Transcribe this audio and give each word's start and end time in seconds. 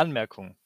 Anmerkung: 0.00 0.56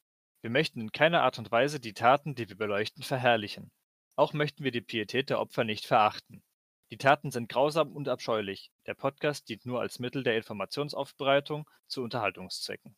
Wir 0.42 0.50
möchten 0.50 0.80
in 0.80 0.92
keiner 0.92 1.22
Art 1.22 1.40
und 1.40 1.50
Weise 1.50 1.80
die 1.80 1.92
Taten, 1.92 2.36
die 2.36 2.48
wir 2.48 2.56
beleuchten, 2.56 3.02
verherrlichen. 3.02 3.72
Auch 4.14 4.32
möchten 4.32 4.62
wir 4.62 4.70
die 4.70 4.80
Pietät 4.80 5.28
der 5.28 5.40
Opfer 5.40 5.64
nicht 5.64 5.86
verachten. 5.86 6.44
Die 6.92 6.98
Taten 6.98 7.32
sind 7.32 7.48
grausam 7.48 7.90
und 7.96 8.08
abscheulich. 8.08 8.70
Der 8.86 8.94
Podcast 8.94 9.48
dient 9.48 9.66
nur 9.66 9.80
als 9.80 9.98
Mittel 9.98 10.22
der 10.22 10.36
Informationsaufbereitung 10.36 11.68
zu 11.88 12.04
Unterhaltungszwecken. 12.04 12.94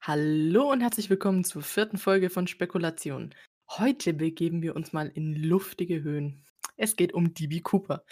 Hallo 0.00 0.72
und 0.72 0.80
herzlich 0.80 1.10
willkommen 1.10 1.44
zur 1.44 1.60
vierten 1.60 1.98
Folge 1.98 2.30
von 2.30 2.46
Spekulation. 2.46 3.34
Heute 3.68 4.14
begeben 4.14 4.62
wir 4.62 4.74
uns 4.76 4.94
mal 4.94 5.08
in 5.08 5.34
luftige 5.34 6.02
Höhen. 6.02 6.43
Es 6.76 6.96
geht 6.96 7.14
um 7.14 7.34
DB 7.34 7.60
Cooper. 7.60 8.04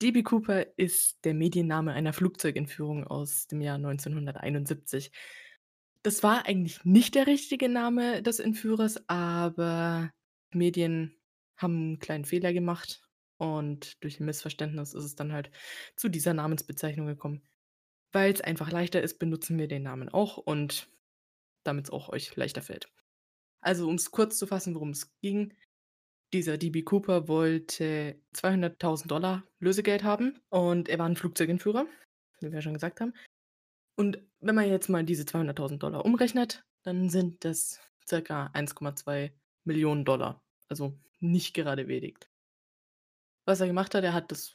DB 0.00 0.22
Cooper 0.22 0.66
ist 0.78 1.18
der 1.24 1.34
Medienname 1.34 1.92
einer 1.92 2.12
Flugzeugentführung 2.12 3.04
aus 3.04 3.46
dem 3.46 3.60
Jahr 3.60 3.76
1971. 3.76 5.12
Das 6.02 6.22
war 6.22 6.46
eigentlich 6.46 6.84
nicht 6.84 7.14
der 7.14 7.26
richtige 7.26 7.68
Name 7.68 8.22
des 8.22 8.38
Entführers, 8.38 9.08
aber 9.08 10.12
Medien 10.52 11.16
haben 11.56 11.76
einen 11.76 11.98
kleinen 11.98 12.24
Fehler 12.24 12.52
gemacht 12.52 13.02
und 13.38 14.02
durch 14.02 14.20
ein 14.20 14.26
Missverständnis 14.26 14.94
ist 14.94 15.04
es 15.04 15.14
dann 15.14 15.32
halt 15.32 15.50
zu 15.96 16.08
dieser 16.08 16.34
Namensbezeichnung 16.34 17.06
gekommen. 17.06 17.42
Weil 18.12 18.32
es 18.32 18.40
einfach 18.40 18.70
leichter 18.70 19.02
ist, 19.02 19.18
benutzen 19.18 19.58
wir 19.58 19.68
den 19.68 19.82
Namen 19.82 20.08
auch 20.08 20.38
und 20.38 20.88
damit 21.64 21.86
es 21.86 21.90
auch 21.90 22.08
euch 22.08 22.34
leichter 22.36 22.62
fällt. 22.62 22.88
Also, 23.60 23.88
um 23.88 23.96
es 23.96 24.10
kurz 24.10 24.38
zu 24.38 24.46
fassen, 24.46 24.74
worum 24.74 24.90
es 24.90 25.18
ging. 25.20 25.54
Dieser 26.32 26.58
DB 26.58 26.82
Cooper 26.82 27.28
wollte 27.28 28.20
200.000 28.34 29.06
Dollar 29.06 29.44
Lösegeld 29.60 30.02
haben 30.02 30.40
und 30.48 30.88
er 30.88 30.98
war 30.98 31.06
ein 31.06 31.16
Flugzeugentführer, 31.16 31.86
wie 32.40 32.52
wir 32.52 32.62
schon 32.62 32.74
gesagt 32.74 33.00
haben. 33.00 33.14
Und 33.96 34.18
wenn 34.40 34.54
man 34.54 34.68
jetzt 34.68 34.88
mal 34.88 35.04
diese 35.04 35.22
200.000 35.22 35.78
Dollar 35.78 36.04
umrechnet, 36.04 36.64
dann 36.82 37.08
sind 37.08 37.44
das 37.44 37.80
circa 38.06 38.48
1,2 38.48 39.32
Millionen 39.64 40.04
Dollar. 40.04 40.42
Also 40.68 40.98
nicht 41.20 41.54
gerade 41.54 41.88
wenig. 41.88 42.18
Was 43.46 43.60
er 43.60 43.68
gemacht 43.68 43.94
hat, 43.94 44.04
er 44.04 44.12
hat 44.12 44.30
das 44.30 44.54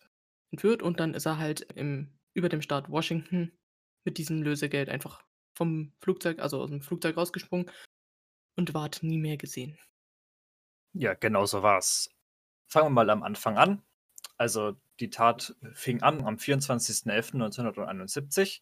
entführt 0.51 0.83
und 0.83 0.99
dann 0.99 1.13
ist 1.13 1.25
er 1.25 1.37
halt 1.37 1.61
im, 1.75 2.11
über 2.33 2.49
dem 2.49 2.61
Staat 2.61 2.89
Washington 2.89 3.51
mit 4.03 4.17
diesem 4.17 4.43
Lösegeld 4.43 4.89
einfach 4.89 5.23
vom 5.55 5.93
Flugzeug, 6.01 6.39
also 6.39 6.61
aus 6.61 6.69
dem 6.69 6.81
Flugzeug 6.81 7.17
rausgesprungen 7.17 7.69
und 8.57 8.73
ward 8.73 9.03
nie 9.03 9.17
mehr 9.17 9.37
gesehen. 9.37 9.77
Ja, 10.93 11.13
genau 11.13 11.45
so 11.45 11.63
war's. 11.63 12.09
Fangen 12.67 12.87
wir 12.87 12.91
mal 12.91 13.09
am 13.09 13.23
Anfang 13.23 13.57
an. 13.57 13.81
Also 14.37 14.75
die 14.99 15.09
Tat 15.09 15.55
fing 15.73 16.01
an 16.01 16.25
am 16.25 16.35
24.11.1971 16.35 18.61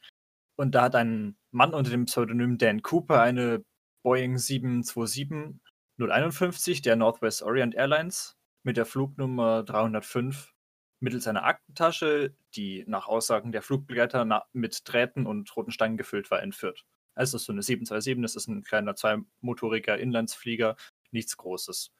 und 0.55 0.75
da 0.75 0.83
hat 0.83 0.95
ein 0.95 1.37
Mann 1.51 1.73
unter 1.73 1.89
dem 1.91 2.05
Pseudonym 2.05 2.57
Dan 2.57 2.81
Cooper 2.81 3.21
eine 3.21 3.63
Boeing 4.03 4.37
727 4.37 5.59
051 5.97 6.81
der 6.81 6.95
Northwest 6.95 7.43
Orient 7.43 7.75
Airlines 7.75 8.37
mit 8.63 8.77
der 8.77 8.85
Flugnummer 8.85 9.63
305 9.63 10.53
mittels 11.01 11.27
einer 11.27 11.45
Aktentasche, 11.45 12.35
die 12.55 12.83
nach 12.87 13.07
Aussagen 13.07 13.51
der 13.51 13.61
Flugbegleiter 13.61 14.45
mit 14.53 14.81
Drähten 14.85 15.25
und 15.25 15.55
roten 15.55 15.71
Steinen 15.71 15.97
gefüllt 15.97 16.29
war, 16.31 16.41
entführt. 16.41 16.85
Also 17.15 17.37
so 17.37 17.51
eine 17.51 17.63
727, 17.63 18.21
das 18.21 18.35
ist 18.35 18.47
ein 18.47 18.63
kleiner 18.63 18.95
zweimotoriger 18.95 19.97
Inlandsflieger, 19.97 20.75
nichts 21.11 21.37
Großes. 21.37 21.91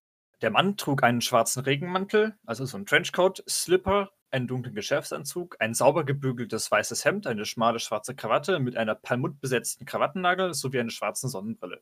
Der 0.42 0.52
Mann 0.52 0.78
trug 0.78 1.04
einen 1.04 1.22
schwarzen 1.22 1.64
Regenmantel, 1.64 2.38
also 2.46 2.66
so 2.66 2.78
ein 2.78 2.86
Trenchcoat, 2.86 3.44
Slipper, 3.50 4.12
einen 4.32 4.48
dunklen 4.48 4.74
Geschäftsanzug, 4.74 5.58
ein 5.60 5.74
sauber 5.74 6.06
gebügeltes 6.06 6.72
weißes 6.72 7.04
Hemd, 7.04 7.28
eine 7.28 7.46
schmale 7.46 7.80
schwarze 7.80 8.16
Krawatte 8.16 8.60
mit 8.60 8.78
einer 8.78 8.96
perlmuttbesetzten 8.96 9.86
Krawattennagel 9.86 10.54
sowie 10.54 10.80
eine 10.80 10.92
schwarze 10.92 11.28
Sonnenbrille. 11.28 11.82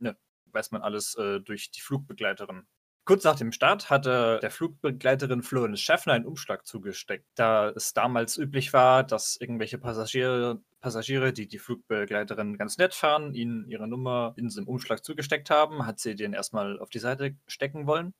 Ne, 0.00 0.16
weiß 0.46 0.70
man 0.70 0.82
alles 0.82 1.14
äh, 1.14 1.40
durch 1.40 1.70
die 1.70 1.80
Flugbegleiterin. 1.80 2.66
Kurz 3.06 3.24
nach 3.24 3.36
dem 3.36 3.52
Start 3.52 3.88
hatte 3.88 4.38
der 4.42 4.50
Flugbegleiterin 4.50 5.42
Florence 5.42 5.80
Schaffner 5.80 6.12
einen 6.12 6.26
Umschlag 6.26 6.66
zugesteckt, 6.66 7.26
da 7.36 7.70
es 7.70 7.94
damals 7.94 8.36
üblich 8.36 8.74
war, 8.74 9.02
dass 9.02 9.38
irgendwelche 9.40 9.78
Passagiere, 9.78 10.60
Passagiere, 10.80 11.32
die 11.32 11.48
die 11.48 11.58
Flugbegleiterin 11.58 12.56
ganz 12.56 12.78
nett 12.78 12.94
fahren, 12.94 13.34
ihnen 13.34 13.68
ihre 13.68 13.88
Nummer 13.88 14.34
in 14.36 14.44
diesem 14.44 14.68
Umschlag 14.68 15.04
zugesteckt 15.04 15.50
haben, 15.50 15.86
hat 15.86 15.98
sie 15.98 16.14
den 16.14 16.32
erstmal 16.32 16.78
auf 16.78 16.90
die 16.90 17.00
Seite 17.00 17.36
stecken 17.46 17.86
wollen. 17.86 18.14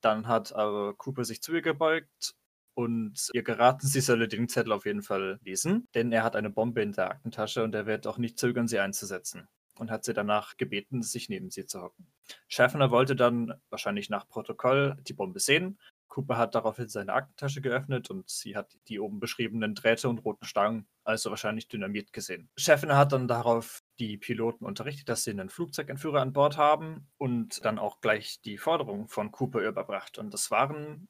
Dann 0.00 0.26
hat 0.28 0.52
aber 0.54 0.94
Cooper 0.94 1.24
sich 1.24 1.42
zu 1.42 1.54
ihr 1.54 1.62
gebeugt 1.62 2.34
und 2.74 3.30
ihr 3.32 3.42
geraten, 3.42 3.86
sie 3.86 4.00
solle 4.00 4.28
den 4.28 4.48
Zettel 4.48 4.72
auf 4.72 4.86
jeden 4.86 5.02
Fall 5.02 5.38
lesen, 5.44 5.88
denn 5.94 6.12
er 6.12 6.24
hat 6.24 6.36
eine 6.36 6.50
Bombe 6.50 6.82
in 6.82 6.92
der 6.92 7.10
Aktentasche 7.10 7.62
und 7.62 7.74
er 7.74 7.86
wird 7.86 8.06
auch 8.06 8.18
nicht 8.18 8.38
zögern, 8.38 8.68
sie 8.68 8.78
einzusetzen 8.78 9.48
und 9.78 9.90
hat 9.90 10.04
sie 10.04 10.14
danach 10.14 10.56
gebeten, 10.56 11.02
sich 11.02 11.28
neben 11.28 11.50
sie 11.50 11.66
zu 11.66 11.82
hocken. 11.82 12.06
Schaffner 12.48 12.90
wollte 12.90 13.16
dann, 13.16 13.54
wahrscheinlich 13.70 14.10
nach 14.10 14.28
Protokoll, 14.28 14.96
die 15.06 15.12
Bombe 15.12 15.40
sehen. 15.40 15.78
Cooper 16.12 16.36
hat 16.36 16.54
daraufhin 16.54 16.90
seine 16.90 17.14
Aktentasche 17.14 17.62
geöffnet 17.62 18.10
und 18.10 18.28
sie 18.28 18.54
hat 18.54 18.76
die 18.88 19.00
oben 19.00 19.18
beschriebenen 19.18 19.74
Drähte 19.74 20.10
und 20.10 20.18
roten 20.18 20.44
Stangen, 20.44 20.86
also 21.04 21.30
wahrscheinlich 21.30 21.68
Dynamit, 21.68 22.12
gesehen. 22.12 22.50
Schaffner 22.58 22.98
hat 22.98 23.12
dann 23.12 23.28
darauf 23.28 23.80
die 23.98 24.18
Piloten 24.18 24.66
unterrichtet, 24.66 25.08
dass 25.08 25.24
sie 25.24 25.30
einen 25.30 25.48
Flugzeugentführer 25.48 26.20
an 26.20 26.34
Bord 26.34 26.58
haben 26.58 27.08
und 27.16 27.64
dann 27.64 27.78
auch 27.78 28.02
gleich 28.02 28.42
die 28.42 28.58
Forderung 28.58 29.08
von 29.08 29.32
Cooper 29.32 29.66
überbracht. 29.66 30.18
Und 30.18 30.34
das 30.34 30.50
waren 30.50 31.08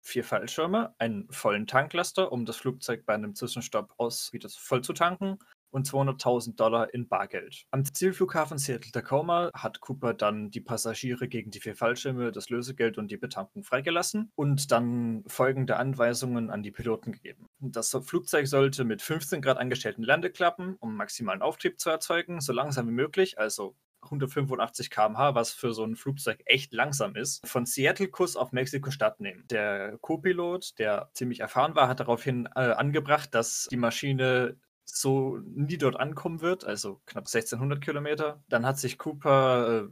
vier 0.00 0.22
Fallschirme, 0.22 0.94
einen 0.98 1.28
vollen 1.32 1.66
Tanklaster, 1.66 2.30
um 2.30 2.46
das 2.46 2.56
Flugzeug 2.56 3.04
bei 3.06 3.14
einem 3.14 3.34
Zwischenstopp 3.34 3.94
aus 3.96 4.32
wieder 4.32 4.48
voll 4.48 4.82
zu 4.82 4.92
tanken 4.92 5.40
und 5.70 5.88
200.000 5.88 6.56
Dollar 6.56 6.92
in 6.92 7.08
Bargeld. 7.08 7.64
Am 7.70 7.84
Zielflughafen 7.84 8.58
Seattle-Tacoma 8.58 9.50
hat 9.54 9.80
Cooper 9.80 10.14
dann 10.14 10.50
die 10.50 10.60
Passagiere 10.60 11.28
gegen 11.28 11.50
die 11.50 11.60
vier 11.60 11.76
Fallschirme, 11.76 12.32
das 12.32 12.50
Lösegeld 12.50 12.98
und 12.98 13.10
die 13.10 13.16
Betankung 13.16 13.64
freigelassen 13.64 14.30
und 14.34 14.70
dann 14.72 15.24
folgende 15.26 15.76
Anweisungen 15.76 16.50
an 16.50 16.62
die 16.62 16.70
Piloten 16.70 17.12
gegeben. 17.12 17.46
Das 17.58 17.96
Flugzeug 18.02 18.46
sollte 18.46 18.84
mit 18.84 19.02
15 19.02 19.42
Grad 19.42 19.58
angestellten 19.58 20.02
Landeklappen, 20.02 20.76
um 20.80 20.96
maximalen 20.96 21.42
Auftrieb 21.42 21.80
zu 21.80 21.90
erzeugen, 21.90 22.40
so 22.40 22.52
langsam 22.52 22.88
wie 22.88 22.92
möglich, 22.92 23.38
also 23.38 23.74
185 24.02 24.90
km/h, 24.90 25.34
was 25.34 25.52
für 25.52 25.72
so 25.72 25.84
ein 25.84 25.96
Flugzeug 25.96 26.40
echt 26.46 26.72
langsam 26.72 27.16
ist, 27.16 27.46
von 27.46 27.66
Seattle-Kurs 27.66 28.36
auf 28.36 28.52
Mexiko-Stadt 28.52 29.20
nehmen. 29.20 29.44
Der 29.50 29.98
Co-Pilot, 30.00 30.78
der 30.78 31.10
ziemlich 31.12 31.40
erfahren 31.40 31.74
war, 31.74 31.88
hat 31.88 32.00
daraufhin 32.00 32.46
äh, 32.54 32.60
angebracht, 32.72 33.34
dass 33.34 33.68
die 33.70 33.76
Maschine 33.76 34.56
so 34.96 35.38
nie 35.44 35.78
dort 35.78 35.98
ankommen 35.98 36.40
wird, 36.40 36.64
also 36.64 37.00
knapp 37.06 37.26
1600 37.26 37.80
Kilometer. 37.80 38.42
Dann 38.48 38.66
hat 38.66 38.78
sich 38.78 38.98
Cooper 38.98 39.84
äh, 39.84 39.88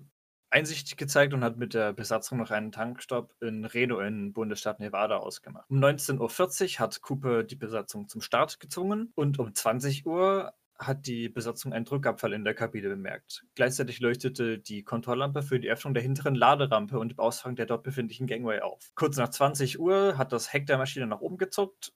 einsichtig 0.50 0.96
gezeigt 0.96 1.34
und 1.34 1.44
hat 1.44 1.58
mit 1.58 1.74
der 1.74 1.92
Besatzung 1.92 2.38
noch 2.38 2.50
einen 2.50 2.72
Tankstopp 2.72 3.34
in 3.40 3.64
Reno 3.64 4.00
in 4.00 4.32
Bundesstaat 4.32 4.80
Nevada 4.80 5.18
ausgemacht. 5.18 5.68
Um 5.68 5.78
19.40 5.78 6.74
Uhr 6.74 6.78
hat 6.80 7.02
Cooper 7.02 7.44
die 7.44 7.56
Besatzung 7.56 8.08
zum 8.08 8.20
Start 8.20 8.60
gezwungen 8.60 9.12
und 9.14 9.38
um 9.38 9.52
20 9.52 10.06
Uhr 10.06 10.52
hat 10.78 11.06
die 11.06 11.28
Besatzung 11.28 11.72
einen 11.72 11.84
Druckabfall 11.84 12.32
in 12.32 12.44
der 12.44 12.54
Kabine 12.54 12.88
bemerkt. 12.88 13.44
Gleichzeitig 13.56 13.98
leuchtete 13.98 14.58
die 14.58 14.84
Kontrolllampe 14.84 15.42
für 15.42 15.58
die 15.58 15.68
Öffnung 15.68 15.92
der 15.92 16.04
hinteren 16.04 16.36
Laderampe 16.36 17.00
und 17.00 17.10
dem 17.10 17.18
Ausfang 17.18 17.56
der 17.56 17.66
dort 17.66 17.82
befindlichen 17.82 18.28
Gangway 18.28 18.60
auf. 18.60 18.92
Kurz 18.94 19.16
nach 19.16 19.28
20 19.28 19.80
Uhr 19.80 20.16
hat 20.16 20.32
das 20.32 20.52
Heck 20.52 20.66
der 20.66 20.78
Maschine 20.78 21.08
nach 21.08 21.20
oben 21.20 21.36
gezuckt 21.36 21.92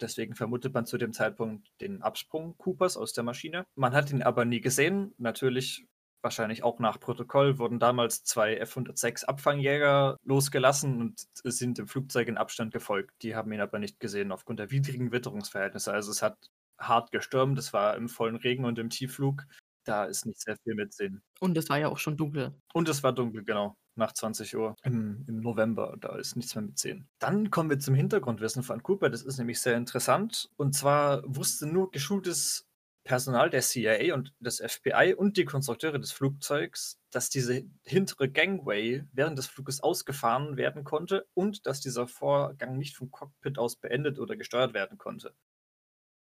Deswegen 0.00 0.34
vermutet 0.34 0.74
man 0.74 0.86
zu 0.86 0.98
dem 0.98 1.12
Zeitpunkt 1.12 1.68
den 1.80 2.02
Absprung 2.02 2.56
Coopers 2.58 2.96
aus 2.96 3.12
der 3.12 3.24
Maschine. 3.24 3.64
Man 3.74 3.94
hat 3.94 4.10
ihn 4.10 4.22
aber 4.22 4.44
nie 4.44 4.60
gesehen. 4.60 5.14
Natürlich, 5.18 5.86
wahrscheinlich 6.22 6.62
auch 6.62 6.78
nach 6.78 7.00
Protokoll, 7.00 7.58
wurden 7.58 7.78
damals 7.78 8.24
zwei 8.24 8.56
F-106 8.56 9.24
Abfangjäger 9.24 10.16
losgelassen 10.24 11.00
und 11.00 11.26
sind 11.44 11.78
dem 11.78 11.88
Flugzeug 11.88 12.28
in 12.28 12.38
Abstand 12.38 12.72
gefolgt. 12.72 13.12
Die 13.22 13.34
haben 13.34 13.52
ihn 13.52 13.60
aber 13.60 13.78
nicht 13.78 14.00
gesehen 14.00 14.32
aufgrund 14.32 14.58
der 14.60 14.70
widrigen 14.70 15.12
Witterungsverhältnisse. 15.12 15.92
Also 15.92 16.10
es 16.10 16.22
hat 16.22 16.36
hart 16.78 17.10
gestürmt, 17.10 17.58
es 17.58 17.72
war 17.72 17.96
im 17.96 18.08
vollen 18.08 18.36
Regen 18.36 18.64
und 18.64 18.78
im 18.78 18.90
Tiefflug. 18.90 19.44
Da 19.88 20.04
ist 20.04 20.26
nicht 20.26 20.40
sehr 20.40 20.56
viel 20.58 20.74
mitsehen. 20.74 21.22
Und 21.40 21.56
es 21.56 21.68
war 21.68 21.78
ja 21.78 21.88
auch 21.88 21.98
schon 21.98 22.16
dunkel. 22.16 22.52
Und 22.74 22.88
es 22.88 23.02
war 23.02 23.12
dunkel, 23.12 23.44
genau 23.44 23.76
nach 23.98 24.12
20 24.12 24.56
Uhr 24.56 24.76
im, 24.84 25.24
im 25.26 25.40
November. 25.40 25.96
Da 26.00 26.16
ist 26.16 26.36
nichts 26.36 26.54
mehr 26.54 26.62
mit 26.62 26.78
10. 26.78 27.08
Dann 27.18 27.50
kommen 27.50 27.68
wir 27.68 27.78
zum 27.78 27.94
Hintergrundwissen 27.94 28.62
von 28.62 28.82
Cooper. 28.82 29.10
Das 29.10 29.22
ist 29.22 29.38
nämlich 29.38 29.60
sehr 29.60 29.76
interessant. 29.76 30.50
Und 30.56 30.74
zwar 30.74 31.22
wusste 31.26 31.66
nur 31.66 31.90
geschultes 31.90 32.68
Personal 33.04 33.48
der 33.48 33.62
CIA 33.62 34.14
und 34.14 34.34
des 34.38 34.60
FBI 34.60 35.14
und 35.16 35.38
die 35.38 35.46
Konstrukteure 35.46 35.98
des 35.98 36.12
Flugzeugs, 36.12 37.00
dass 37.10 37.30
diese 37.30 37.64
hintere 37.82 38.28
Gangway 38.28 39.02
während 39.12 39.38
des 39.38 39.46
Fluges 39.46 39.82
ausgefahren 39.82 40.58
werden 40.58 40.84
konnte 40.84 41.26
und 41.32 41.66
dass 41.66 41.80
dieser 41.80 42.06
Vorgang 42.06 42.76
nicht 42.76 42.96
vom 42.96 43.10
Cockpit 43.10 43.58
aus 43.58 43.76
beendet 43.76 44.18
oder 44.18 44.36
gesteuert 44.36 44.74
werden 44.74 44.98
konnte. 44.98 45.34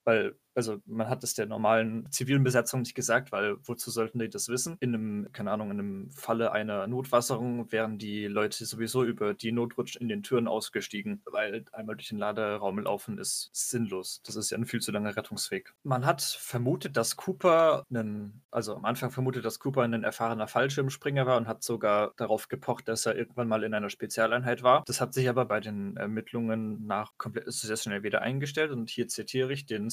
Weil 0.05 0.35
also 0.55 0.77
man 0.85 1.09
hat 1.09 1.23
es 1.23 1.33
der 1.33 1.45
normalen 1.45 2.09
zivilen 2.11 2.43
Besatzung 2.43 2.81
nicht 2.81 2.95
gesagt, 2.95 3.31
weil 3.31 3.57
wozu 3.63 3.91
sollten 3.91 4.19
die 4.19 4.29
das 4.29 4.49
wissen? 4.49 4.77
In 4.79 4.93
einem, 4.93 5.31
keine 5.31 5.51
Ahnung, 5.51 5.71
in 5.71 5.79
einem 5.79 6.11
Falle 6.11 6.51
einer 6.51 6.87
Notwasserung 6.87 7.71
wären 7.71 7.97
die 7.97 8.27
Leute 8.27 8.65
sowieso 8.65 9.03
über 9.03 9.33
die 9.33 9.51
Notrutsch 9.51 9.95
in 9.95 10.07
den 10.07 10.23
Türen 10.23 10.47
ausgestiegen, 10.47 11.21
weil 11.25 11.65
einmal 11.71 11.95
durch 11.95 12.09
den 12.09 12.17
Laderaum 12.17 12.79
laufen 12.79 13.17
ist 13.17 13.49
sinnlos. 13.53 14.21
Das 14.25 14.35
ist 14.35 14.51
ja 14.51 14.57
ein 14.57 14.65
viel 14.65 14.81
zu 14.81 14.91
langer 14.91 15.15
Rettungsweg. 15.15 15.73
Man 15.83 16.05
hat 16.05 16.21
vermutet, 16.21 16.97
dass 16.97 17.15
Cooper 17.15 17.85
einen, 17.89 18.41
also 18.51 18.75
am 18.75 18.85
Anfang 18.85 19.11
vermutet, 19.11 19.45
dass 19.45 19.59
Cooper 19.59 19.83
ein 19.83 20.03
erfahrener 20.03 20.47
Fallschirmspringer 20.47 21.25
war 21.25 21.37
und 21.37 21.47
hat 21.47 21.63
sogar 21.63 22.13
darauf 22.17 22.47
gepocht, 22.47 22.87
dass 22.87 23.05
er 23.05 23.15
irgendwann 23.15 23.47
mal 23.47 23.63
in 23.63 23.73
einer 23.73 23.89
Spezialeinheit 23.89 24.63
war. 24.63 24.83
Das 24.85 25.01
hat 25.01 25.13
sich 25.13 25.29
aber 25.29 25.45
bei 25.45 25.59
den 25.59 25.97
Ermittlungen 25.97 26.85
nach 26.85 27.17
komplett 27.17 27.51
sehr 27.51 27.77
schnell 27.77 28.03
wieder 28.03 28.21
eingestellt 28.21 28.71
und 28.71 28.89
hier 28.89 29.07
zitiere 29.07 29.53
ich 29.53 29.65
den 29.65 29.89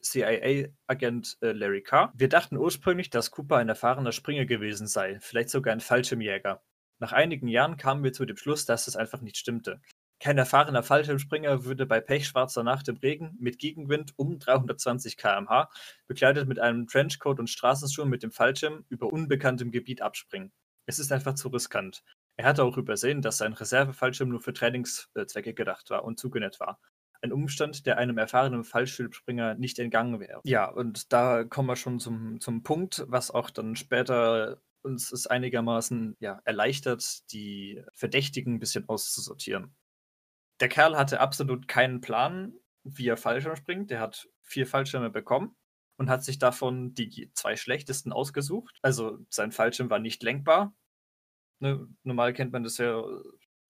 CIA-Agent 0.48 1.36
äh, 1.40 1.52
Larry 1.52 1.82
Carr. 1.82 2.12
Wir 2.16 2.28
dachten 2.28 2.56
ursprünglich, 2.56 3.10
dass 3.10 3.30
Cooper 3.30 3.56
ein 3.56 3.68
erfahrener 3.68 4.12
Springer 4.12 4.46
gewesen 4.46 4.86
sei, 4.86 5.18
vielleicht 5.20 5.50
sogar 5.50 5.72
ein 5.72 5.80
Fallschirmjäger. 5.80 6.62
Nach 7.00 7.12
einigen 7.12 7.48
Jahren 7.48 7.76
kamen 7.76 8.02
wir 8.02 8.12
zu 8.12 8.24
dem 8.24 8.36
Schluss, 8.36 8.64
dass 8.64 8.88
es 8.88 8.96
einfach 8.96 9.20
nicht 9.20 9.36
stimmte. 9.36 9.80
Kein 10.20 10.36
erfahrener 10.36 10.82
Fallschirmspringer 10.82 11.64
würde 11.64 11.86
bei 11.86 12.00
pechschwarzer 12.00 12.64
Nacht 12.64 12.88
im 12.88 12.96
Regen 12.96 13.36
mit 13.38 13.60
Gegenwind 13.60 14.14
um 14.16 14.40
320 14.40 15.16
km/h, 15.16 15.70
bekleidet 16.08 16.48
mit 16.48 16.58
einem 16.58 16.88
Trenchcoat 16.88 17.38
und 17.38 17.48
Straßenschuhen 17.48 18.08
mit 18.08 18.24
dem 18.24 18.32
Fallschirm, 18.32 18.84
über 18.88 19.12
unbekanntem 19.12 19.70
Gebiet 19.70 20.02
abspringen. 20.02 20.50
Es 20.86 20.98
ist 20.98 21.12
einfach 21.12 21.34
zu 21.34 21.48
riskant. 21.48 22.02
Er 22.36 22.46
hatte 22.46 22.64
auch 22.64 22.76
übersehen, 22.78 23.22
dass 23.22 23.38
sein 23.38 23.52
Reservefallschirm 23.52 24.28
nur 24.28 24.40
für 24.40 24.52
Trainingszwecke 24.52 25.54
gedacht 25.54 25.90
war 25.90 26.04
und 26.04 26.18
zugenäht 26.18 26.58
war. 26.58 26.80
Ein 27.20 27.32
Umstand, 27.32 27.86
der 27.86 27.98
einem 27.98 28.18
erfahrenen 28.18 28.64
Fallschirmspringer 28.64 29.54
nicht 29.54 29.78
entgangen 29.78 30.20
wäre. 30.20 30.40
Ja, 30.44 30.70
und 30.70 31.12
da 31.12 31.44
kommen 31.44 31.68
wir 31.68 31.76
schon 31.76 31.98
zum, 31.98 32.40
zum 32.40 32.62
Punkt, 32.62 33.04
was 33.08 33.30
auch 33.30 33.50
dann 33.50 33.74
später 33.74 34.60
uns 34.82 35.12
es 35.12 35.26
einigermaßen 35.26 36.16
ja, 36.20 36.40
erleichtert, 36.44 37.30
die 37.32 37.82
Verdächtigen 37.94 38.54
ein 38.54 38.60
bisschen 38.60 38.88
auszusortieren. 38.88 39.74
Der 40.60 40.68
Kerl 40.68 40.96
hatte 40.96 41.20
absolut 41.20 41.68
keinen 41.68 42.00
Plan, 42.00 42.54
wie 42.84 43.08
er 43.08 43.16
Fallschirm 43.16 43.56
springt. 43.56 43.90
Der 43.90 44.00
hat 44.00 44.28
vier 44.42 44.66
Fallschirme 44.66 45.10
bekommen 45.10 45.56
und 45.96 46.10
hat 46.10 46.24
sich 46.24 46.38
davon 46.38 46.94
die 46.94 47.30
zwei 47.34 47.56
schlechtesten 47.56 48.12
ausgesucht. 48.12 48.78
Also 48.82 49.18
sein 49.30 49.52
Fallschirm 49.52 49.90
war 49.90 49.98
nicht 49.98 50.22
lenkbar. 50.22 50.74
Ne, 51.60 51.88
normal 52.02 52.32
kennt 52.32 52.52
man 52.52 52.62
das 52.62 52.78
ja, 52.78 53.02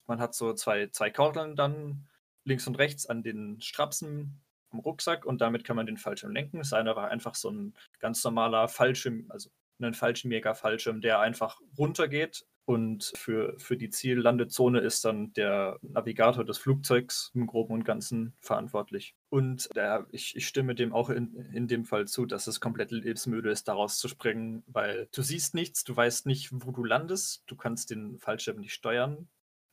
man 0.06 0.20
hat 0.20 0.34
so 0.34 0.54
zwei, 0.54 0.88
zwei 0.88 1.10
Kordeln 1.10 1.56
dann 1.56 2.07
links 2.48 2.66
und 2.66 2.78
rechts 2.78 3.06
an 3.06 3.22
den 3.22 3.60
Strapsen 3.60 4.40
am 4.70 4.80
Rucksack 4.80 5.24
und 5.24 5.40
damit 5.40 5.64
kann 5.64 5.76
man 5.76 5.86
den 5.86 5.96
Fallschirm 5.96 6.32
lenken. 6.32 6.62
Seiner 6.64 6.96
war 6.96 7.08
einfach 7.08 7.34
so 7.34 7.50
ein 7.50 7.74
ganz 8.00 8.22
normaler 8.24 8.68
Fallschirm, 8.68 9.26
also 9.30 9.50
ein 9.80 9.94
Fallschirmjäger-Fallschirm, 9.94 11.00
der 11.00 11.20
einfach 11.20 11.60
runtergeht 11.78 12.44
und 12.68 13.12
für, 13.16 13.58
für 13.58 13.78
die 13.78 13.88
Ziellandezone 13.88 14.80
ist 14.80 15.02
dann 15.06 15.32
der 15.32 15.78
Navigator 15.80 16.44
des 16.44 16.58
Flugzeugs 16.58 17.30
im 17.32 17.46
Groben 17.46 17.72
und 17.72 17.84
Ganzen 17.86 18.34
verantwortlich. 18.40 19.14
Und 19.30 19.74
der, 19.74 20.06
ich, 20.10 20.36
ich 20.36 20.46
stimme 20.46 20.74
dem 20.74 20.92
auch 20.92 21.08
in, 21.08 21.34
in 21.54 21.66
dem 21.66 21.86
Fall 21.86 22.06
zu, 22.06 22.26
dass 22.26 22.46
es 22.46 22.60
komplett 22.60 22.90
lebensmüde 22.90 23.50
ist, 23.50 23.68
daraus 23.68 23.96
zu 23.96 24.06
springen, 24.06 24.64
weil 24.66 25.08
du 25.14 25.22
siehst 25.22 25.54
nichts, 25.54 25.82
du 25.82 25.96
weißt 25.96 26.26
nicht, 26.26 26.50
wo 26.52 26.70
du 26.70 26.84
landest, 26.84 27.42
du 27.46 27.56
kannst 27.56 27.90
den 27.90 28.18
Fallschirm 28.18 28.58
nicht 28.58 28.74
steuern. 28.74 29.28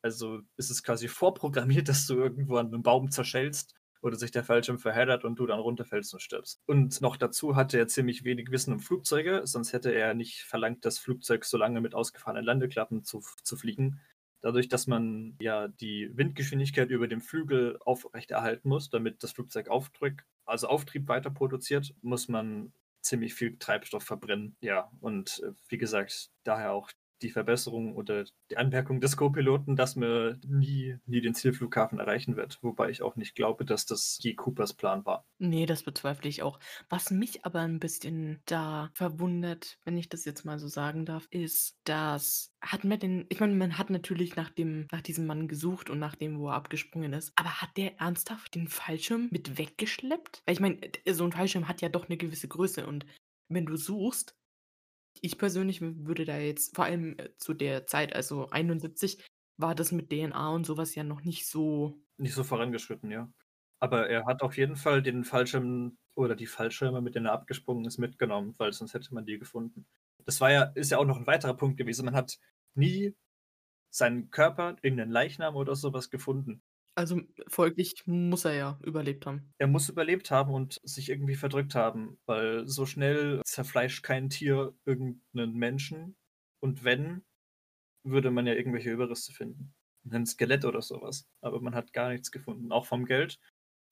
Also 0.05 0.41
ist 0.55 0.69
es 0.69 0.83
quasi 0.83 1.07
vorprogrammiert, 1.07 1.89
dass 1.89 2.05
du 2.05 2.13
irgendwo 2.13 2.57
an 2.57 2.67
einem 2.67 2.83
Baum 2.83 3.09
zerschellst 3.09 3.73
oder 4.03 4.17
sich 4.17 4.29
der 4.29 4.43
Fallschirm 4.43 4.77
verheddert 4.77 5.25
und 5.25 5.39
du 5.39 5.47
dann 5.47 5.59
runterfällst 5.59 6.13
und 6.13 6.19
stirbst. 6.19 6.61
Und 6.67 7.01
noch 7.01 7.17
dazu 7.17 7.55
hatte 7.55 7.79
er 7.79 7.87
ziemlich 7.87 8.23
wenig 8.23 8.51
Wissen 8.51 8.71
um 8.71 8.79
Flugzeuge, 8.79 9.41
sonst 9.45 9.73
hätte 9.73 9.91
er 9.91 10.13
nicht 10.13 10.43
verlangt, 10.43 10.85
das 10.85 10.99
Flugzeug 10.99 11.43
so 11.43 11.57
lange 11.57 11.81
mit 11.81 11.95
ausgefahrenen 11.95 12.45
Landeklappen 12.45 13.03
zu, 13.03 13.23
zu 13.41 13.57
fliegen. 13.57 13.99
Dadurch, 14.41 14.69
dass 14.69 14.85
man 14.85 15.35
ja 15.39 15.69
die 15.69 16.11
Windgeschwindigkeit 16.13 16.91
über 16.91 17.07
dem 17.07 17.21
Flügel 17.21 17.79
aufrechterhalten 17.83 18.69
muss, 18.69 18.91
damit 18.91 19.23
das 19.23 19.31
Flugzeug 19.31 19.69
Aufdruck, 19.69 20.23
also 20.45 20.67
Auftrieb 20.67 21.07
weiter 21.07 21.31
produziert, 21.31 21.95
muss 22.03 22.27
man 22.27 22.73
ziemlich 23.01 23.33
viel 23.33 23.57
Treibstoff 23.57 24.03
verbrennen. 24.03 24.55
Ja, 24.61 24.91
und 25.01 25.41
äh, 25.43 25.53
wie 25.67 25.79
gesagt, 25.79 26.29
daher 26.43 26.73
auch 26.73 26.91
die 27.21 27.29
Verbesserung 27.29 27.95
oder 27.95 28.25
die 28.49 28.57
Anmerkung 28.57 28.99
des 28.99 29.17
Co-Piloten, 29.17 29.75
dass 29.75 29.95
man 29.95 30.39
nie, 30.45 30.97
nie 31.05 31.21
den 31.21 31.33
Zielflughafen 31.33 31.99
erreichen 31.99 32.35
wird. 32.35 32.59
Wobei 32.61 32.89
ich 32.89 33.01
auch 33.01 33.15
nicht 33.15 33.35
glaube, 33.35 33.65
dass 33.65 33.85
das 33.85 34.19
G. 34.21 34.33
Coopers 34.33 34.73
Plan 34.73 35.05
war. 35.05 35.25
Nee, 35.37 35.65
das 35.65 35.83
bezweifle 35.83 36.29
ich 36.29 36.43
auch. 36.43 36.59
Was 36.89 37.11
mich 37.11 37.45
aber 37.45 37.61
ein 37.61 37.79
bisschen 37.79 38.41
da 38.45 38.89
verwundert, 38.93 39.77
wenn 39.85 39.97
ich 39.97 40.09
das 40.09 40.25
jetzt 40.25 40.45
mal 40.45 40.59
so 40.59 40.67
sagen 40.67 41.05
darf, 41.05 41.27
ist, 41.31 41.77
dass 41.83 42.51
hat 42.61 42.83
man 42.83 42.99
den, 42.99 43.25
ich 43.29 43.39
meine, 43.39 43.53
man 43.53 43.77
hat 43.77 43.89
natürlich 43.89 44.35
nach 44.35 44.49
dem, 44.49 44.87
nach 44.91 45.01
diesem 45.01 45.27
Mann 45.27 45.47
gesucht 45.47 45.89
und 45.89 45.99
nach 45.99 46.15
dem, 46.15 46.39
wo 46.39 46.49
er 46.49 46.55
abgesprungen 46.55 47.13
ist, 47.13 47.31
aber 47.35 47.61
hat 47.61 47.77
der 47.77 47.99
ernsthaft 47.99 48.55
den 48.55 48.67
Fallschirm 48.67 49.29
mit 49.31 49.57
weggeschleppt? 49.57 50.41
Weil 50.45 50.53
ich 50.53 50.59
meine, 50.59 50.79
so 51.07 51.23
ein 51.23 51.31
Fallschirm 51.31 51.67
hat 51.67 51.81
ja 51.81 51.89
doch 51.89 52.09
eine 52.09 52.17
gewisse 52.17 52.47
Größe 52.47 52.87
und 52.87 53.05
wenn 53.47 53.65
du 53.65 53.75
suchst, 53.75 54.35
ich 55.21 55.37
persönlich 55.37 55.81
würde 55.81 56.25
da 56.25 56.37
jetzt 56.37 56.75
vor 56.75 56.85
allem, 56.85 57.17
äh, 57.17 57.35
zu 57.37 57.53
der 57.53 57.85
Zeit, 57.87 58.15
also 58.15 58.49
71, 58.49 59.23
war 59.57 59.75
das 59.75 59.91
mit 59.91 60.09
DNA 60.11 60.49
und 60.49 60.65
sowas 60.65 60.95
ja 60.95 61.03
noch 61.03 61.21
nicht 61.23 61.47
so 61.47 62.01
Nicht 62.17 62.33
so 62.33 62.43
vorangeschritten, 62.43 63.11
ja. 63.11 63.31
Aber 63.79 64.09
er 64.09 64.25
hat 64.25 64.41
auf 64.41 64.57
jeden 64.57 64.75
Fall 64.77 65.01
den 65.03 65.23
Fallschirm 65.25 65.97
oder 66.15 66.35
die 66.35 66.45
Fallschirme, 66.47 67.01
mit 67.01 67.15
denen 67.15 67.25
er 67.25 67.33
abgesprungen 67.33 67.85
ist, 67.85 67.97
mitgenommen, 67.97 68.53
weil 68.57 68.71
sonst 68.73 68.93
hätte 68.93 69.13
man 69.13 69.25
die 69.25 69.37
gefunden. 69.37 69.85
Das 70.25 70.39
war 70.41 70.51
ja 70.51 70.63
ist 70.75 70.91
ja 70.91 70.97
auch 70.97 71.05
noch 71.05 71.17
ein 71.17 71.27
weiterer 71.27 71.55
Punkt 71.55 71.77
gewesen. 71.77 72.05
Man 72.05 72.15
hat 72.15 72.37
nie 72.73 73.15
seinen 73.91 74.31
Körper, 74.31 74.77
irgendeinen 74.83 75.11
Leichnam 75.11 75.55
oder 75.55 75.75
sowas 75.75 76.09
gefunden. 76.11 76.63
Also, 76.95 77.21
folglich 77.49 78.07
muss 78.07 78.45
er 78.45 78.53
ja 78.53 78.79
überlebt 78.83 79.25
haben. 79.25 79.53
Er 79.57 79.67
muss 79.67 79.89
überlebt 79.89 80.31
haben 80.31 80.53
und 80.53 80.79
sich 80.83 81.09
irgendwie 81.09 81.35
verdrückt 81.35 81.75
haben, 81.75 82.17
weil 82.25 82.67
so 82.67 82.85
schnell 82.85 83.41
zerfleischt 83.43 84.01
kein 84.01 84.29
Tier 84.29 84.73
irgendeinen 84.85 85.55
Menschen. 85.55 86.15
Und 86.61 86.85
wenn, 86.85 87.25
würde 88.03 88.31
man 88.31 88.47
ja 88.47 88.53
irgendwelche 88.53 88.91
Überreste 88.91 89.33
finden. 89.33 89.73
Ein 90.09 90.25
Skelett 90.25 90.63
oder 90.63 90.81
sowas. 90.81 91.27
Aber 91.41 91.59
man 91.59 91.75
hat 91.75 91.91
gar 91.91 92.09
nichts 92.09 92.31
gefunden. 92.31 92.71
Auch 92.71 92.85
vom 92.85 93.05
Geld, 93.05 93.39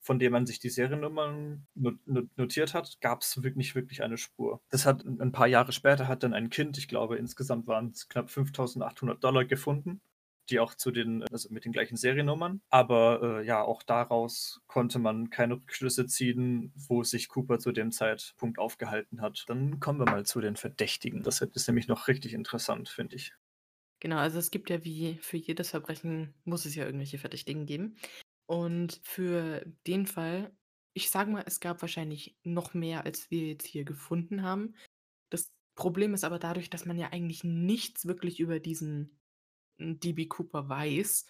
von 0.00 0.18
dem 0.18 0.32
man 0.32 0.46
sich 0.46 0.58
die 0.58 0.70
Seriennummern 0.70 1.66
notiert 1.74 2.72
hat, 2.72 3.00
gab 3.02 3.20
es 3.20 3.36
nicht 3.36 3.74
wirklich 3.74 4.02
eine 4.02 4.16
Spur. 4.16 4.62
Das 4.70 4.86
hat 4.86 5.04
ein 5.04 5.32
paar 5.32 5.46
Jahre 5.46 5.72
später 5.72 6.08
hat 6.08 6.22
dann 6.22 6.32
ein 6.32 6.48
Kind, 6.48 6.78
ich 6.78 6.88
glaube 6.88 7.16
insgesamt 7.16 7.66
waren 7.66 7.90
es 7.90 8.08
knapp 8.08 8.30
5800 8.30 9.22
Dollar 9.22 9.44
gefunden 9.44 10.00
die 10.50 10.60
auch 10.60 10.74
zu 10.74 10.90
den, 10.90 11.22
also 11.32 11.48
mit 11.50 11.64
den 11.64 11.72
gleichen 11.72 11.96
Seriennummern. 11.96 12.60
Aber 12.70 13.40
äh, 13.40 13.46
ja, 13.46 13.62
auch 13.62 13.82
daraus 13.82 14.60
konnte 14.66 14.98
man 14.98 15.30
keine 15.30 15.54
Rückschlüsse 15.54 16.06
ziehen, 16.06 16.72
wo 16.76 17.02
sich 17.02 17.28
Cooper 17.28 17.58
zu 17.58 17.72
dem 17.72 17.92
Zeitpunkt 17.92 18.58
aufgehalten 18.58 19.20
hat. 19.20 19.44
Dann 19.48 19.80
kommen 19.80 20.00
wir 20.00 20.06
mal 20.06 20.26
zu 20.26 20.40
den 20.40 20.56
Verdächtigen. 20.56 21.22
Das 21.22 21.40
ist 21.40 21.68
nämlich 21.68 21.88
noch 21.88 22.08
richtig 22.08 22.34
interessant, 22.34 22.88
finde 22.88 23.16
ich. 23.16 23.32
Genau, 24.00 24.18
also 24.18 24.38
es 24.38 24.50
gibt 24.50 24.68
ja 24.68 24.84
wie 24.84 25.18
für 25.22 25.38
jedes 25.38 25.70
Verbrechen 25.70 26.34
muss 26.44 26.66
es 26.66 26.74
ja 26.74 26.84
irgendwelche 26.84 27.18
Verdächtigen 27.18 27.64
geben. 27.64 27.96
Und 28.46 29.00
für 29.02 29.64
den 29.86 30.06
Fall, 30.06 30.54
ich 30.92 31.10
sage 31.10 31.30
mal, 31.30 31.44
es 31.46 31.60
gab 31.60 31.80
wahrscheinlich 31.80 32.36
noch 32.42 32.74
mehr, 32.74 33.04
als 33.04 33.30
wir 33.30 33.48
jetzt 33.48 33.66
hier 33.66 33.84
gefunden 33.84 34.42
haben. 34.42 34.74
Das 35.30 35.50
Problem 35.74 36.12
ist 36.12 36.24
aber 36.24 36.38
dadurch, 36.38 36.68
dass 36.68 36.84
man 36.84 36.98
ja 36.98 37.12
eigentlich 37.12 37.44
nichts 37.44 38.06
wirklich 38.06 38.40
über 38.40 38.60
diesen 38.60 39.18
DB 39.78 40.26
Cooper 40.26 40.68
weiß, 40.68 41.26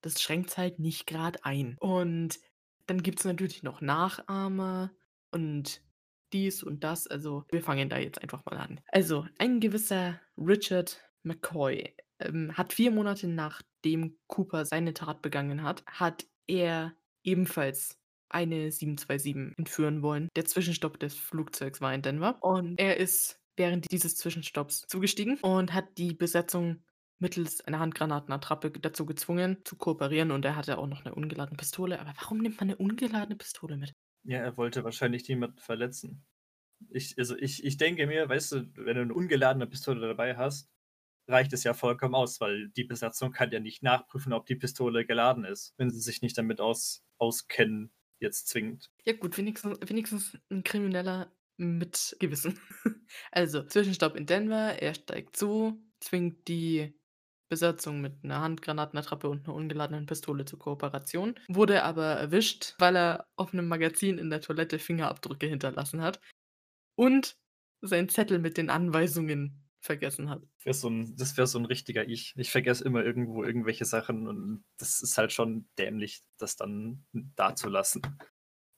das 0.00 0.20
schränkt's 0.20 0.56
halt 0.56 0.78
nicht 0.78 1.06
gerade 1.06 1.44
ein. 1.44 1.76
Und 1.78 2.38
dann 2.86 3.02
gibt 3.02 3.18
es 3.20 3.24
natürlich 3.24 3.62
noch 3.62 3.80
Nachahmer 3.80 4.92
und 5.30 5.82
dies 6.32 6.62
und 6.62 6.84
das. 6.84 7.06
Also, 7.06 7.44
wir 7.50 7.62
fangen 7.62 7.88
da 7.88 7.98
jetzt 7.98 8.20
einfach 8.22 8.44
mal 8.44 8.58
an. 8.58 8.80
Also, 8.88 9.26
ein 9.38 9.60
gewisser 9.60 10.20
Richard 10.36 11.00
McCoy 11.22 11.94
ähm, 12.20 12.56
hat 12.56 12.72
vier 12.72 12.90
Monate 12.90 13.28
nachdem 13.28 14.18
Cooper 14.26 14.64
seine 14.64 14.94
Tat 14.94 15.22
begangen 15.22 15.62
hat, 15.62 15.84
hat 15.86 16.26
er 16.46 16.94
ebenfalls 17.22 17.98
eine 18.30 18.70
727 18.70 19.58
entführen 19.58 20.02
wollen. 20.02 20.28
Der 20.36 20.44
Zwischenstopp 20.44 21.00
des 21.00 21.14
Flugzeugs 21.14 21.80
war 21.80 21.94
in 21.94 22.02
Denver 22.02 22.42
und 22.42 22.78
er 22.78 22.98
ist 22.98 23.40
während 23.56 23.90
dieses 23.90 24.16
Zwischenstopps 24.16 24.86
zugestiegen 24.86 25.38
und 25.40 25.74
hat 25.74 25.86
die 25.98 26.14
Besetzung 26.14 26.82
mittels 27.18 27.60
einer 27.62 27.80
Handgranatenattrappe 27.80 28.70
dazu 28.70 29.06
gezwungen, 29.06 29.58
zu 29.64 29.76
kooperieren 29.76 30.30
und 30.30 30.44
er 30.44 30.56
hatte 30.56 30.78
auch 30.78 30.86
noch 30.86 31.04
eine 31.04 31.14
ungeladene 31.14 31.56
Pistole. 31.56 32.00
Aber 32.00 32.12
warum 32.16 32.38
nimmt 32.38 32.60
man 32.60 32.68
eine 32.70 32.76
ungeladene 32.76 33.36
Pistole 33.36 33.76
mit? 33.76 33.92
Ja, 34.24 34.38
er 34.38 34.56
wollte 34.56 34.84
wahrscheinlich 34.84 35.28
niemanden 35.28 35.58
verletzen. 35.58 36.24
Ich, 36.90 37.18
also 37.18 37.36
ich, 37.36 37.64
ich 37.64 37.76
denke 37.76 38.06
mir, 38.06 38.28
weißt 38.28 38.52
du, 38.52 38.56
wenn 38.76 38.96
du 38.96 39.02
eine 39.02 39.14
ungeladene 39.14 39.66
Pistole 39.66 40.00
dabei 40.00 40.36
hast, 40.36 40.70
reicht 41.28 41.52
es 41.52 41.64
ja 41.64 41.74
vollkommen 41.74 42.14
aus, 42.14 42.40
weil 42.40 42.68
die 42.70 42.84
Besatzung 42.84 43.32
kann 43.32 43.50
ja 43.50 43.60
nicht 43.60 43.82
nachprüfen, 43.82 44.32
ob 44.32 44.46
die 44.46 44.56
Pistole 44.56 45.04
geladen 45.04 45.44
ist, 45.44 45.74
wenn 45.76 45.90
sie 45.90 46.00
sich 46.00 46.22
nicht 46.22 46.38
damit 46.38 46.60
aus, 46.60 47.04
auskennen, 47.18 47.92
jetzt 48.18 48.48
zwingend. 48.48 48.90
Ja 49.04 49.12
gut, 49.12 49.36
wenigstens, 49.36 49.78
wenigstens 49.86 50.38
ein 50.50 50.64
Krimineller 50.64 51.32
mit 51.56 52.16
Gewissen. 52.20 52.58
Also, 53.32 53.62
Zwischenstopp 53.62 54.16
in 54.16 54.26
Denver, 54.26 54.82
er 54.82 54.92
steigt 54.92 55.34
zu, 55.34 55.82
zwingt 55.98 56.46
die 56.46 56.97
Besatzung 57.48 58.00
mit 58.00 58.24
einer 58.24 58.40
Handgranatenattrappe 58.40 59.28
und 59.28 59.46
einer 59.46 59.54
ungeladenen 59.54 60.06
Pistole 60.06 60.44
zur 60.44 60.58
Kooperation, 60.58 61.34
wurde 61.48 61.82
aber 61.84 62.06
erwischt, 62.06 62.74
weil 62.78 62.96
er 62.96 63.26
auf 63.36 63.52
einem 63.52 63.68
Magazin 63.68 64.18
in 64.18 64.30
der 64.30 64.40
Toilette 64.40 64.78
Fingerabdrücke 64.78 65.46
hinterlassen 65.46 66.02
hat 66.02 66.20
und 66.96 67.36
seinen 67.80 68.08
Zettel 68.08 68.38
mit 68.38 68.56
den 68.56 68.70
Anweisungen 68.70 69.64
vergessen 69.80 70.28
hat. 70.28 70.42
Wär 70.64 70.74
so 70.74 70.88
ein, 70.88 71.16
das 71.16 71.36
wäre 71.36 71.46
so 71.46 71.58
ein 71.58 71.64
richtiger 71.64 72.06
Ich. 72.08 72.34
Ich 72.36 72.50
vergesse 72.50 72.84
immer 72.84 73.04
irgendwo 73.04 73.44
irgendwelche 73.44 73.84
Sachen 73.84 74.26
und 74.26 74.64
das 74.78 75.00
ist 75.00 75.16
halt 75.16 75.32
schon 75.32 75.68
dämlich, 75.78 76.22
das 76.38 76.56
dann 76.56 77.04
dazulassen. 77.12 78.02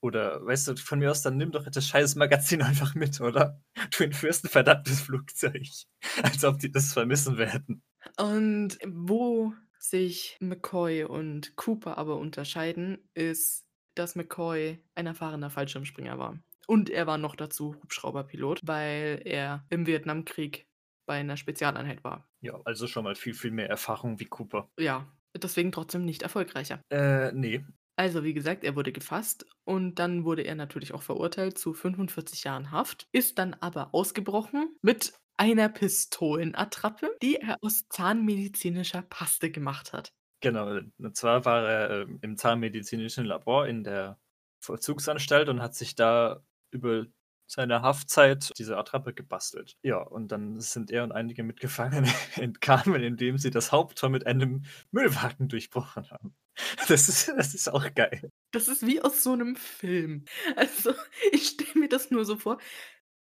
Oder, 0.02 0.44
weißt 0.44 0.68
du, 0.68 0.76
von 0.76 0.98
mir 0.98 1.10
aus, 1.10 1.22
dann 1.22 1.36
nimm 1.36 1.52
doch 1.52 1.68
das 1.68 1.86
scheiß 1.86 2.14
Magazin 2.16 2.62
einfach 2.62 2.94
mit, 2.94 3.20
oder? 3.20 3.62
Du 3.96 4.04
entführst 4.04 4.44
ein 4.44 4.48
verdammtes 4.48 5.00
Flugzeug. 5.00 5.66
Als 6.22 6.44
ob 6.44 6.58
die 6.58 6.70
das 6.70 6.92
vermissen 6.92 7.38
werden. 7.38 7.82
Und 8.18 8.78
wo 8.86 9.54
sich 9.78 10.36
McCoy 10.40 11.04
und 11.04 11.56
Cooper 11.56 11.98
aber 11.98 12.16
unterscheiden, 12.16 13.08
ist, 13.14 13.66
dass 13.94 14.14
McCoy 14.14 14.78
ein 14.94 15.06
erfahrener 15.06 15.50
Fallschirmspringer 15.50 16.18
war. 16.18 16.38
Und 16.66 16.90
er 16.90 17.06
war 17.06 17.18
noch 17.18 17.34
dazu 17.34 17.74
Hubschrauberpilot, 17.82 18.60
weil 18.64 19.22
er 19.24 19.64
im 19.70 19.86
Vietnamkrieg 19.86 20.68
bei 21.06 21.18
einer 21.18 21.36
Spezialeinheit 21.36 22.04
war. 22.04 22.28
Ja, 22.40 22.60
also 22.64 22.86
schon 22.86 23.04
mal 23.04 23.16
viel, 23.16 23.34
viel 23.34 23.50
mehr 23.50 23.68
Erfahrung 23.68 24.20
wie 24.20 24.26
Cooper. 24.26 24.70
Ja, 24.78 25.12
deswegen 25.36 25.72
trotzdem 25.72 26.04
nicht 26.04 26.22
erfolgreicher. 26.22 26.80
Äh, 26.90 27.32
nee. 27.32 27.64
Also, 27.96 28.24
wie 28.24 28.32
gesagt, 28.32 28.64
er 28.64 28.76
wurde 28.76 28.92
gefasst 28.92 29.44
und 29.64 29.96
dann 29.98 30.24
wurde 30.24 30.42
er 30.42 30.54
natürlich 30.54 30.94
auch 30.94 31.02
verurteilt 31.02 31.58
zu 31.58 31.74
45 31.74 32.44
Jahren 32.44 32.70
Haft, 32.70 33.08
ist 33.12 33.38
dann 33.38 33.54
aber 33.60 33.92
ausgebrochen 33.92 34.74
mit 34.80 35.12
einer 35.40 35.70
Pistolenattrappe, 35.70 37.16
die 37.22 37.36
er 37.36 37.56
aus 37.62 37.88
zahnmedizinischer 37.88 39.00
Paste 39.00 39.50
gemacht 39.50 39.94
hat. 39.94 40.12
Genau, 40.42 40.80
und 40.98 41.16
zwar 41.16 41.46
war 41.46 41.66
er 41.66 41.90
äh, 41.90 42.06
im 42.20 42.36
zahnmedizinischen 42.36 43.24
Labor 43.24 43.66
in 43.66 43.82
der 43.82 44.18
Vollzugsanstalt 44.60 45.48
und 45.48 45.62
hat 45.62 45.74
sich 45.74 45.94
da 45.94 46.44
über 46.70 47.06
seine 47.46 47.80
Haftzeit 47.80 48.52
diese 48.58 48.76
Attrappe 48.76 49.14
gebastelt. 49.14 49.76
Ja, 49.82 49.98
und 49.98 50.30
dann 50.30 50.60
sind 50.60 50.90
er 50.90 51.04
und 51.04 51.12
einige 51.12 51.42
Mitgefangene 51.42 52.08
entkamen, 52.36 53.02
indem 53.02 53.38
sie 53.38 53.50
das 53.50 53.72
Haupttor 53.72 54.10
mit 54.10 54.26
einem 54.26 54.64
Müllwagen 54.90 55.48
durchbrochen 55.48 56.10
haben. 56.10 56.36
Das 56.88 57.08
ist, 57.08 57.28
das 57.28 57.54
ist 57.54 57.68
auch 57.68 57.94
geil. 57.94 58.30
Das 58.50 58.68
ist 58.68 58.84
wie 58.86 59.00
aus 59.00 59.22
so 59.22 59.32
einem 59.32 59.56
Film. 59.56 60.26
Also, 60.56 60.92
ich 61.32 61.46
stelle 61.48 61.80
mir 61.80 61.88
das 61.88 62.10
nur 62.10 62.26
so 62.26 62.36
vor. 62.36 62.58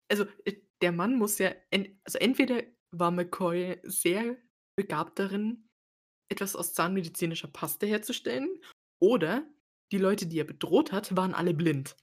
Also, 0.08 0.24
äh, 0.44 0.56
der 0.82 0.92
Mann 0.92 1.16
muss 1.16 1.38
ja, 1.38 1.52
en 1.70 2.00
also 2.04 2.18
entweder 2.18 2.62
war 2.90 3.10
McCoy 3.10 3.78
sehr 3.84 4.36
begabt 4.76 5.18
darin, 5.18 5.68
etwas 6.28 6.56
aus 6.56 6.74
zahnmedizinischer 6.74 7.48
Paste 7.48 7.86
herzustellen, 7.86 8.48
oder 9.00 9.46
die 9.92 9.98
Leute, 9.98 10.26
die 10.26 10.38
er 10.38 10.44
bedroht 10.44 10.92
hat, 10.92 11.16
waren 11.16 11.34
alle 11.34 11.54
blind. 11.54 11.96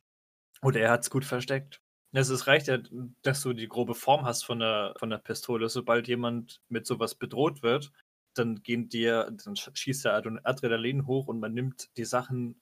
Oder 0.61 0.81
er 0.81 0.91
hat 0.91 1.01
es 1.01 1.09
gut 1.09 1.23
versteckt. 1.23 1.81
Also 2.13 2.33
es 2.33 2.47
reicht 2.47 2.67
ja, 2.67 2.79
dass 3.21 3.41
du 3.41 3.53
die 3.53 3.67
grobe 3.67 3.93
Form 3.93 4.25
hast 4.25 4.43
von 4.43 4.59
der, 4.59 4.95
von 4.97 5.09
der 5.09 5.19
Pistole. 5.19 5.69
Sobald 5.69 6.07
jemand 6.07 6.61
mit 6.67 6.87
sowas 6.87 7.15
bedroht 7.15 7.61
wird, 7.61 7.91
dann 8.33 8.63
gehen 8.63 8.89
dir, 8.89 9.31
dann 9.43 9.55
schießt 9.55 10.05
der 10.05 10.15
Adrenalin 10.15 11.05
hoch 11.05 11.27
und 11.27 11.39
man 11.39 11.53
nimmt 11.53 11.89
die 11.97 12.05
Sachen 12.05 12.59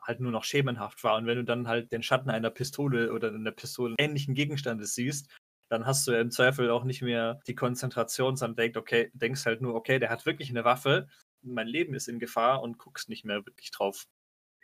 halt 0.00 0.20
nur 0.20 0.32
noch 0.32 0.44
schemenhaft 0.44 1.02
wahr. 1.04 1.16
Und 1.16 1.26
wenn 1.26 1.36
du 1.36 1.44
dann 1.44 1.68
halt 1.68 1.92
den 1.92 2.02
Schatten 2.02 2.30
einer 2.30 2.50
Pistole 2.50 3.12
oder 3.12 3.28
einer 3.28 3.52
Pistole 3.52 3.94
ähnlichen 3.98 4.34
Gegenstandes 4.34 4.94
siehst, 4.94 5.28
dann 5.74 5.86
hast 5.86 6.06
du 6.06 6.12
im 6.12 6.30
Zweifel 6.30 6.70
auch 6.70 6.84
nicht 6.84 7.02
mehr 7.02 7.40
die 7.46 7.56
Konzentration, 7.56 8.36
sondern 8.36 8.56
denk, 8.56 8.76
okay, 8.76 9.10
denkst 9.12 9.44
halt 9.44 9.60
nur, 9.60 9.74
okay, 9.74 9.98
der 9.98 10.08
hat 10.08 10.24
wirklich 10.24 10.50
eine 10.50 10.64
Waffe, 10.64 11.08
mein 11.42 11.66
Leben 11.66 11.94
ist 11.94 12.08
in 12.08 12.18
Gefahr 12.18 12.62
und 12.62 12.78
guckst 12.78 13.08
nicht 13.08 13.24
mehr 13.24 13.44
wirklich 13.44 13.70
drauf. 13.72 14.06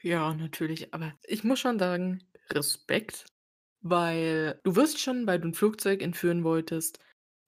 Ja, 0.02 0.33
natürlich, 0.33 0.95
aber 0.95 1.12
ich 1.26 1.45
muss 1.45 1.61
schon 1.61 1.79
sagen, 1.79 2.23
Respekt, 2.50 3.26
weil 3.83 4.61
du 4.62 4.76
wirst 4.76 5.00
schon, 5.00 5.26
weil 5.26 5.40
du 5.40 5.49
ein 5.49 5.55
Flugzeug 5.55 6.00
entführen 6.00 6.45
wolltest, 6.45 7.00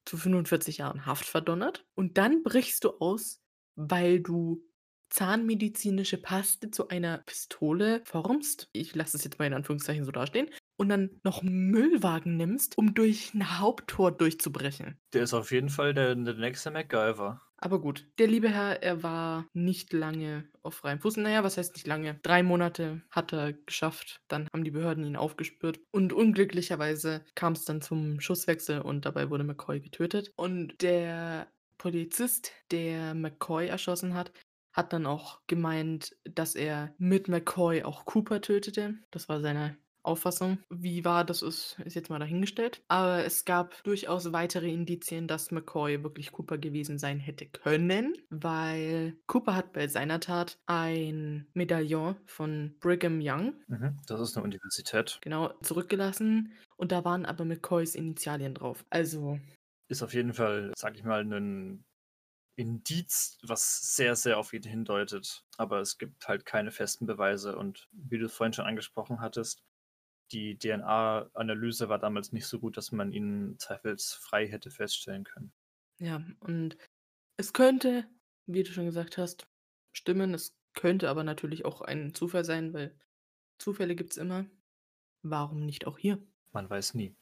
zu 0.04 0.16
45 0.16 0.78
Jahren 0.78 1.06
Haft 1.06 1.24
verdonnert 1.24 1.86
und 1.94 2.18
dann 2.18 2.42
brichst 2.42 2.82
du 2.84 2.90
aus, 2.98 3.40
weil 3.76 4.20
du 4.20 4.64
zahnmedizinische 5.08 6.18
Paste 6.18 6.70
zu 6.70 6.88
einer 6.88 7.18
Pistole 7.18 8.02
formst. 8.04 8.68
Ich 8.72 8.94
lasse 8.94 9.16
es 9.16 9.24
jetzt 9.24 9.38
mal 9.38 9.44
in 9.44 9.54
Anführungszeichen 9.54 10.04
so 10.04 10.10
dastehen. 10.10 10.50
Und 10.82 10.88
dann 10.88 11.10
noch 11.22 11.44
Müllwagen 11.44 12.36
nimmst, 12.36 12.76
um 12.76 12.92
durch 12.92 13.34
ein 13.34 13.60
Haupttor 13.60 14.10
durchzubrechen. 14.10 14.98
Der 15.12 15.22
ist 15.22 15.32
auf 15.32 15.52
jeden 15.52 15.68
Fall 15.68 15.94
der, 15.94 16.16
der 16.16 16.34
nächste 16.34 16.72
MacGyver. 16.72 17.40
Aber 17.56 17.80
gut, 17.80 18.08
der 18.18 18.26
liebe 18.26 18.48
Herr, 18.48 18.82
er 18.82 19.04
war 19.04 19.46
nicht 19.52 19.92
lange 19.92 20.50
auf 20.64 20.74
freiem 20.74 20.98
Fuß. 20.98 21.18
Naja, 21.18 21.44
was 21.44 21.56
heißt 21.56 21.74
nicht 21.74 21.86
lange? 21.86 22.18
Drei 22.24 22.42
Monate 22.42 23.00
hat 23.12 23.32
er 23.32 23.52
geschafft. 23.52 24.22
Dann 24.26 24.48
haben 24.52 24.64
die 24.64 24.72
Behörden 24.72 25.04
ihn 25.04 25.14
aufgespürt. 25.14 25.78
Und 25.92 26.12
unglücklicherweise 26.12 27.24
kam 27.36 27.52
es 27.52 27.64
dann 27.64 27.80
zum 27.80 28.18
Schusswechsel 28.18 28.80
und 28.80 29.06
dabei 29.06 29.30
wurde 29.30 29.44
McCoy 29.44 29.78
getötet. 29.78 30.32
Und 30.34 30.82
der 30.82 31.46
Polizist, 31.78 32.50
der 32.72 33.14
McCoy 33.14 33.68
erschossen 33.68 34.14
hat, 34.14 34.32
hat 34.72 34.92
dann 34.92 35.06
auch 35.06 35.42
gemeint, 35.46 36.16
dass 36.24 36.56
er 36.56 36.92
mit 36.98 37.28
McCoy 37.28 37.84
auch 37.84 38.04
Cooper 38.04 38.40
tötete. 38.40 38.94
Das 39.12 39.28
war 39.28 39.40
seine 39.40 39.76
Auffassung. 40.02 40.58
Wie 40.70 41.04
wahr 41.04 41.24
das 41.24 41.42
ist, 41.42 41.78
ist 41.84 41.94
jetzt 41.94 42.10
mal 42.10 42.18
dahingestellt. 42.18 42.82
Aber 42.88 43.24
es 43.24 43.44
gab 43.44 43.82
durchaus 43.84 44.32
weitere 44.32 44.70
Indizien, 44.70 45.28
dass 45.28 45.50
McCoy 45.50 46.02
wirklich 46.02 46.32
Cooper 46.32 46.58
gewesen 46.58 46.98
sein 46.98 47.20
hätte 47.20 47.46
können, 47.46 48.14
weil 48.30 49.16
Cooper 49.26 49.54
hat 49.54 49.72
bei 49.72 49.88
seiner 49.88 50.20
Tat 50.20 50.58
ein 50.66 51.46
Medaillon 51.54 52.16
von 52.26 52.74
Brigham 52.80 53.20
Young. 53.22 53.54
Mhm, 53.68 53.98
das 54.06 54.20
ist 54.20 54.36
eine 54.36 54.44
Universität. 54.44 55.18
Genau, 55.22 55.52
zurückgelassen. 55.62 56.52
Und 56.76 56.92
da 56.92 57.04
waren 57.04 57.26
aber 57.26 57.44
McCoys 57.44 57.94
Initialien 57.94 58.54
drauf. 58.54 58.84
Also. 58.90 59.38
Ist 59.88 60.02
auf 60.02 60.14
jeden 60.14 60.32
Fall, 60.32 60.72
sag 60.76 60.96
ich 60.96 61.04
mal, 61.04 61.24
ein 61.24 61.84
Indiz, 62.56 63.38
was 63.42 63.94
sehr, 63.94 64.16
sehr 64.16 64.38
auf 64.38 64.52
ihn 64.52 64.62
hindeutet. 64.62 65.44
Aber 65.56 65.80
es 65.80 65.98
gibt 65.98 66.28
halt 66.28 66.44
keine 66.44 66.70
festen 66.70 67.06
Beweise. 67.06 67.56
Und 67.56 67.88
wie 67.92 68.18
du 68.18 68.26
es 68.26 68.34
vorhin 68.34 68.52
schon 68.52 68.66
angesprochen 68.66 69.20
hattest, 69.20 69.62
die 70.30 70.58
DNA-Analyse 70.58 71.88
war 71.88 71.98
damals 71.98 72.32
nicht 72.32 72.46
so 72.46 72.58
gut, 72.58 72.76
dass 72.76 72.92
man 72.92 73.12
ihn 73.12 73.56
zweifelsfrei 73.58 74.46
hätte 74.46 74.70
feststellen 74.70 75.24
können. 75.24 75.52
Ja, 75.98 76.24
und 76.40 76.76
es 77.36 77.52
könnte, 77.52 78.06
wie 78.46 78.62
du 78.62 78.72
schon 78.72 78.86
gesagt 78.86 79.18
hast, 79.18 79.46
stimmen. 79.92 80.34
Es 80.34 80.56
könnte 80.74 81.08
aber 81.08 81.24
natürlich 81.24 81.64
auch 81.64 81.80
ein 81.82 82.14
Zufall 82.14 82.44
sein, 82.44 82.72
weil 82.72 82.96
Zufälle 83.58 83.94
gibt 83.94 84.12
es 84.12 84.16
immer. 84.16 84.46
Warum 85.22 85.64
nicht 85.66 85.86
auch 85.86 85.98
hier? 85.98 86.18
Man 86.52 86.68
weiß 86.68 86.94
nie. 86.94 87.14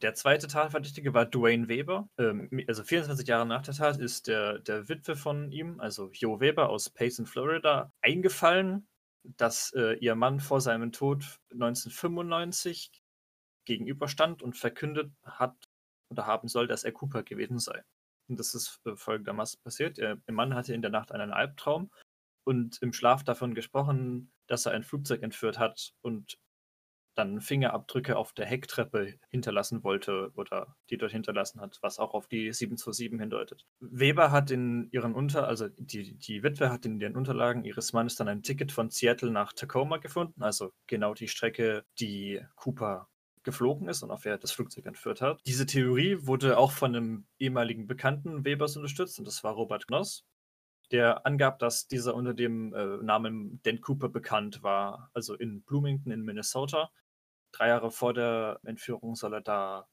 Der 0.00 0.14
zweite 0.14 0.46
Tatverdächtige 0.46 1.12
war 1.12 1.26
Dwayne 1.26 1.68
Weber. 1.68 2.08
Ähm, 2.18 2.48
also 2.68 2.84
24 2.84 3.26
Jahre 3.26 3.46
nach 3.46 3.62
der 3.62 3.74
Tat 3.74 3.98
ist 3.98 4.28
der, 4.28 4.60
der 4.60 4.88
Witwe 4.88 5.16
von 5.16 5.50
ihm, 5.50 5.80
also 5.80 6.10
Joe 6.12 6.40
Weber 6.40 6.68
aus 6.68 6.90
Payson, 6.90 7.26
Florida, 7.26 7.92
eingefallen, 8.00 8.87
dass 9.24 9.72
äh, 9.74 9.94
ihr 9.94 10.14
Mann 10.14 10.40
vor 10.40 10.60
seinem 10.60 10.92
Tod 10.92 11.38
1995 11.52 12.90
gegenüberstand 13.64 14.42
und 14.42 14.56
verkündet 14.56 15.12
hat 15.24 15.54
oder 16.10 16.26
haben 16.26 16.48
soll, 16.48 16.66
dass 16.66 16.84
er 16.84 16.92
Cooper 16.92 17.22
gewesen 17.22 17.58
sei. 17.58 17.82
Und 18.28 18.38
das 18.38 18.54
ist 18.54 18.80
äh, 18.86 18.96
folgendermaßen 18.96 19.60
passiert. 19.62 19.98
ihr 19.98 20.18
Mann 20.28 20.54
hatte 20.54 20.74
in 20.74 20.82
der 20.82 20.90
Nacht 20.90 21.12
einen 21.12 21.32
Albtraum 21.32 21.90
und 22.44 22.80
im 22.80 22.92
Schlaf 22.92 23.24
davon 23.24 23.54
gesprochen, 23.54 24.32
dass 24.46 24.66
er 24.66 24.72
ein 24.72 24.82
Flugzeug 24.82 25.22
entführt 25.22 25.58
hat 25.58 25.92
und 26.02 26.38
dann 27.18 27.40
Fingerabdrücke 27.40 28.16
auf 28.16 28.32
der 28.32 28.46
Hecktreppe 28.46 29.14
hinterlassen 29.28 29.82
wollte 29.82 30.30
oder 30.36 30.76
die 30.90 30.96
dort 30.96 31.12
hinterlassen 31.12 31.60
hat, 31.60 31.78
was 31.82 31.98
auch 31.98 32.14
auf 32.14 32.28
die 32.28 32.52
727 32.52 33.18
hindeutet. 33.18 33.66
Weber 33.80 34.30
hat 34.30 34.50
in 34.50 34.88
ihren 34.92 35.14
Unter, 35.14 35.48
also 35.48 35.68
die, 35.68 36.16
die 36.16 36.42
Witwe 36.42 36.70
hat 36.70 36.86
in 36.86 36.98
den 36.98 37.16
Unterlagen 37.16 37.64
ihres 37.64 37.92
Mannes 37.92 38.16
dann 38.16 38.28
ein 38.28 38.42
Ticket 38.42 38.72
von 38.72 38.90
Seattle 38.90 39.30
nach 39.30 39.52
Tacoma 39.52 39.98
gefunden, 39.98 40.42
also 40.42 40.72
genau 40.86 41.14
die 41.14 41.28
Strecke, 41.28 41.84
die 41.98 42.40
Cooper 42.56 43.08
geflogen 43.42 43.88
ist 43.88 44.02
und 44.02 44.10
auf 44.10 44.22
der 44.22 44.38
das 44.38 44.52
Flugzeug 44.52 44.86
entführt 44.86 45.20
hat. 45.20 45.40
Diese 45.46 45.66
Theorie 45.66 46.18
wurde 46.20 46.58
auch 46.58 46.72
von 46.72 46.94
einem 46.94 47.26
ehemaligen 47.38 47.86
Bekannten 47.86 48.44
Webers 48.44 48.76
unterstützt 48.76 49.18
und 49.18 49.24
das 49.26 49.42
war 49.42 49.54
Robert 49.54 49.86
Knoss 49.86 50.24
der 50.90 51.26
angab, 51.26 51.58
dass 51.58 51.86
dieser 51.86 52.14
unter 52.14 52.34
dem 52.34 52.72
äh, 52.72 52.96
Namen 52.98 53.60
Dan 53.62 53.80
Cooper 53.80 54.08
bekannt 54.08 54.62
war, 54.62 55.10
also 55.12 55.34
in 55.34 55.62
Bloomington 55.62 56.12
in 56.12 56.22
Minnesota 56.24 56.90
drei 57.58 57.68
Jahre 57.68 57.90
vor 57.90 58.14
der 58.14 58.60
Entführung 58.64 59.14
soll 59.14 59.34
er 59.34 59.40
da 59.40 59.88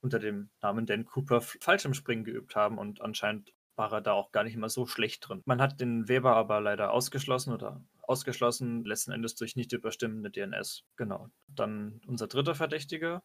unter 0.00 0.18
dem 0.18 0.50
Namen 0.62 0.86
Dan 0.86 1.04
Cooper 1.04 1.40
Fallschirmspringen 1.40 2.24
geübt 2.24 2.54
haben 2.54 2.78
und 2.78 3.00
anscheinend 3.00 3.52
war 3.76 3.92
er 3.92 4.00
da 4.00 4.12
auch 4.12 4.32
gar 4.32 4.44
nicht 4.44 4.54
immer 4.54 4.68
so 4.68 4.86
schlecht 4.86 5.28
drin. 5.28 5.42
Man 5.44 5.60
hat 5.60 5.80
den 5.80 6.08
Weber 6.08 6.34
aber 6.36 6.60
leider 6.60 6.92
ausgeschlossen 6.92 7.52
oder 7.52 7.84
ausgeschlossen, 8.02 8.84
letzten 8.84 9.12
Endes 9.12 9.34
durch 9.36 9.56
nicht 9.56 9.72
überstimmende 9.72 10.30
DNS. 10.30 10.84
Genau. 10.96 11.28
Dann 11.46 12.00
unser 12.06 12.26
dritter 12.26 12.54
Verdächtiger. 12.54 13.22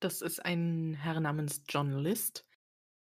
Das 0.00 0.22
ist 0.22 0.44
ein 0.44 0.94
Herr 0.94 1.20
namens 1.20 1.64
John 1.68 1.92
List. 1.98 2.46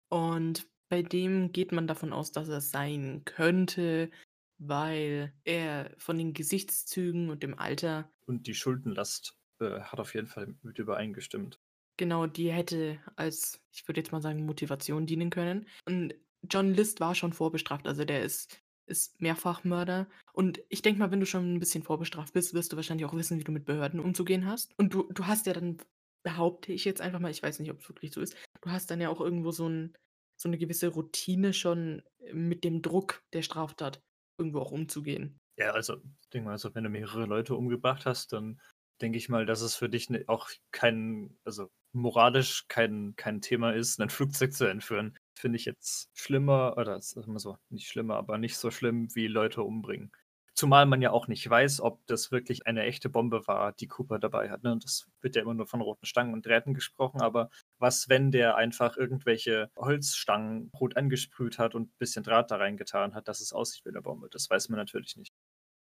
Und 0.09 0.67
bei 0.89 1.01
dem 1.01 1.51
geht 1.51 1.71
man 1.71 1.87
davon 1.87 2.13
aus, 2.13 2.31
dass 2.31 2.49
er 2.49 2.61
sein 2.61 3.23
könnte, 3.25 4.11
weil 4.59 5.33
er 5.43 5.95
von 5.97 6.17
den 6.17 6.33
Gesichtszügen 6.33 7.29
und 7.29 7.43
dem 7.43 7.57
Alter. 7.57 8.11
Und 8.27 8.45
die 8.45 8.53
Schuldenlast 8.53 9.40
äh, 9.61 9.81
hat 9.81 9.99
auf 9.99 10.13
jeden 10.13 10.27
Fall 10.27 10.55
mit 10.61 10.79
übereingestimmt. 10.79 11.59
Genau, 11.97 12.25
die 12.25 12.51
hätte 12.51 12.99
als, 13.15 13.61
ich 13.71 13.87
würde 13.87 13.99
jetzt 13.99 14.11
mal 14.11 14.21
sagen, 14.21 14.45
Motivation 14.45 15.05
dienen 15.05 15.29
können. 15.29 15.67
Und 15.85 16.15
John 16.49 16.73
List 16.73 16.99
war 16.99 17.13
schon 17.13 17.33
vorbestraft, 17.33 17.87
also 17.87 18.05
der 18.05 18.23
ist, 18.23 18.59
ist 18.87 19.21
Mehrfachmörder. 19.21 20.07
Und 20.33 20.61
ich 20.69 20.81
denke 20.81 20.99
mal, 20.99 21.11
wenn 21.11 21.19
du 21.19 21.25
schon 21.25 21.53
ein 21.53 21.59
bisschen 21.59 21.83
vorbestraft 21.83 22.33
bist, 22.33 22.53
wirst 22.53 22.71
du 22.71 22.75
wahrscheinlich 22.75 23.05
auch 23.05 23.13
wissen, 23.13 23.39
wie 23.39 23.43
du 23.43 23.51
mit 23.51 23.65
Behörden 23.65 23.99
umzugehen 23.99 24.45
hast. 24.45 24.73
Und 24.77 24.93
du, 24.93 25.11
du 25.11 25.27
hast 25.27 25.45
ja 25.45 25.53
dann, 25.53 25.77
behaupte 26.23 26.71
ich 26.71 26.85
jetzt 26.85 27.01
einfach 27.01 27.19
mal, 27.19 27.31
ich 27.31 27.41
weiß 27.41 27.59
nicht, 27.59 27.71
ob 27.71 27.79
es 27.79 27.89
wirklich 27.89 28.11
so 28.11 28.21
ist, 28.21 28.35
du 28.61 28.69
hast 28.69 28.91
dann 28.91 29.01
ja 29.01 29.09
auch 29.09 29.21
irgendwo 29.21 29.51
so, 29.51 29.67
ein, 29.67 29.95
so 30.39 30.49
eine 30.49 30.57
gewisse 30.57 30.87
Routine 30.87 31.53
schon 31.53 32.03
mit 32.31 32.63
dem 32.63 32.81
Druck 32.81 33.23
der 33.33 33.41
Straftat 33.41 34.01
irgendwo 34.37 34.59
auch 34.59 34.71
umzugehen. 34.71 35.37
Ja, 35.57 35.71
also, 35.71 35.97
ich 36.21 36.29
denke 36.29 36.45
mal, 36.45 36.53
also, 36.53 36.73
wenn 36.73 36.83
du 36.83 36.89
mehrere 36.89 37.25
Leute 37.25 37.55
umgebracht 37.55 38.05
hast, 38.05 38.33
dann 38.33 38.59
denke 39.01 39.17
ich 39.17 39.29
mal, 39.29 39.45
dass 39.45 39.61
es 39.61 39.75
für 39.75 39.89
dich 39.89 40.09
ne, 40.09 40.23
auch 40.27 40.49
kein, 40.71 41.37
also 41.43 41.69
moralisch 41.93 42.67
kein, 42.67 43.13
kein 43.15 43.41
Thema 43.41 43.73
ist, 43.73 43.99
ein 43.99 44.09
Flugzeug 44.43 44.53
zu 44.53 44.65
entführen. 44.65 45.17
Finde 45.35 45.57
ich 45.57 45.65
jetzt 45.65 46.09
schlimmer, 46.13 46.75
oder 46.77 47.01
sagen 47.01 47.33
wir 47.33 47.39
so, 47.39 47.57
nicht 47.69 47.87
schlimmer, 47.87 48.15
aber 48.15 48.37
nicht 48.37 48.57
so 48.57 48.71
schlimm 48.71 49.13
wie 49.15 49.27
Leute 49.27 49.63
umbringen. 49.63 50.11
Zumal 50.53 50.85
man 50.85 51.01
ja 51.01 51.11
auch 51.11 51.27
nicht 51.27 51.49
weiß, 51.49 51.79
ob 51.79 52.05
das 52.07 52.31
wirklich 52.31 52.67
eine 52.67 52.83
echte 52.83 53.09
Bombe 53.09 53.47
war, 53.47 53.71
die 53.71 53.87
Cooper 53.87 54.19
dabei 54.19 54.51
hat. 54.51 54.63
Ne? 54.63 54.77
Das 54.81 55.07
wird 55.21 55.35
ja 55.35 55.41
immer 55.41 55.53
nur 55.53 55.65
von 55.65 55.81
roten 55.81 56.05
Stangen 56.05 56.33
und 56.33 56.45
Drähten 56.45 56.73
gesprochen, 56.73 57.21
aber 57.21 57.49
was, 57.79 58.09
wenn 58.09 58.31
der 58.31 58.57
einfach 58.57 58.97
irgendwelche 58.97 59.71
Holzstangen 59.77 60.69
rot 60.79 60.97
angesprüht 60.97 61.57
hat 61.57 61.73
und 61.73 61.87
ein 61.87 61.97
bisschen 61.97 62.23
Draht 62.23 62.51
da 62.51 62.57
reingetan 62.57 63.15
hat, 63.15 63.27
dass 63.29 63.39
es 63.39 63.53
aussieht 63.53 63.85
wie 63.85 63.89
eine 63.89 64.01
Bombe? 64.01 64.27
Das 64.29 64.49
weiß 64.49 64.69
man 64.69 64.77
natürlich 64.77 65.15
nicht. 65.15 65.33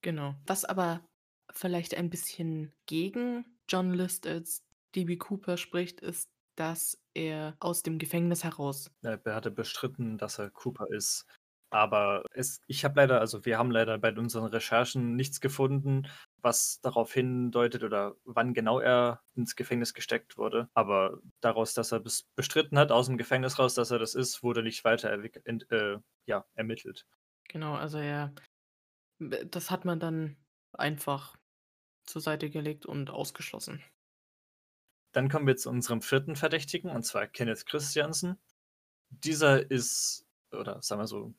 Genau. 0.01 0.35
Was 0.47 0.65
aber 0.65 1.07
vielleicht 1.59 1.95
ein 1.95 2.11
bisschen 2.11 2.73
gegen 2.87 3.45
John 3.69 3.93
List 3.93 4.27
als 4.27 4.65
DB 4.95 5.17
Cooper 5.17 5.57
spricht, 5.57 6.01
ist, 6.01 6.31
dass 6.57 7.03
er 7.15 7.57
aus 7.61 7.83
dem 7.83 7.99
Gefängnis 7.99 8.45
heraus. 8.45 8.91
Er 9.03 9.21
hatte 9.27 9.51
bestritten, 9.51 10.19
dass 10.19 10.39
er 10.39 10.51
Cooper 10.51 10.87
ist. 10.91 11.27
Aber 11.71 12.23
es, 12.33 12.61
ich 12.69 12.85
habe 12.85 13.01
leider, 13.01 13.21
also 13.21 13.45
wir 13.45 13.59
haben 13.59 13.71
leider 13.71 13.99
bei 13.99 14.13
unseren 14.17 14.47
Recherchen 14.47 15.17
nichts 15.17 15.41
gefunden, 15.41 16.07
was 16.41 16.81
darauf 16.81 17.13
hindeutet 17.13 17.83
oder 17.83 18.15
wann 18.25 18.55
genau 18.55 18.79
er 18.79 19.21
ins 19.35 19.57
Gefängnis 19.57 19.93
gesteckt 19.93 20.39
wurde. 20.39 20.69
Aber 20.75 21.19
daraus, 21.41 21.75
dass 21.75 21.93
er 21.93 22.01
bestritten 22.37 22.79
hat, 22.79 22.93
aus 22.93 23.07
dem 23.07 23.19
Gefängnis 23.19 23.59
raus, 23.59 23.75
dass 23.75 23.91
er 23.91 23.99
das 23.99 24.15
ist, 24.15 24.43
wurde 24.43 24.63
nicht 24.63 24.85
weiter 24.85 25.13
äh, 25.13 25.99
ja, 26.27 26.47
ermittelt. 26.55 27.07
Genau, 27.49 27.75
also 27.75 27.99
er, 27.99 28.33
das 29.19 29.71
hat 29.71 29.85
man 29.85 29.99
dann 29.99 30.37
einfach 30.73 31.37
zur 32.07 32.23
Seite 32.23 32.51
gelegt 32.51 32.87
und 32.87 33.11
ausgeschlossen. 33.11 33.83
Dann 35.13 35.29
kommen 35.29 35.47
wir 35.47 35.57
zu 35.57 35.71
unserem 35.71 36.03
vierten 36.03 36.37
Verdächtigen, 36.37 36.91
und 36.91 37.03
zwar 37.05 37.27
Kenneth 37.27 37.67
Christiansen. 37.67 38.39
Dieser 39.09 39.71
ist, 39.71 40.27
oder 40.53 40.83
sagen 40.83 41.01
wir 41.01 41.07
so, 41.07 41.35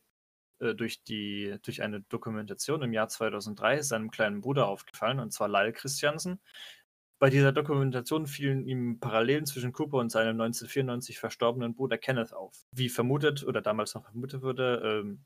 äh, 0.60 0.74
durch, 0.74 1.04
die, 1.04 1.58
durch 1.62 1.82
eine 1.82 2.02
Dokumentation 2.02 2.82
im 2.82 2.94
Jahr 2.94 3.08
2003 3.10 3.84
seinem 3.84 4.10
kleinen 4.10 4.42
Bruder 4.42 4.68
aufgefallen, 4.68 5.20
und 5.20 5.32
zwar 5.32 5.48
Lyle 5.48 5.74
Christiansen. 5.74 6.40
Bei 7.20 7.30
dieser 7.30 7.52
Dokumentation 7.52 8.28
fielen 8.28 8.66
ihm 8.66 9.00
Parallelen 9.00 9.46
zwischen 9.46 9.74
Cooper 9.74 9.98
und 9.98 10.12
seinem 10.12 10.40
1994 10.42 11.20
verstorbenen 11.20 11.74
Bruder 11.74 11.98
Kenneth 11.98 12.34
auf. 12.34 12.66
Wie 12.72 12.90
vermutet 12.90 13.44
oder 13.44 13.62
damals 13.62 13.96
noch 13.96 14.06
vermutet 14.06 14.42
wurde, 14.42 14.82
ähm, 14.84 15.26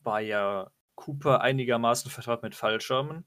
war 0.00 0.20
ja 0.20 0.70
Cooper 0.94 1.40
einigermaßen 1.40 2.10
vertraut 2.10 2.42
mit 2.42 2.54
Fallschirmen 2.54 3.24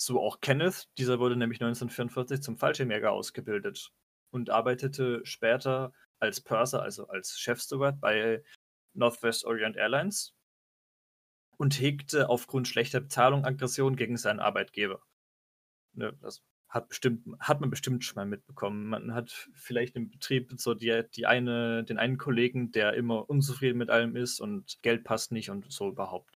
so 0.00 0.20
auch 0.20 0.40
Kenneth, 0.40 0.88
dieser 0.96 1.18
wurde 1.18 1.36
nämlich 1.36 1.60
1944 1.60 2.40
zum 2.40 2.56
Fallschirmjäger 2.56 3.10
ausgebildet 3.10 3.90
und 4.30 4.50
arbeitete 4.50 5.20
später 5.24 5.92
als 6.20 6.40
Purser, 6.40 6.82
also 6.82 7.08
als 7.08 7.38
Chefsteward 7.38 8.00
bei 8.00 8.42
Northwest 8.94 9.44
Orient 9.44 9.76
Airlines 9.76 10.34
und 11.56 11.80
hegte 11.80 12.28
aufgrund 12.28 12.68
schlechter 12.68 13.00
Bezahlung 13.00 13.44
Aggression 13.44 13.96
gegen 13.96 14.16
seinen 14.16 14.40
Arbeitgeber. 14.40 15.02
Ne, 15.94 16.16
das 16.20 16.42
hat, 16.68 16.88
bestimmt, 16.88 17.26
hat 17.40 17.60
man 17.60 17.70
bestimmt 17.70 18.04
schon 18.04 18.16
mal 18.16 18.26
mitbekommen. 18.26 18.86
Man 18.86 19.14
hat 19.14 19.30
vielleicht 19.54 19.96
im 19.96 20.10
Betrieb 20.10 20.52
so 20.58 20.74
die, 20.74 21.02
die 21.14 21.26
eine, 21.26 21.82
den 21.82 21.98
einen 21.98 22.18
Kollegen, 22.18 22.70
der 22.70 22.92
immer 22.94 23.28
unzufrieden 23.28 23.78
mit 23.78 23.90
allem 23.90 24.14
ist 24.16 24.40
und 24.40 24.80
Geld 24.82 25.02
passt 25.02 25.32
nicht 25.32 25.50
und 25.50 25.72
so 25.72 25.88
überhaupt. 25.88 26.38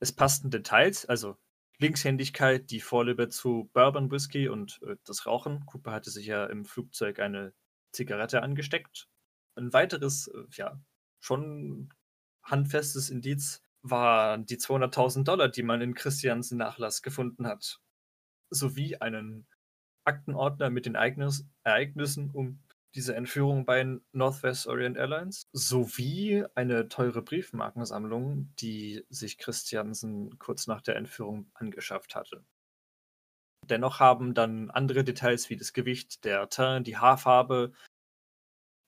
Es 0.00 0.12
passten 0.12 0.50
Details, 0.50 1.06
also 1.06 1.38
Linkshändigkeit, 1.78 2.70
die 2.70 2.80
Vorliebe 2.80 3.28
zu 3.28 3.70
Bourbon 3.72 4.10
Whisky 4.10 4.48
und 4.48 4.80
äh, 4.82 4.96
das 5.04 5.26
Rauchen. 5.26 5.66
Cooper 5.66 5.92
hatte 5.92 6.10
sich 6.10 6.26
ja 6.26 6.46
im 6.46 6.64
Flugzeug 6.64 7.20
eine 7.20 7.52
Zigarette 7.92 8.42
angesteckt. 8.42 9.08
Ein 9.56 9.72
weiteres, 9.72 10.28
äh, 10.28 10.44
ja, 10.52 10.80
schon 11.20 11.92
handfestes 12.42 13.10
Indiz 13.10 13.62
waren 13.82 14.46
die 14.46 14.56
200.000 14.56 15.24
Dollar, 15.24 15.48
die 15.48 15.62
man 15.62 15.80
in 15.80 15.94
Christians 15.94 16.50
Nachlass 16.52 17.02
gefunden 17.02 17.46
hat, 17.46 17.80
sowie 18.50 18.96
einen 18.96 19.46
Aktenordner 20.04 20.70
mit 20.70 20.86
den 20.86 20.94
Ereignissen 20.94 22.30
um 22.30 22.60
diese 22.94 23.14
Entführung 23.14 23.66
bei 23.66 23.98
Northwest 24.12 24.66
Orient 24.66 24.96
Airlines 24.96 25.48
sowie 25.52 26.44
eine 26.54 26.88
teure 26.88 27.22
Briefmarkensammlung, 27.22 28.54
die 28.56 29.04
sich 29.10 29.38
Christiansen 29.38 30.38
kurz 30.38 30.66
nach 30.66 30.80
der 30.80 30.96
Entführung 30.96 31.50
angeschafft 31.54 32.14
hatte. 32.14 32.44
Dennoch 33.64 34.00
haben 34.00 34.34
dann 34.34 34.70
andere 34.70 35.04
Details 35.04 35.50
wie 35.50 35.56
das 35.56 35.72
Gewicht 35.72 36.24
der 36.24 36.48
Teint, 36.48 36.86
die 36.86 36.96
Haarfarbe 36.96 37.72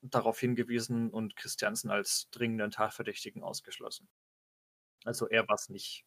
darauf 0.03 0.39
hingewiesen 0.39 1.11
und 1.11 1.37
Christiansen 1.37 1.91
als 1.91 2.31
dringenden 2.31 2.71
Tatverdächtigen 2.71 3.43
ausgeschlossen. 3.43 4.09
Also 5.05 5.29
er 5.29 5.49
war 5.49 5.57
es 5.57 5.69
nicht. 5.69 6.05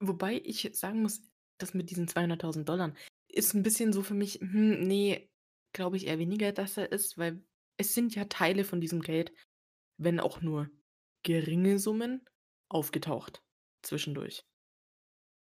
Wobei 0.00 0.40
ich 0.44 0.68
sagen 0.72 1.02
muss, 1.02 1.22
das 1.58 1.74
mit 1.74 1.90
diesen 1.90 2.08
200.000 2.08 2.64
Dollar 2.64 2.94
ist 3.28 3.54
ein 3.54 3.62
bisschen 3.62 3.92
so 3.92 4.02
für 4.02 4.14
mich, 4.14 4.40
hm, 4.40 4.80
nee, 4.82 5.30
Glaube 5.72 5.96
ich 5.96 6.06
eher 6.06 6.18
weniger, 6.18 6.52
dass 6.52 6.76
er 6.76 6.92
ist, 6.92 7.18
weil 7.18 7.44
es 7.78 7.94
sind 7.94 8.14
ja 8.14 8.24
Teile 8.26 8.64
von 8.64 8.80
diesem 8.80 9.00
Geld, 9.00 9.32
wenn 9.98 10.20
auch 10.20 10.40
nur 10.40 10.70
geringe 11.24 11.78
Summen, 11.78 12.26
aufgetaucht 12.68 13.42
zwischendurch. 13.82 14.44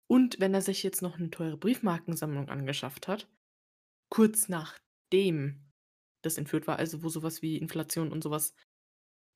Und 0.09 0.39
wenn 0.39 0.53
er 0.53 0.61
sich 0.61 0.83
jetzt 0.83 1.01
noch 1.01 1.17
eine 1.17 1.29
teure 1.29 1.57
Briefmarkensammlung 1.57 2.49
angeschafft 2.49 3.07
hat, 3.07 3.29
kurz 4.09 4.47
nachdem 4.47 5.67
das 6.23 6.37
entführt 6.37 6.67
war, 6.67 6.79
also 6.79 7.03
wo 7.03 7.09
sowas 7.09 7.41
wie 7.41 7.57
Inflation 7.57 8.11
und 8.11 8.23
sowas 8.23 8.53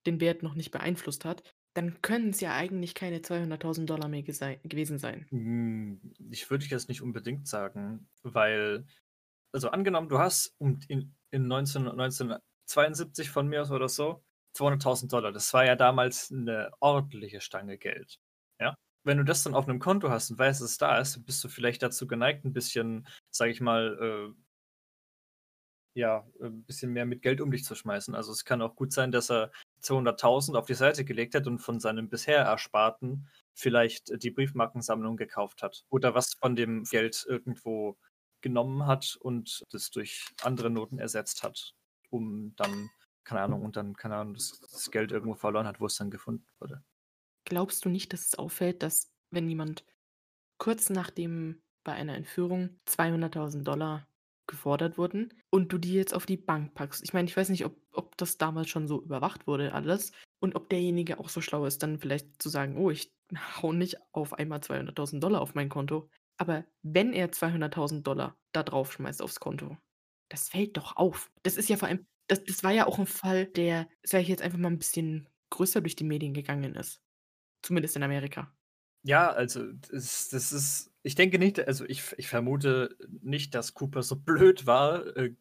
den 0.05 0.19
Wert 0.19 0.43
noch 0.43 0.55
nicht 0.55 0.71
beeinflusst 0.71 1.25
hat, 1.25 1.43
dann 1.73 2.01
können 2.01 2.31
es 2.31 2.41
ja 2.41 2.55
eigentlich 2.55 2.95
keine 2.95 3.19
200.000 3.19 3.85
Dollar 3.85 4.09
mehr 4.09 4.23
gewesen 4.23 4.97
sein. 4.97 5.25
Hm, 5.29 6.13
ich 6.29 6.49
würde 6.49 6.65
jetzt 6.65 6.89
nicht 6.89 7.01
unbedingt 7.01 7.47
sagen, 7.47 8.09
weil 8.23 8.85
also 9.53 9.69
angenommen, 9.69 10.09
du 10.09 10.19
hast 10.19 10.55
in, 10.59 11.15
in 11.31 11.47
19, 11.47 11.87
1972 11.87 13.29
von 13.29 13.47
mir 13.47 13.61
aus 13.61 13.71
oder 13.71 13.89
so 13.89 14.23
200.000 14.57 15.09
Dollar. 15.09 15.31
Das 15.31 15.53
war 15.53 15.65
ja 15.65 15.75
damals 15.75 16.31
eine 16.31 16.71
ordentliche 16.79 17.41
Stange 17.41 17.77
Geld. 17.77 18.19
Ja? 18.59 18.75
Wenn 19.03 19.17
du 19.17 19.23
das 19.23 19.43
dann 19.43 19.55
auf 19.55 19.67
einem 19.67 19.79
Konto 19.79 20.09
hast 20.09 20.31
und 20.31 20.39
weißt, 20.39 20.61
dass 20.61 20.71
es 20.71 20.77
da 20.77 20.99
ist, 20.99 21.25
bist 21.25 21.43
du 21.43 21.49
vielleicht 21.49 21.81
dazu 21.83 22.07
geneigt, 22.07 22.45
ein 22.45 22.53
bisschen, 22.53 23.07
sag 23.29 23.49
ich 23.49 23.61
mal, 23.61 23.97
äh, 24.01 24.41
ja, 25.93 26.25
ein 26.41 26.63
bisschen 26.63 26.93
mehr 26.93 27.05
mit 27.05 27.21
Geld 27.21 27.41
um 27.41 27.51
dich 27.51 27.65
zu 27.65 27.75
schmeißen. 27.75 28.15
Also 28.15 28.31
es 28.31 28.45
kann 28.45 28.61
auch 28.61 28.75
gut 28.75 28.93
sein, 28.93 29.11
dass 29.11 29.29
er 29.29 29.51
200.000 29.83 30.57
auf 30.57 30.65
die 30.65 30.73
Seite 30.73 31.03
gelegt 31.03 31.35
hat 31.35 31.47
und 31.47 31.59
von 31.59 31.81
seinem 31.81 32.09
bisher 32.09 32.39
Ersparten 32.39 33.27
vielleicht 33.53 34.23
die 34.23 34.31
Briefmarkensammlung 34.31 35.17
gekauft 35.17 35.61
hat. 35.61 35.83
Oder 35.89 36.15
was 36.15 36.33
von 36.35 36.55
dem 36.55 36.83
Geld 36.85 37.25
irgendwo 37.27 37.97
genommen 38.41 38.85
hat 38.87 39.17
und 39.19 39.63
das 39.71 39.89
durch 39.91 40.25
andere 40.43 40.69
Noten 40.69 40.99
ersetzt 40.99 41.43
hat, 41.43 41.75
um 42.09 42.55
dann, 42.55 42.89
keine 43.23 43.41
Ahnung, 43.41 43.63
und 43.63 43.75
dann, 43.77 43.95
keine 43.95 44.15
Ahnung, 44.17 44.33
das, 44.35 44.59
das 44.71 44.91
Geld 44.91 45.11
irgendwo 45.11 45.35
verloren 45.35 45.67
hat, 45.67 45.79
wo 45.79 45.85
es 45.85 45.95
dann 45.95 46.11
gefunden 46.11 46.47
wurde. 46.59 46.83
Glaubst 47.45 47.85
du 47.85 47.89
nicht, 47.89 48.13
dass 48.13 48.27
es 48.27 48.35
auffällt, 48.35 48.83
dass 48.83 49.11
wenn 49.31 49.49
jemand 49.49 49.83
kurz 50.59 50.89
nachdem 50.89 51.61
bei 51.83 51.93
einer 51.93 52.15
Entführung 52.15 52.79
200.000 52.85 53.67
Dollar 53.67 54.07
gefordert 54.47 54.97
wurden 54.97 55.33
und 55.51 55.73
du 55.73 55.77
die 55.77 55.93
jetzt 55.93 56.13
auf 56.13 56.25
die 56.25 56.37
Bank 56.37 56.75
packst. 56.75 57.03
Ich 57.03 57.13
meine, 57.13 57.27
ich 57.29 57.37
weiß 57.37 57.49
nicht, 57.49 57.65
ob, 57.65 57.77
ob 57.93 58.17
das 58.17 58.37
damals 58.37 58.69
schon 58.69 58.87
so 58.87 59.01
überwacht 59.01 59.47
wurde, 59.47 59.73
alles. 59.73 60.11
Und 60.41 60.55
ob 60.55 60.69
derjenige 60.69 61.19
auch 61.19 61.29
so 61.29 61.41
schlau 61.41 61.65
ist, 61.65 61.83
dann 61.83 61.99
vielleicht 61.99 62.41
zu 62.41 62.49
sagen: 62.49 62.77
„Oh, 62.77 62.91
ich 62.91 63.13
haue 63.61 63.75
nicht 63.75 63.97
auf 64.13 64.33
einmal 64.33 64.61
200.000 64.61 65.39
auf 65.39 65.55
mein 65.55 65.69
Konto.“ 65.69 66.09
Aber 66.41 66.65
wenn 66.81 67.13
er 67.13 67.31
200.000 67.31 68.07
da 68.51 68.63
drauf 68.63 68.93
schmeißt 68.93 69.21
aufs 69.21 69.39
Konto, 69.39 69.77
das 70.27 70.49
fällt 70.49 70.75
doch 70.75 70.95
auf. 70.97 71.31
Das 71.43 71.55
ist 71.55 71.69
ja 71.69 71.77
vor 71.77 71.87
allem 71.87 72.07
das 72.27 72.43
das 72.45 72.63
war 72.63 72.71
ja 72.71 72.87
auch 72.87 72.97
'n 72.97 73.05
Fall, 73.05 73.45
der, 73.45 73.87
sage 74.03 74.23
ich 74.23 74.29
jetzt 74.29 74.41
einfach 74.41 74.57
mal, 74.57 74.69
'n 74.71 74.79
bisschen 74.79 75.29
größer 75.51 75.81
durch 75.81 75.95
die 75.95 76.03
Medien 76.05 76.33
gegangen 76.33 76.73
ist, 76.75 76.99
zumindest 77.63 77.95
in 77.97 78.03
Amerika. 78.03 78.53
Ja, 79.03 79.31
also, 79.31 79.71
das 79.73 80.29
das 80.29 80.51
ist 80.51 80.91
ich 81.03 81.15
denke 81.15 81.39
nicht 81.39 81.59
also, 81.67 81.85
ich 81.85 82.13
ich 82.17 82.27
vermute 82.27 82.95
nicht, 83.21 83.55
dass 83.55 83.73
Cooper 83.73 84.03
so 84.03 84.15
blöd 84.19 84.67
war, 84.67 85.15
äh, 85.17 85.33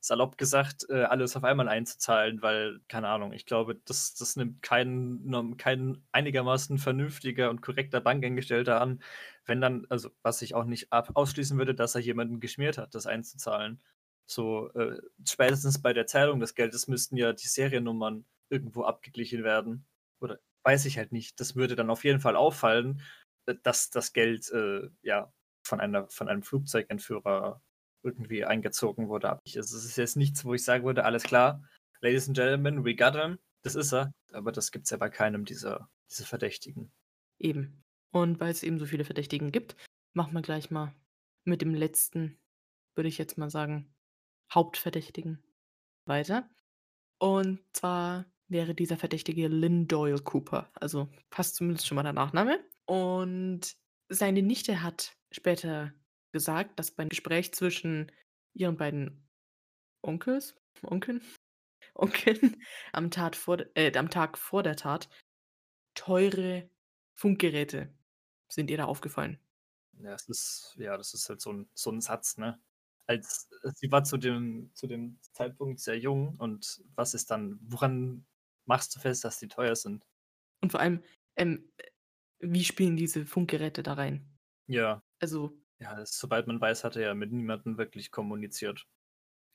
salopp 0.00 0.36
gesagt, 0.38 0.86
äh, 0.90 1.04
alles 1.04 1.34
auf 1.36 1.44
einmal 1.44 1.68
einzuzahlen, 1.68 2.42
weil, 2.42 2.80
keine 2.88 3.08
Ahnung, 3.08 3.32
ich 3.32 3.46
glaube, 3.46 3.76
das 3.86 4.14
das 4.14 4.36
nimmt 4.36 4.60
kein 4.62 5.56
kein 5.56 6.02
einigermaßen 6.12 6.76
vernünftiger 6.78 7.48
und 7.50 7.62
korrekter 7.62 8.00
Bankangestellter 8.02 8.80
an, 8.82 9.02
wenn 9.46 9.60
dann 9.60 9.86
also, 9.90 10.10
was 10.22 10.42
ich 10.42 10.54
auch 10.54 10.64
nicht 10.64 10.92
ab 10.92 11.10
ausschließen 11.14 11.56
würde, 11.58 11.74
dass 11.74 11.94
er 11.94 12.00
jemanden 12.00 12.40
geschmiert 12.40 12.78
hat, 12.78 12.94
das 12.94 13.06
einzuzahlen. 13.06 13.82
So, 14.26 14.70
äh, 14.74 15.00
spätestens 15.28 15.82
bei 15.82 15.92
der 15.92 16.06
Zahlung 16.06 16.40
des 16.40 16.54
Geldes 16.54 16.86
müssten 16.88 17.16
ja 17.16 17.32
die 17.32 17.48
Seriennummern 17.48 18.26
irgendwo 18.48 18.84
abgeglichen 18.84 19.42
werden. 19.44 19.86
Oder 20.20 20.38
weiß 20.64 20.84
ich 20.86 20.98
halt 20.98 21.12
nicht. 21.12 21.40
Das 21.40 21.56
würde 21.56 21.74
dann 21.76 21.90
auf 21.90 22.04
jeden 22.04 22.20
Fall 22.20 22.36
auffallen, 22.36 23.02
äh, 23.46 23.54
dass 23.62 23.90
das 23.90 24.12
Geld, 24.12 24.50
äh, 24.52 24.88
ja, 25.02 25.32
von 25.66 25.80
einer 25.80 26.08
von 26.08 26.28
einem 26.28 26.42
Flugzeugentführer 26.42 27.62
irgendwie 28.02 28.44
eingezogen 28.44 29.08
wurde. 29.08 29.30
Also, 29.30 29.58
es 29.76 29.84
ist 29.84 29.96
jetzt 29.96 30.16
nichts, 30.16 30.44
wo 30.44 30.54
ich 30.54 30.64
sagen 30.64 30.84
würde: 30.84 31.04
„Alles 31.04 31.22
klar, 31.24 31.62
Ladies 32.00 32.28
and 32.28 32.36
Gentlemen, 32.36 32.84
we 32.84 32.94
got 32.96 33.14
him. 33.16 33.38
Das 33.62 33.74
ist 33.74 33.92
er.“ 33.92 34.12
Aber 34.32 34.52
das 34.52 34.70
gibt's 34.72 34.90
ja 34.90 34.96
bei 34.96 35.10
keinem 35.10 35.44
dieser 35.44 35.88
dieser 36.10 36.24
Verdächtigen. 36.26 36.92
Eben. 37.38 37.82
Und 38.12 38.40
weil's 38.40 38.62
eben 38.62 38.78
so 38.78 38.86
viele 38.86 39.04
Verdächtigen 39.04 39.52
gibt, 39.52 39.76
machen 40.12 40.34
wir 40.34 40.42
gleich 40.42 40.70
mal 40.70 40.94
mit 41.44 41.62
dem 41.62 41.74
letzten, 41.74 42.38
würde 42.94 43.08
ich 43.08 43.18
jetzt 43.18 43.38
mal 43.38 43.50
sagen, 43.50 43.94
Hauptverdächtigen 44.52 45.42
weiter. 46.06 46.48
Und 47.18 47.60
zwar 47.72 48.26
wäre 48.48 48.74
dieser 48.74 48.96
Verdächtige 48.96 49.46
Lynn 49.48 49.86
Doyle 49.86 50.20
Cooper. 50.20 50.70
Also, 50.74 51.08
passt 51.30 51.54
zumindest 51.56 51.86
schon 51.86 51.96
mal 51.96 52.02
der 52.02 52.12
Nachname. 52.12 52.64
Und 52.86 53.76
seine 54.08 54.42
Nichte 54.42 54.82
hat 54.82 55.16
später 55.30 55.92
gesagt, 56.32 56.78
dass 56.78 56.90
beim 56.90 57.08
Gespräch 57.08 57.54
zwischen 57.54 58.10
ihren 58.54 58.76
beiden 58.76 59.28
Onkels 60.02 60.56
Onkeln 60.82 61.22
Onkeln 61.94 62.62
am 62.92 63.10
Tat 63.10 63.36
vor 63.36 63.58
äh, 63.74 63.96
am 63.96 64.10
Tag 64.10 64.38
vor 64.38 64.62
der 64.62 64.76
Tat 64.76 65.08
teure 65.94 66.70
Funkgeräte 67.14 67.92
sind 68.50 68.70
ihr 68.70 68.76
da 68.78 68.84
aufgefallen. 68.86 69.40
Ja, 69.98 70.14
es 70.14 70.28
ist 70.28 70.74
ja, 70.78 70.96
das 70.96 71.14
ist 71.14 71.28
halt 71.28 71.40
so 71.40 71.50
'n 71.50 71.68
so 71.74 71.90
'n 71.90 72.00
Satz, 72.00 72.36
ne? 72.38 72.60
Als 73.06 73.48
sie 73.74 73.90
war 73.90 74.04
zu 74.04 74.16
dem 74.18 74.70
zu 74.74 74.86
dem 74.86 75.18
Zeitpunkt 75.32 75.80
sehr 75.80 75.98
jung 75.98 76.36
und 76.38 76.82
was 76.94 77.14
ist 77.14 77.30
dann 77.30 77.58
woran 77.62 78.26
machst 78.66 78.94
du 78.94 79.00
fest, 79.00 79.24
dass 79.24 79.38
die 79.38 79.48
teuer 79.48 79.74
sind? 79.76 80.06
Und 80.62 80.70
vor 80.72 80.80
allem, 80.80 81.02
ähm, 81.36 81.72
äh, 81.78 81.84
wie 82.40 82.64
spielen 82.64 82.96
diese 82.96 83.26
Funkgeräte 83.26 83.82
da 83.82 83.94
rein? 83.94 84.38
Ja. 84.68 85.02
Also 85.20 85.60
Ja, 85.80 85.96
das 85.96 86.18
soweit 86.18 86.46
man 86.46 86.60
weiß, 86.60 86.84
hat 86.84 86.96
er 86.96 87.02
ja 87.02 87.14
mit 87.14 87.32
niemandem 87.32 87.78
wirklich 87.78 88.10
kommuniziert. 88.12 88.86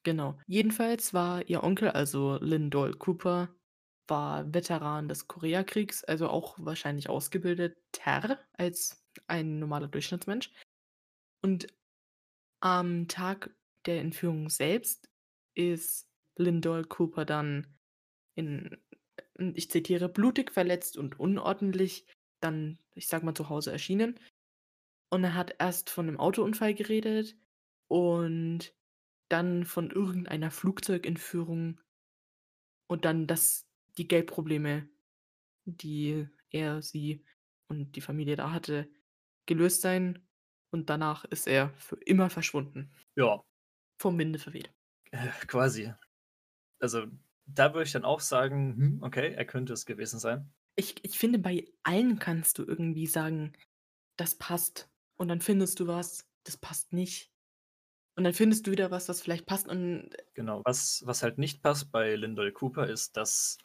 Genau. 0.05 0.37
Jedenfalls 0.45 1.13
war 1.15 1.47
ihr 1.49 1.63
Onkel, 1.63 1.89
also 1.89 2.37
Lynn 2.39 2.69
Doyle 2.69 2.93
Cooper, 2.93 3.49
war 4.07 4.53
Veteran 4.53 5.07
des 5.09 5.27
Koreakriegs, 5.27 6.03
also 6.03 6.29
auch 6.29 6.55
wahrscheinlich 6.59 7.09
ausgebildeter 7.09 8.39
als 8.53 9.03
ein 9.27 9.59
normaler 9.59 9.87
Durchschnittsmensch. 9.87 10.51
Und 11.43 11.67
am 12.61 13.07
Tag 13.07 13.55
der 13.85 14.01
Entführung 14.01 14.49
selbst 14.49 15.09
ist 15.55 16.07
Lynn 16.37 16.61
Doyle 16.61 16.85
Cooper 16.85 17.25
dann 17.25 17.67
in 18.35 18.77
ich 19.55 19.71
zitiere: 19.71 20.09
„Blutig 20.09 20.51
verletzt 20.51 20.97
und 20.97 21.19
unordentlich“ 21.19 22.07
dann, 22.41 22.79
ich 22.95 23.07
sage 23.07 23.25
mal, 23.25 23.35
zu 23.35 23.49
Hause 23.49 23.71
erschienen. 23.73 24.19
Und 25.11 25.23
er 25.25 25.35
hat 25.35 25.55
erst 25.59 25.89
von 25.91 26.07
'nem 26.07 26.19
Autounfall 26.19 26.73
geredet 26.75 27.37
und 27.89 28.73
dann 29.29 29.65
von 29.65 29.91
irgendeiner 29.91 30.51
Flugzeugentführung 30.51 31.79
und 32.89 33.05
dann, 33.05 33.27
dass 33.27 33.64
die 33.97 34.07
Geldprobleme, 34.07 34.89
die 35.65 36.27
er, 36.51 36.81
sie 36.83 37.25
und 37.69 37.95
die 37.95 38.01
Familie 38.01 38.35
da 38.37 38.51
hatte, 38.51 38.89
gelöst 39.47 39.81
seien. 39.81 40.27
Und 40.71 40.89
danach 40.89 41.25
ist 41.25 41.47
er 41.47 41.71
für 41.77 41.97
immer 42.05 42.29
verschwunden. 42.31 42.93
Ja. 43.17 43.41
Vom 44.01 44.17
Winde 44.17 44.39
verweht. 44.39 44.71
Äh, 45.11 45.29
quasi. 45.47 45.93
Also, 46.79 47.07
da 47.45 47.73
würde 47.73 47.85
ich 47.85 47.93
dann 47.93 48.05
auch 48.05 48.19
sagen: 48.21 48.75
„Hm, 48.77 49.03
okay, 49.03 49.33
er 49.33 49.45
könnte 49.45 49.73
es 49.73 49.85
gewesen 49.85 50.19
sein.“ 50.19 50.53
Ich 50.77 50.95
ich 51.03 51.17
finde, 51.17 51.39
bei 51.39 51.65
allen 51.83 52.19
kannst 52.19 52.57
du 52.57 52.63
irgendwie 52.65 53.07
sagen: 53.07 53.53
„Das 54.17 54.35
passt.“ 54.37 54.89
Und 55.17 55.29
dann 55.29 55.41
findest 55.41 55.79
du 55.79 55.87
was, 55.87 56.29
das 56.43 56.57
passt 56.57 56.91
nicht. 56.93 57.31
Und 58.17 58.25
dann 58.25 58.33
findest 58.33 58.67
du 58.67 58.71
wieder 58.71 58.91
was, 58.91 59.05
das 59.07 59.21
vielleicht 59.21 59.45
passt 59.47 59.67
und 59.67 60.11
Genau. 60.37 60.61
Was 60.65 61.01
was 61.05 61.23
halt 61.23 61.37
nicht 61.37 61.63
passt 61.63 61.91
bei 61.93 62.13
Lynn 62.15 62.35
Doyle 62.35 62.51
Cooper 62.51 62.87
ist, 62.89 63.15
dass, 63.15 63.57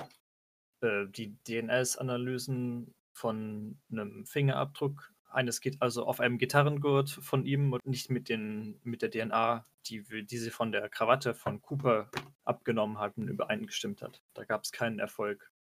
äh, 0.83 1.07
die 1.09 1.37
DNS-Analysen 1.49 2.95
von 3.13 3.81
'nem 3.89 4.27
Fingerabdruck 4.27 5.13
eines 5.31 5.61
Git 5.61 5.77
also, 5.81 6.07
auf 6.07 6.21
einem 6.21 6.39
Gitarrengurt 6.39 7.11
von 7.11 7.47
ihm 7.47 7.73
und 7.73 7.87
nicht 7.87 8.11
mit 8.11 8.29
den 8.29 8.81
mit 8.85 9.03
der 9.03 9.11
DNA, 9.11 9.67
die 9.87 10.03
die 10.27 10.39
sie 10.39 10.51
von 10.51 10.73
der 10.73 10.89
Krawatte 10.89 11.35
von 11.35 11.63
Cooper 11.63 12.11
abgenommen 12.45 12.99
hatten, 12.99 13.29
übereingestimmt 13.29 14.03
hat. 14.03 14.23
Da 14.35 14.45
gab's 14.45 14.73
keinen 14.73 14.99
Erfolg, 14.99 15.51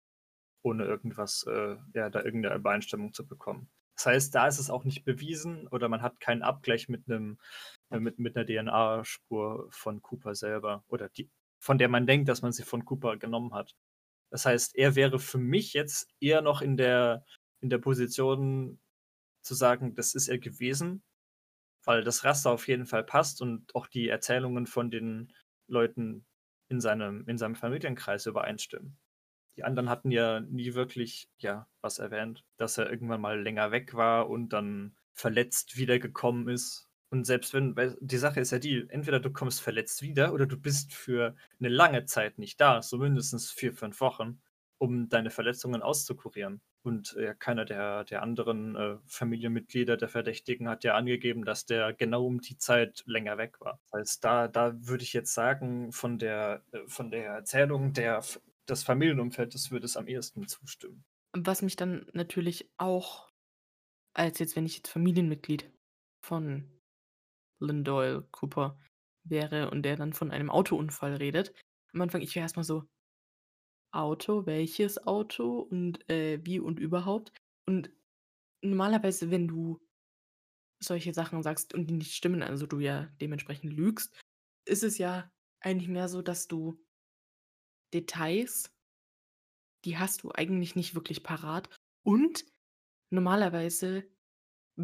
ohne 0.62 0.85
irgendwas 0.87 1.44
äh, 1.48 1.76
ja, 1.94 2.11
da 2.11 2.22
irgend 2.24 2.42
'ne 2.46 2.54
Übereinstimmung 2.54 3.14
zu 3.14 3.26
bekommen. 3.28 3.70
Das 3.96 4.06
heißt, 4.06 4.35
da 4.35 4.48
ist 4.48 4.59
es 4.61 4.70
auch 4.70 4.85
nicht 4.85 5.04
bewiesen 5.04 5.68
oder 5.68 5.88
man 5.90 6.02
hat 6.02 6.20
keinen 6.20 6.42
Abgleich 6.42 6.88
mit 6.88 7.09
'nem 7.09 7.38
äh, 7.90 8.00
mit 8.00 8.18
mit 8.20 8.37
'ner 8.37 8.46
DNA-Spur 8.46 9.68
von 9.72 10.02
Cooper 10.02 10.35
selber 10.37 10.85
oder 10.88 11.09
die 11.11 11.30
von 11.61 11.78
der 11.78 11.88
man 11.90 12.06
denkt, 12.06 12.28
dass 12.30 12.42
man 12.42 12.52
sie 12.52 12.64
von 12.64 12.85
Cooper 12.87 13.16
genommen 13.18 13.54
hat. 13.54 13.74
Das 14.31 14.47
heißt, 14.47 14.77
er 14.77 14.95
wäre 14.97 15.19
für 15.19 15.38
mich 15.38 15.73
jetzt 15.75 16.09
eher 16.21 16.43
noch 16.43 16.62
in 16.62 16.77
der 16.77 17.25
in 17.61 17.71
der 17.71 17.79
Position 17.79 18.81
zu 19.43 19.55
sagen, 19.55 19.95
das 19.97 20.14
ist 20.14 20.29
er 20.29 20.38
gewesen, 20.38 21.05
weil 21.85 22.05
das 22.05 22.25
Raster 22.25 22.51
auf 22.51 22.69
jeden 22.69 22.87
Fall 22.87 23.05
passt 23.05 23.43
und 23.43 23.75
auch 23.75 23.87
die 23.87 24.09
Erzählungen 24.09 24.66
von 24.66 24.90
den 24.90 25.33
Leuten 25.69 26.27
in 26.69 26.81
seinem 26.81 27.27
in 27.29 27.38
seinem 27.38 27.57
Familienkreis 27.57 28.27
übereinstimmen. 28.27 28.99
Die 29.57 29.64
anderen 29.64 29.90
hatten 29.90 30.12
ja 30.12 30.40
nie 30.40 30.75
wirklich, 30.75 31.31
ja, 31.38 31.69
was 31.83 32.01
erwähnt, 32.01 32.45
dass 32.59 32.79
er 32.79 32.90
irgendwann 32.90 33.23
mal 33.23 33.43
länger 33.43 33.73
weg 33.73 33.95
war 33.95 34.31
und 34.31 34.51
dann 34.51 34.99
verletzt 35.14 35.79
wiedergekommen 35.79 36.49
ist. 36.51 36.89
Und 37.12 37.25
selbst 37.27 37.53
wenn 37.55 37.77
weil 37.77 37.96
die 38.01 38.18
Sache 38.18 38.40
ist 38.40 38.53
ja 38.53 38.59
die, 38.61 38.87
entweder 38.88 39.18
du 39.20 39.33
kommst 39.33 39.61
verletzt 39.62 40.01
wieder 40.03 40.33
oder 40.33 40.46
du 40.46 40.57
bist 40.57 40.94
für 40.94 41.35
'ne 41.59 41.68
lange 41.68 42.05
Zeit 42.07 42.38
nicht 42.38 42.61
da, 42.61 42.83
so 42.83 42.99
mindestens 42.99 43.51
4, 43.51 43.73
5 43.75 44.01
Wochen, 44.01 44.40
um 44.79 45.09
deine 45.09 45.31
Verletzungen 45.31 45.83
auszukurieren. 45.83 46.61
Und, 46.83 47.14
äh, 47.16 47.35
keiner 47.38 47.64
der 47.64 48.05
der 48.05 48.23
anderen, 48.23 48.77
äh, 48.77 48.96
Familienmitglieder 49.07 49.96
der 49.96 50.09
Verdächtigen 50.09 50.68
hat 50.68 50.85
ja 50.85 50.94
angegeben, 50.94 51.44
dass 51.44 51.66
der 51.66 51.92
genau 51.94 52.25
um 52.27 52.40
die 52.40 52.57
Zeit 52.59 53.03
länger 53.07 53.37
weg 53.38 53.61
war. 53.61 53.81
Das 53.90 54.01
heißt, 54.01 54.25
da 54.25 54.49
da 54.49 54.73
würde 54.87 55.03
ich 55.03 55.12
jetzt 55.12 55.35
sagen, 55.35 55.92
von 55.92 56.18
der 56.18 56.62
äh, 56.73 56.79
von 56.87 57.11
der 57.11 57.27
Erzählung 57.27 57.92
der 57.92 58.23
des 58.68 58.85
Familienumfeldes 58.85 59.70
würde 59.73 59.87
es 59.87 59.96
am 59.96 60.07
ehesten 60.07 60.46
zustimmen. 60.46 61.05
Was 61.35 61.62
mich 61.62 61.77
dann 61.77 62.07
natürlich 62.12 62.70
auch 62.77 63.31
als 64.14 64.38
jetzt 64.40 64.57
wenn 64.57 64.66
ich 64.66 64.77
jetzt 64.79 64.88
Familienmitglied 64.90 65.70
von 66.25 66.80
Lynn 67.61 67.85
Doyle 67.85 68.23
Cooper 68.33 68.79
wäre 69.25 69.70
und 69.70 69.83
der 69.85 69.96
dann 69.96 70.12
von 70.14 70.31
einem 70.31 70.51
Autounfall 70.51 71.14
redet. 71.16 71.53
Am 71.94 72.01
Anfang 72.03 72.23
ich 72.23 72.35
wäre 72.37 72.44
erst 72.44 72.57
mal 72.57 72.64
so: 72.64 72.85
„Auto, 73.92 74.46
welches 74.46 75.05
Auto 75.07 75.59
und, 75.61 76.09
äh, 76.09 76.38
wie 76.44 76.61
und 76.61 76.79
überhaupt?“ 76.79 77.33
Und 77.66 77.90
normalerweise, 78.62 79.31
wenn 79.31 79.49
du 79.49 79.81
solche 80.83 81.14
Sachen 81.14 81.42
sagst 81.42 81.75
und 81.75 81.88
die 81.88 81.94
nicht 81.94 82.14
stimmen, 82.14 82.42
also, 82.42 82.66
du 82.66 82.81
ja 82.81 83.09
dementsprechend 83.20 83.73
lügst, 83.73 84.18
ist 84.66 84.83
es 84.85 84.99
ja 84.99 85.31
eigentlich 85.61 85.88
mehr 85.88 86.09
so, 86.09 86.23
dass 86.23 86.49
du 86.49 86.81
Details 87.92 88.70
die 89.85 89.99
hast 89.99 90.23
du 90.23 90.31
eigentlich 90.33 90.77
nicht 90.77 90.94
wirklich 90.94 91.23
parat. 91.23 91.68
Und 92.03 92.44
normalerweise, 93.11 94.05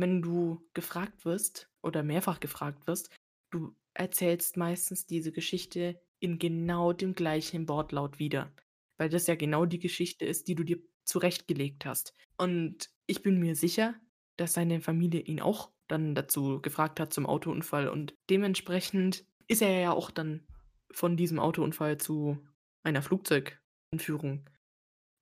wenn 0.00 0.22
du 0.22 0.66
gefragt 0.74 1.24
wirst 1.24 1.70
oder 1.82 2.02
mehrfach 2.02 2.40
gefragt 2.40 2.86
wirst, 2.86 3.10
du 3.50 3.74
erzählst 3.94 4.56
meistens 4.56 5.06
diese 5.06 5.32
Geschichte 5.32 6.00
in 6.20 6.38
genau 6.38 6.92
dem 6.92 7.14
gleichen 7.14 7.68
Wortlaut 7.68 8.18
wieder. 8.18 8.52
weil 8.98 9.10
das 9.10 9.26
ja 9.26 9.34
genau 9.34 9.66
die 9.66 9.78
Geschichte 9.78 10.24
ist, 10.24 10.48
die 10.48 10.54
du 10.54 10.64
dir 10.64 10.78
zurechtgelegt 11.04 11.84
hast. 11.84 12.14
Und 12.38 12.90
ich 13.06 13.22
bin 13.22 13.38
mir 13.38 13.54
sicher, 13.54 13.94
dass 14.36 14.54
seine 14.54 14.80
Familie 14.80 15.20
ihn 15.20 15.40
auch 15.40 15.70
dann 15.88 16.14
dazu 16.14 16.60
gefragt 16.62 16.98
hat 16.98 17.12
zum 17.12 17.26
Autounfall 17.26 17.88
und 17.88 18.14
dementsprechend 18.30 19.24
ist 19.48 19.62
er 19.62 19.80
ja 19.80 19.92
auch 19.92 20.10
dann 20.10 20.46
von 20.90 21.16
diesem 21.16 21.38
Autounfall 21.38 21.98
zu 21.98 22.38
einer 22.82 23.02
Flugzeugentführung 23.02 24.48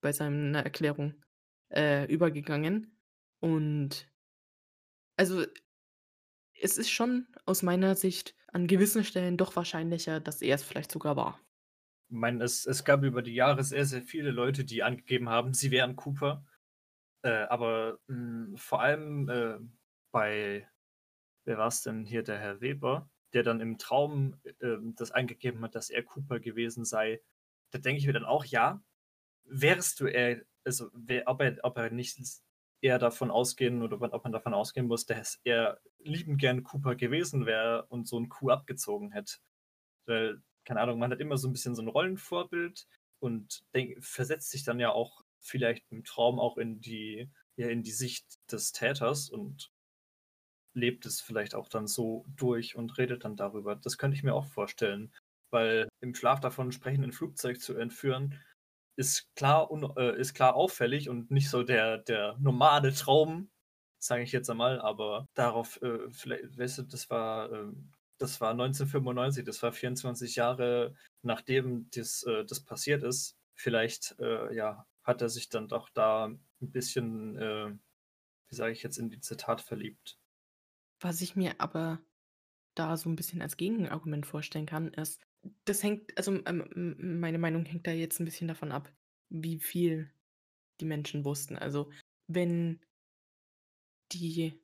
bei 0.00 0.12
seiner 0.12 0.62
Erklärung, 0.62 1.14
äh, 1.70 2.06
übergegangen. 2.12 2.96
Und 3.40 4.06
also 5.16 5.44
es 6.60 6.78
ist 6.78 6.90
schon 6.90 7.26
aus 7.46 7.62
meiner 7.62 7.94
Sicht 7.96 8.34
an 8.48 8.66
gewissen 8.66 9.04
Stellen 9.04 9.36
doch 9.36 9.56
wahrscheinlicher, 9.56 10.20
dass 10.20 10.42
er 10.42 10.54
es 10.54 10.62
vielleicht 10.62 10.92
sogar 10.92 11.16
war. 11.16 11.40
Ich 12.08 12.16
meine, 12.16 12.44
es 12.44 12.66
es 12.66 12.84
gab 12.84 13.02
über 13.02 13.22
die 13.22 13.34
Jahre 13.34 13.64
sehr, 13.64 13.84
sehr 13.84 14.02
viele 14.02 14.30
Leute, 14.30 14.64
die 14.64 14.82
angegeben 14.82 15.28
haben, 15.28 15.52
sie 15.54 15.70
wären 15.70 15.96
Cooper. 15.96 16.44
Äh, 17.22 17.44
aber, 17.48 17.98
hm, 18.08 18.56
vor 18.56 18.82
allem, 18.82 19.28
äh, 19.28 19.58
bei 20.12 20.68
wer 21.44 21.58
war 21.58 21.68
es 21.68 21.82
denn 21.82 22.04
hier, 22.04 22.22
der 22.22 22.38
Herr 22.38 22.60
Weber, 22.60 23.10
der 23.32 23.42
dann 23.42 23.60
im 23.60 23.78
Traum, 23.78 24.40
äh, 24.44 24.76
das 24.96 25.10
eingegeben 25.12 25.62
hat, 25.62 25.74
dass 25.74 25.90
er 25.90 26.02
Cooper 26.04 26.40
gewesen 26.40 26.84
sei. 26.84 27.22
Da 27.72 27.78
denke 27.78 28.00
ich 28.00 28.06
mir 28.06 28.12
dann 28.12 28.24
auch, 28.24 28.44
ja, 28.44 28.82
wärst 29.44 30.00
du 30.00 30.06
er 30.06 30.42
also, 30.64 30.90
wär 30.94 31.24
ob 31.26 31.42
er 31.42 31.58
ob 31.62 31.76
er 31.78 31.90
nicht 31.90 32.18
eher 32.84 32.98
davon 33.00 33.30
ausgehen 33.32 33.82
oder 33.82 34.00
ob 34.14 34.24
man 34.24 34.32
davon 34.32 34.54
ausgehen 34.54 34.86
muss, 34.88 35.06
dass 35.06 35.40
er 35.44 35.80
liebend 36.00 36.40
gern 36.40 36.64
Cooper 36.64 36.96
gewesen 36.96 37.46
wäre 37.46 37.86
und 37.88 38.08
so 38.08 38.18
'n 38.18 38.28
Coup 38.30 38.50
abgezogen 38.52 39.12
hätte. 39.12 39.38
Weil, 40.06 40.42
keine 40.66 40.80
Ahnung, 40.82 40.98
man 41.00 41.12
hat 41.12 41.20
immer 41.20 41.38
so 41.38 41.48
'n 41.48 41.52
bisschen 41.52 41.74
so 41.76 41.82
'n 41.82 41.88
Rollenvorbild 41.88 42.86
und 43.20 43.64
denk 43.74 44.04
versetzt 44.04 44.50
sich 44.50 44.64
dann 44.64 44.80
ja 44.80 44.90
auch 44.92 45.22
vielleicht 45.40 45.84
im 45.90 46.04
Traum 46.04 46.40
auch 46.40 46.58
in 46.58 46.80
die 46.80 47.30
ja, 47.56 47.68
in 47.68 47.82
die 47.84 47.92
Sicht 47.92 48.26
des 48.52 48.72
Täters 48.72 49.30
und 49.30 49.70
lebt 50.76 51.06
es 51.06 51.20
vielleicht 51.20 51.54
auch 51.54 51.68
dann 51.68 51.86
so 51.86 52.24
durch 52.36 52.74
und 52.76 52.98
redet 52.98 53.24
dann 53.24 53.36
darüber. 53.36 53.76
Das 53.76 53.96
könnte 53.96 54.16
ich 54.16 54.24
mir 54.24 54.34
auch 54.34 54.44
vorstellen, 54.46 55.12
weil 55.50 55.88
im 56.00 56.14
Schlaf 56.16 56.40
davon 56.40 56.72
sprechen, 56.72 57.04
'n 57.04 57.12
Flugzeug 57.12 57.60
zu 57.60 57.76
entführen, 57.76 58.40
ist 58.96 59.34
klar 59.36 59.70
un 59.70 59.84
äh, 59.96 60.16
ist 60.20 60.34
klar 60.34 60.54
auffällig 60.56 61.08
und 61.08 61.30
nicht 61.30 61.50
so 61.50 61.62
der 61.62 61.98
der 61.98 62.36
normale 62.40 62.92
Traum, 62.94 63.50
sage 63.98 64.22
ich 64.24 64.32
jetzt 64.32 64.50
einmal, 64.50 64.80
aber 64.80 65.28
darauf, 65.34 65.80
äh, 65.82 66.10
viellei 66.12 66.40
weißt 66.56 66.78
du, 66.78 66.82
das 66.84 67.10
war, 67.10 67.52
ähm 67.52 67.92
das 68.18 68.40
war 68.40 68.54
1995, 68.54 69.44
das 69.44 69.62
war 69.62 69.72
24 69.72 70.36
Jahre, 70.36 70.94
nachdem 71.22 71.90
das 71.90 72.22
äh, 72.24 72.44
das 72.44 72.64
passiert 72.64 73.02
ist. 73.02 73.36
Vielleicht, 73.56 74.16
äh, 74.20 74.54
ja, 74.54 74.86
hat 75.02 75.20
er 75.22 75.28
sich 75.28 75.48
dann 75.48 75.68
doch 75.68 75.88
da 75.90 76.26
'n 76.26 76.40
bisschen, 76.60 77.36
äh, 77.36 77.72
wie 78.50 78.54
sage 78.56 78.72
ich 78.72 78.82
jetzt, 78.84 78.98
in 78.98 79.10
die 79.10 79.20
Zitat 79.20 79.60
verliebt. 79.62 80.16
Was 81.00 81.20
ich 81.20 81.36
mir 81.36 81.60
aber 81.60 82.00
da 82.74 82.96
so 82.96 83.08
'n 83.10 83.16
bisschen 83.16 83.42
als 83.42 83.56
Gegenargument 83.56 84.26
vorstellen 84.26 84.66
kann, 84.66 84.88
ist, 84.94 85.20
das 85.64 85.82
hängt 85.82 86.16
also, 86.18 86.32
ähm, 86.46 87.20
meine 87.20 87.38
Meinung 87.38 87.64
hängt 87.64 87.86
da 87.86 87.92
jetzt 87.92 88.20
'n 88.20 88.24
bisschen 88.24 88.48
davon 88.48 88.72
ab, 88.72 88.92
wie 89.30 89.58
viel 89.58 90.10
die 90.80 90.86
Menschen 90.86 91.24
wussten. 91.24 91.56
Also, 91.58 91.90
wenn 92.28 92.80
die 94.12 94.60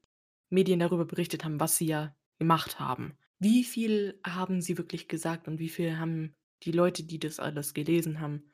Medien 0.50 0.80
darüber 0.80 1.04
berichtet 1.04 1.44
haben, 1.44 1.60
was 1.60 1.76
sie 1.76 1.86
ja 1.86 2.16
gemacht 2.38 2.78
haben, 2.80 3.16
wie 3.38 3.64
viel 3.64 4.20
haben 4.26 4.60
sie 4.60 4.76
wirklich 4.78 5.08
gesagt 5.08 5.48
und 5.48 5.58
wie 5.58 5.68
viel 5.68 5.98
haben 5.98 6.34
die 6.62 6.72
Leute, 6.72 7.04
die 7.04 7.18
das 7.18 7.40
alles 7.40 7.72
gelesen 7.74 8.20
haben, 8.20 8.52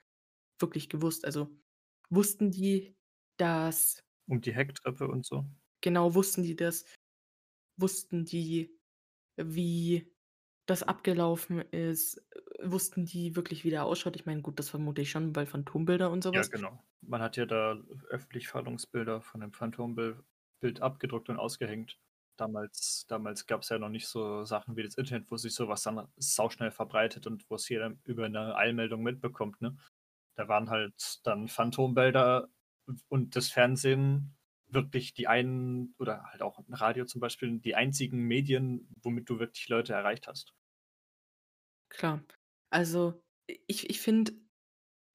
wirklich 0.61 0.89
gewusst? 0.89 1.25
Also, 1.25 1.51
wussten 2.11 2.51
die, 2.51 2.97
dass 3.37 4.03
Um 4.29 4.41
die 4.41 4.53
Hecktreppe 4.55 5.07
und 5.09 5.25
so? 5.25 5.47
Genau, 5.83 6.15
wussten 6.15 6.43
die 6.43 6.57
das? 6.57 6.85
Wussten 7.79 8.25
die, 8.25 8.79
wie 9.37 10.12
das 10.66 10.83
abgelaufen 10.83 11.61
ist? 11.61 12.18
Äh, 12.61 12.70
wussten 12.70 13.05
die 13.07 13.37
wirklich, 13.37 13.64
wie 13.64 13.70
der 13.70 13.85
ausschaut? 13.85 14.16
Ich 14.16 14.26
meine, 14.26 14.42
gut, 14.42 14.59
das 14.59 14.70
vermute 14.70 15.02
ich 15.02 15.11
schon, 15.11 15.35
weil 15.37 15.46
Phantombilder 15.46 16.11
und 16.11 16.22
so 16.24 16.35
Ja, 16.35 16.44
genau. 16.44 16.83
Man 17.00 17.20
hat 17.22 17.37
ja 17.37 17.46
da 17.46 17.76
öffentlich 18.11 18.48
Fahndungsbilder 18.48 19.20
von 19.22 19.40
dem 19.40 19.52
Phantombil 19.52 20.24
Bild 20.61 20.81
abgedruckt 20.81 21.29
und 21.29 21.37
ausgehängt. 21.38 22.00
Damals 22.37 23.07
damals 23.09 23.46
gab's 23.46 23.68
ja 23.68 23.79
noch 23.79 23.88
nicht 23.88 24.09
so 24.09 24.44
Sachen 24.44 24.76
wie 24.76 24.83
das 24.83 24.96
Internet, 24.96 25.31
wo 25.31 25.37
sich 25.37 25.55
so 25.55 25.68
was 25.68 25.83
dann 25.83 26.09
sauschnell 26.16 26.70
verbreitet 26.70 27.26
und 27.26 27.48
wo's 27.50 27.68
jeder 27.68 27.94
über 28.05 28.29
'ne 28.29 28.55
Eilmeldung 28.57 29.02
mitbekommt, 29.02 29.61
ne? 29.61 29.76
Da 30.37 30.48
waren 30.48 30.70
halt 30.70 31.20
dann 31.24 31.48
Phantombilder 31.48 32.48
und 33.09 33.37
das 33.37 33.48
Fernsehen 33.50 34.36
wirklich 34.68 35.14
die 35.14 35.29
einen 35.29 35.94
oder 35.98 36.24
halt 36.24 36.42
auch 36.42 36.61
Radio 36.70 37.05
zum 37.07 37.20
Beispiel, 37.20 37.59
die 37.61 37.74
einzigen 37.76 38.20
Medien, 38.22 38.88
womit 39.02 39.29
du 39.31 39.38
wirklich 39.38 39.68
Leute 39.68 39.92
erreicht 39.94 40.26
hast. 40.29 40.55
Klar. 41.88 42.24
Also, 42.70 43.22
ich 43.46 43.88
ich 43.90 44.00
finde 44.00 44.33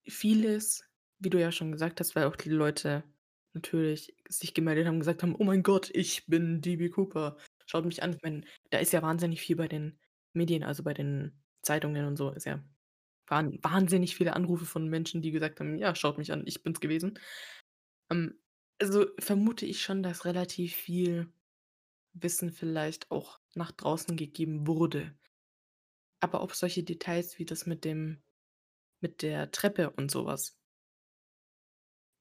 vieles, 0.08 0.90
wie 1.20 1.30
du 1.30 1.40
ja 1.40 1.52
schon 1.52 1.72
gesagt 1.74 2.00
hast, 2.00 2.16
weil 2.16 2.26
auch 2.26 2.38
die 2.38 2.50
Leute 2.50 3.04
natürlich 3.54 4.16
sich 4.30 4.54
gemeldet 4.54 4.88
haben 4.88 4.96
und 4.96 5.00
gesagt 5.02 5.24
haben: 5.24 5.36
„Oh 5.38 5.44
mein 5.46 5.64
Gott, 5.64 5.90
ich 5.94 6.28
bin 6.28 6.62
DB 6.62 6.90
Cooper. 6.92 7.38
Schaut 7.68 7.86
mich 7.86 8.04
an.“ 8.04 8.14
Ich 8.14 8.22
meine, 8.24 8.44
da 8.72 8.80
ist 8.80 8.94
ja 8.94 9.02
wahnsinnig 9.04 9.42
viel 9.42 9.58
bei 9.58 9.68
den 9.68 10.00
Medien, 10.34 10.64
also, 10.64 10.84
bei 10.84 10.94
den 10.96 11.44
Zeitungen 11.64 12.06
und 12.08 12.18
so 12.18 12.32
ist 12.32 12.46
ja 12.46 12.64
waren 13.28 13.60
wahnsinnig 13.64 14.16
viele 14.16 14.34
Anrufe 14.36 14.66
von 14.66 14.90
Menschen, 14.90 15.22
die 15.24 15.32
gesagt 15.32 15.60
haben: 15.62 15.78
„Ja, 15.78 15.96
schaut 15.96 16.18
mich 16.20 16.32
an, 16.34 16.44
ich 16.48 16.64
bin's 16.64 16.82
gewesen.“ 16.82 17.20
Ähm, 18.12 18.40
also, 18.82 19.06
vermute 19.20 19.66
ich 19.68 19.84
schon, 19.84 20.02
dass 20.02 20.26
relativ 20.26 20.76
viel 20.76 21.32
Wissen 22.14 22.52
vielleicht 22.52 23.12
auch 23.12 23.40
nach 23.56 23.72
draußen 23.72 24.18
gegeben 24.18 24.68
wurde. 24.68 25.16
Aber 26.24 26.42
auch 26.42 26.54
solche 26.54 26.84
Details 26.84 27.40
wie 27.40 27.46
das 27.46 27.66
mit 27.66 27.84
dem 27.84 28.22
mit 29.02 29.22
der 29.24 29.52
Treppe 29.52 29.92
und 29.92 30.12
so 30.12 30.26
was 30.26 30.52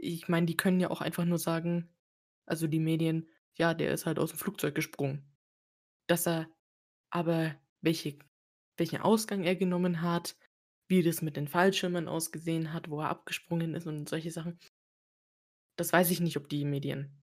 ich 0.02 0.28
meine, 0.28 0.46
die 0.46 0.56
können 0.56 0.80
ja 0.80 0.90
auch 0.90 1.00
einfach 1.00 1.24
nur 1.24 1.38
sagen 1.38 1.88
also, 2.46 2.66
die 2.66 2.80
Medien: 2.80 3.28
„Ja, 3.54 3.74
der 3.74 3.92
ist 3.92 4.06
halt 4.06 4.18
aus'm 4.18 4.34
Flugzeug 4.36 4.74
gesprungen.“ 4.74 5.24
Dass 6.08 6.26
er 6.28 6.48
aber 7.10 7.56
welche 7.82 8.18
welchen 8.78 9.00
Ausgang 9.02 9.44
er 9.44 9.56
genommen 9.56 10.02
hat, 10.02 10.36
wie 10.88 11.02
das 11.04 11.22
mit 11.22 11.36
den 11.36 11.48
Fallschirmen 11.48 12.08
ausgesehen 12.08 12.72
hat, 12.74 12.90
wo 12.90 13.00
er 13.02 13.10
abgesprungen 13.10 13.74
ist 13.74 13.86
und 13.86 14.08
solche 14.08 14.30
Sachen 14.32 14.58
das 15.80 15.92
weiß 15.92 16.10
ich 16.10 16.20
nicht, 16.20 16.36
ob 16.36 16.48
die 16.48 16.64
Medien 16.64 17.22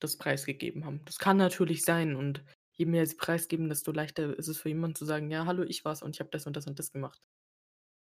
das 0.00 0.18
preisgegeben 0.18 0.84
haben. 0.86 1.04
Das 1.06 1.18
kann 1.18 1.36
natürlich 1.38 1.84
sein 1.84 2.16
und 2.16 2.44
je 2.72 2.86
mehr 2.86 3.06
sie 3.06 3.16
preisgeben, 3.16 3.68
desto 3.68 3.92
leichter 3.92 4.36
ist 4.38 4.48
es 4.48 4.58
für 4.60 4.68
jemanden 4.70 4.96
zu 4.96 5.04
sagen: 5.06 5.30
„Ja, 5.30 5.46
hallo, 5.46 5.64
ich 5.64 5.84
war's 5.84 6.02
und 6.02 6.16
ich 6.16 6.20
habe 6.20 6.30
das 6.30 6.46
und 6.46 6.56
das 6.56 6.66
und 6.66 6.78
das 6.78 6.92
gemacht.“ 6.92 7.28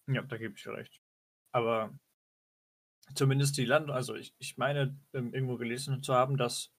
Ja, 0.07 0.21
da 0.21 0.37
gebe 0.37 0.55
ich 0.57 0.67
recht. 0.67 1.01
Aber 1.51 1.93
zumindest 3.15 3.57
die 3.57 3.65
Land 3.65 3.89
also, 3.89 4.15
ich 4.15 4.35
ich 4.39 4.57
meine, 4.57 4.99
ähm, 5.13 5.33
irgendwo 5.33 5.57
gelesen 5.57 6.03
zu 6.03 6.13
haben, 6.13 6.37
dass 6.37 6.73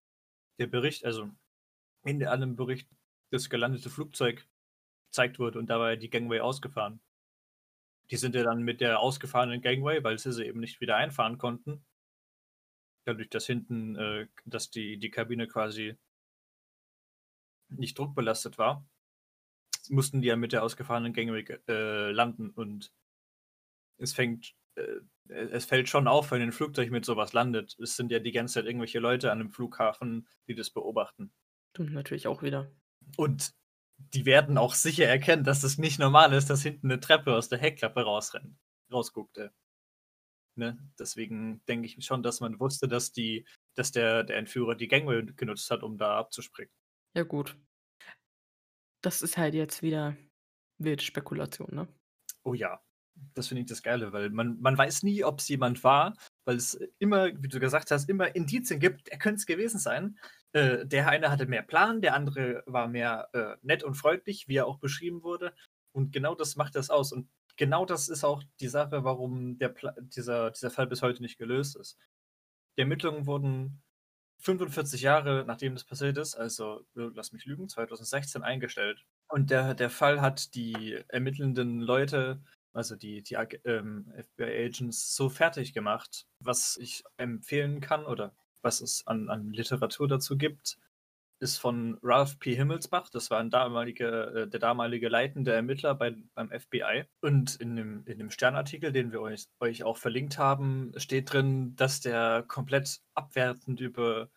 der 0.60 0.66
Bericht 0.68 1.04
also, 1.06 1.30
in 2.04 2.24
einem 2.26 2.56
Bericht 2.56 2.90
das 3.32 3.50
gelandete 3.50 3.90
Flugzeug 3.90 4.48
gezeigt 5.10 5.38
wurde 5.40 5.58
und 5.60 5.68
da 5.70 5.78
war 5.80 5.90
ja 5.92 5.96
die 5.96 6.10
Gangway 6.10 6.40
ausgefahren. 6.40 7.02
Die 8.12 8.16
sind 8.16 8.36
ja 8.36 8.44
dann 8.44 8.62
mit 8.62 8.80
der 8.80 9.00
ausgefahrenen 9.00 9.60
Gangway, 9.60 10.04
weil 10.04 10.16
sie 10.16 10.32
sie 10.32 10.44
eben 10.46 10.60
nicht 10.60 10.80
wieder 10.80 10.94
einfahren 10.96 11.36
konnten 11.38 11.84
dadurch, 13.06 13.30
dass 13.30 13.46
hinten 13.46 13.96
äh, 13.96 14.26
dass 14.44 14.70
die 14.70 14.98
die 14.98 15.10
Kabine 15.10 15.48
quasi 15.48 15.96
nicht 17.70 17.98
druckbelastet 17.98 18.58
war, 18.58 18.86
mussten 19.90 20.22
die 20.22 20.28
ja 20.28 20.36
mit 20.36 20.52
der 20.52 20.64
ausgefahrenen 20.64 21.12
Gangway 21.14 21.44
äh, 21.68 22.12
landen 22.12 22.50
und 22.50 22.88
es 24.00 24.12
fängt 24.12 24.54
äh, 24.76 25.00
es 25.28 25.64
fällt 25.64 25.88
schon 25.88 26.08
auf, 26.08 26.30
wenn 26.30 26.42
'n 26.42 26.52
Flugzeug 26.52 26.90
mit 26.90 27.04
so 27.04 27.16
was 27.16 27.32
landet. 27.32 27.76
Es 27.80 27.96
sind 27.96 28.10
ja 28.10 28.18
die 28.18 28.32
ganze 28.32 28.54
Zeit 28.54 28.66
irgendwelche 28.66 28.98
Leute 28.98 29.30
an 29.32 29.38
'nem 29.38 29.50
Flughafen, 29.50 30.28
die 30.48 30.54
das 30.54 30.70
beobachten. 30.70 31.32
Stimmt 31.74 31.92
natürlich 31.94 32.26
auch 32.26 32.42
wieder. 32.42 32.72
Und 33.16 33.52
die 33.98 34.26
werden 34.26 34.58
auch 34.58 34.74
sicher 34.74 35.06
erkennen, 35.06 35.44
dass 35.44 35.62
es 35.64 35.78
nicht 35.78 35.98
normal 35.98 36.32
ist, 36.32 36.50
dass 36.50 36.62
hinten 36.62 36.88
'ne 36.88 37.00
Treppe 37.00 37.34
aus 37.36 37.48
der 37.48 37.58
Heckklappe 37.58 38.02
rausrennt 38.02 38.56
rausguckt, 38.92 39.38
äh. 39.38 39.50
Ne? 40.56 40.78
Deswegen 40.98 41.64
denke 41.66 41.86
ich 41.86 42.04
schon, 42.04 42.22
dass 42.22 42.40
man 42.40 42.60
wusste, 42.60 42.88
dass 42.88 43.12
die 43.12 43.46
dass 43.74 43.92
der 43.92 44.24
der 44.24 44.36
Entführer 44.36 44.74
die 44.74 44.88
Gangway 44.88 45.24
genutzt 45.36 45.70
hat, 45.70 45.82
um 45.82 45.98
da 45.98 46.18
abzuspringen. 46.18 46.72
Ja 47.14 47.22
gut. 47.24 47.56
Das 49.02 49.22
ist 49.22 49.36
halt 49.36 49.54
jetzt 49.54 49.82
wieder 49.82 50.16
wilde 50.78 51.02
Spekulation, 51.02 51.68
ne? 51.72 51.88
Oh 52.44 52.54
ja, 52.54 52.80
das 53.34 53.48
finde 53.48 53.62
ich 53.62 53.68
das 53.68 53.82
Geile, 53.82 54.12
weil 54.12 54.30
man 54.30 54.60
man 54.60 54.76
weiß 54.76 55.02
nie, 55.02 55.24
ob's 55.24 55.48
jemand 55.48 55.82
war, 55.84 56.16
weil 56.44 56.56
es 56.56 56.74
immer, 56.98 57.28
wie 57.42 57.48
du 57.48 57.60
gesagt 57.60 57.90
hast, 57.90 58.08
immer 58.08 58.34
Indizien 58.34 58.80
gibt, 58.80 59.08
er 59.08 59.18
könnte 59.18 59.36
es 59.36 59.46
gewesen 59.46 59.78
sein. 59.78 60.18
Äh, 60.52 60.86
der 60.86 61.08
eine 61.08 61.30
hatte 61.30 61.46
mehr 61.46 61.62
Plan, 61.62 62.00
der 62.02 62.14
andere 62.14 62.62
war 62.66 62.88
mehr, 62.88 63.28
äh, 63.32 63.56
nett 63.62 63.82
und 63.84 63.94
freundlich, 63.94 64.48
wie 64.48 64.56
er 64.56 64.66
auch 64.66 64.78
beschrieben 64.78 65.22
wurde. 65.22 65.54
Und 65.92 66.12
genau 66.12 66.34
das 66.34 66.56
macht 66.56 66.74
das 66.74 66.90
aus. 66.90 67.12
Und 67.12 67.28
genau 67.56 67.84
das 67.84 68.08
ist 68.08 68.24
auch 68.24 68.42
die 68.60 68.68
Sache, 68.68 69.04
warum 69.04 69.58
der 69.58 69.74
dieser, 70.00 70.50
dieser 70.50 70.70
Fall 70.70 70.86
bis 70.86 71.02
heute 71.02 71.22
nicht 71.22 71.38
gelöst 71.38 71.76
ist. 71.76 71.98
Die 72.76 72.82
Ermittlungen 72.82 73.26
wurden 73.26 73.82
45 74.42 75.02
Jahre 75.02 75.44
nachdem 75.46 75.74
das 75.74 75.84
passiert 75.84 76.18
ist, 76.18 76.34
also 76.34 76.84
lass 76.94 77.32
mich 77.32 77.44
lügen, 77.46 77.68
2016 77.68 78.42
eingestellt. 78.42 79.04
Und 79.28 79.50
der, 79.50 79.74
der 79.74 79.90
Fall 79.90 80.20
hat 80.20 80.54
die 80.54 80.98
ermittelnden 81.08 81.80
Leute, 81.80 82.42
also 82.72 82.96
die, 82.96 83.22
die 83.22 83.36
ähm, 83.64 84.12
FBI-Agents, 84.16 85.14
so 85.14 85.28
fertig 85.28 85.72
gemacht, 85.72 86.26
was 86.40 86.76
ich 86.76 87.04
empfehlen 87.16 87.80
kann 87.80 88.04
oder 88.04 88.34
was 88.62 88.80
es 88.80 89.06
an, 89.06 89.28
an 89.28 89.52
Literatur 89.52 90.08
dazu 90.08 90.36
gibt, 90.36 90.76
ist 91.42 91.58
von 91.58 91.98
Ralph 92.02 92.38
P. 92.38 92.54
Himmelsbach. 92.54 93.10
Das 93.10 93.28
war 93.30 93.40
ein 93.40 93.50
damaliger, 93.50 94.34
äh, 94.34 94.48
der 94.48 94.60
damalige 94.60 95.08
leitende 95.08 95.52
Ermittler 95.52 95.94
bei, 95.96 96.14
beim 96.34 96.50
FBI. 96.50 97.04
Und 97.20 97.56
in 97.56 97.74
dem, 97.74 98.06
in 98.06 98.18
dem 98.18 98.30
Sternartikel, 98.30 98.92
den 98.92 99.10
wir 99.10 99.20
euch, 99.20 99.46
euch 99.58 99.82
auch 99.82 99.96
verlinkt 99.96 100.38
haben, 100.38 100.92
steht 100.96 101.32
drin, 101.32 101.74
dass 101.74 102.00
der 102.00 102.44
komplett 102.46 103.00
abwertend 103.14 103.80
über, 103.80 104.30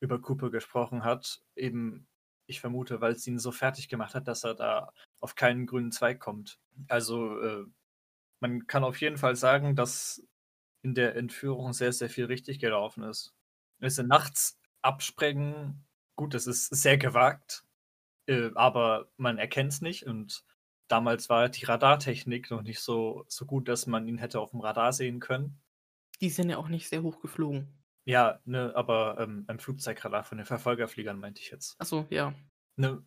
über 0.00 0.20
Cooper 0.20 0.50
gesprochen 0.50 1.04
hat. 1.04 1.40
Eben, 1.54 2.08
ich 2.46 2.60
vermute, 2.60 3.00
weil 3.00 3.12
es 3.12 3.26
ihn 3.28 3.38
so 3.38 3.52
fertig 3.52 3.88
gemacht 3.88 4.16
hat, 4.16 4.26
dass 4.26 4.42
er 4.42 4.54
da 4.54 4.92
auf 5.20 5.36
keinen 5.36 5.66
grünen 5.66 5.92
Zweig 5.92 6.18
kommt. 6.18 6.58
Also, 6.88 7.40
äh, 7.40 7.64
man 8.40 8.66
kann 8.66 8.82
auf 8.82 9.00
jeden 9.00 9.18
Fall 9.18 9.36
sagen, 9.36 9.76
dass 9.76 10.26
in 10.82 10.94
der 10.94 11.14
Entführung 11.14 11.72
sehr, 11.74 11.92
sehr 11.92 12.10
viel 12.10 12.24
richtig 12.24 12.58
gelaufen 12.58 13.04
ist. 13.04 13.34
Es 13.78 13.98
nachts 13.98 14.58
absprengen 14.82 15.84
Gut, 16.20 16.34
das 16.34 16.46
ist 16.46 16.66
sehr 16.66 16.98
gewagt, 16.98 17.64
äh, 18.26 18.50
aber 18.54 19.10
man 19.16 19.38
erkennt 19.38 19.72
es 19.72 19.80
nicht 19.80 20.04
und 20.04 20.44
damals 20.86 21.30
war 21.30 21.48
die 21.48 21.64
Radartechnik 21.64 22.50
noch 22.50 22.60
nicht 22.60 22.80
so, 22.80 23.24
so 23.26 23.46
gut, 23.46 23.68
dass 23.68 23.86
man 23.86 24.06
ihn 24.06 24.18
hätte 24.18 24.38
auf 24.38 24.50
dem 24.50 24.60
Radar 24.60 24.92
sehen 24.92 25.18
können. 25.18 25.58
Die 26.20 26.28
sind 26.28 26.50
ja 26.50 26.58
auch 26.58 26.68
nicht 26.68 26.90
sehr 26.90 27.02
hoch 27.02 27.22
geflogen. 27.22 27.72
Ja, 28.04 28.38
ne, 28.44 28.70
aber 28.76 29.16
ähm, 29.18 29.46
ein 29.46 29.60
Flugzeugradar 29.60 30.22
von 30.22 30.36
den 30.36 30.44
Verfolgerfliegern 30.44 31.18
meinte 31.18 31.40
ich 31.40 31.50
jetzt. 31.50 31.76
Ach 31.78 31.86
so, 31.86 32.06
ja. 32.10 32.34
Ne, 32.76 33.02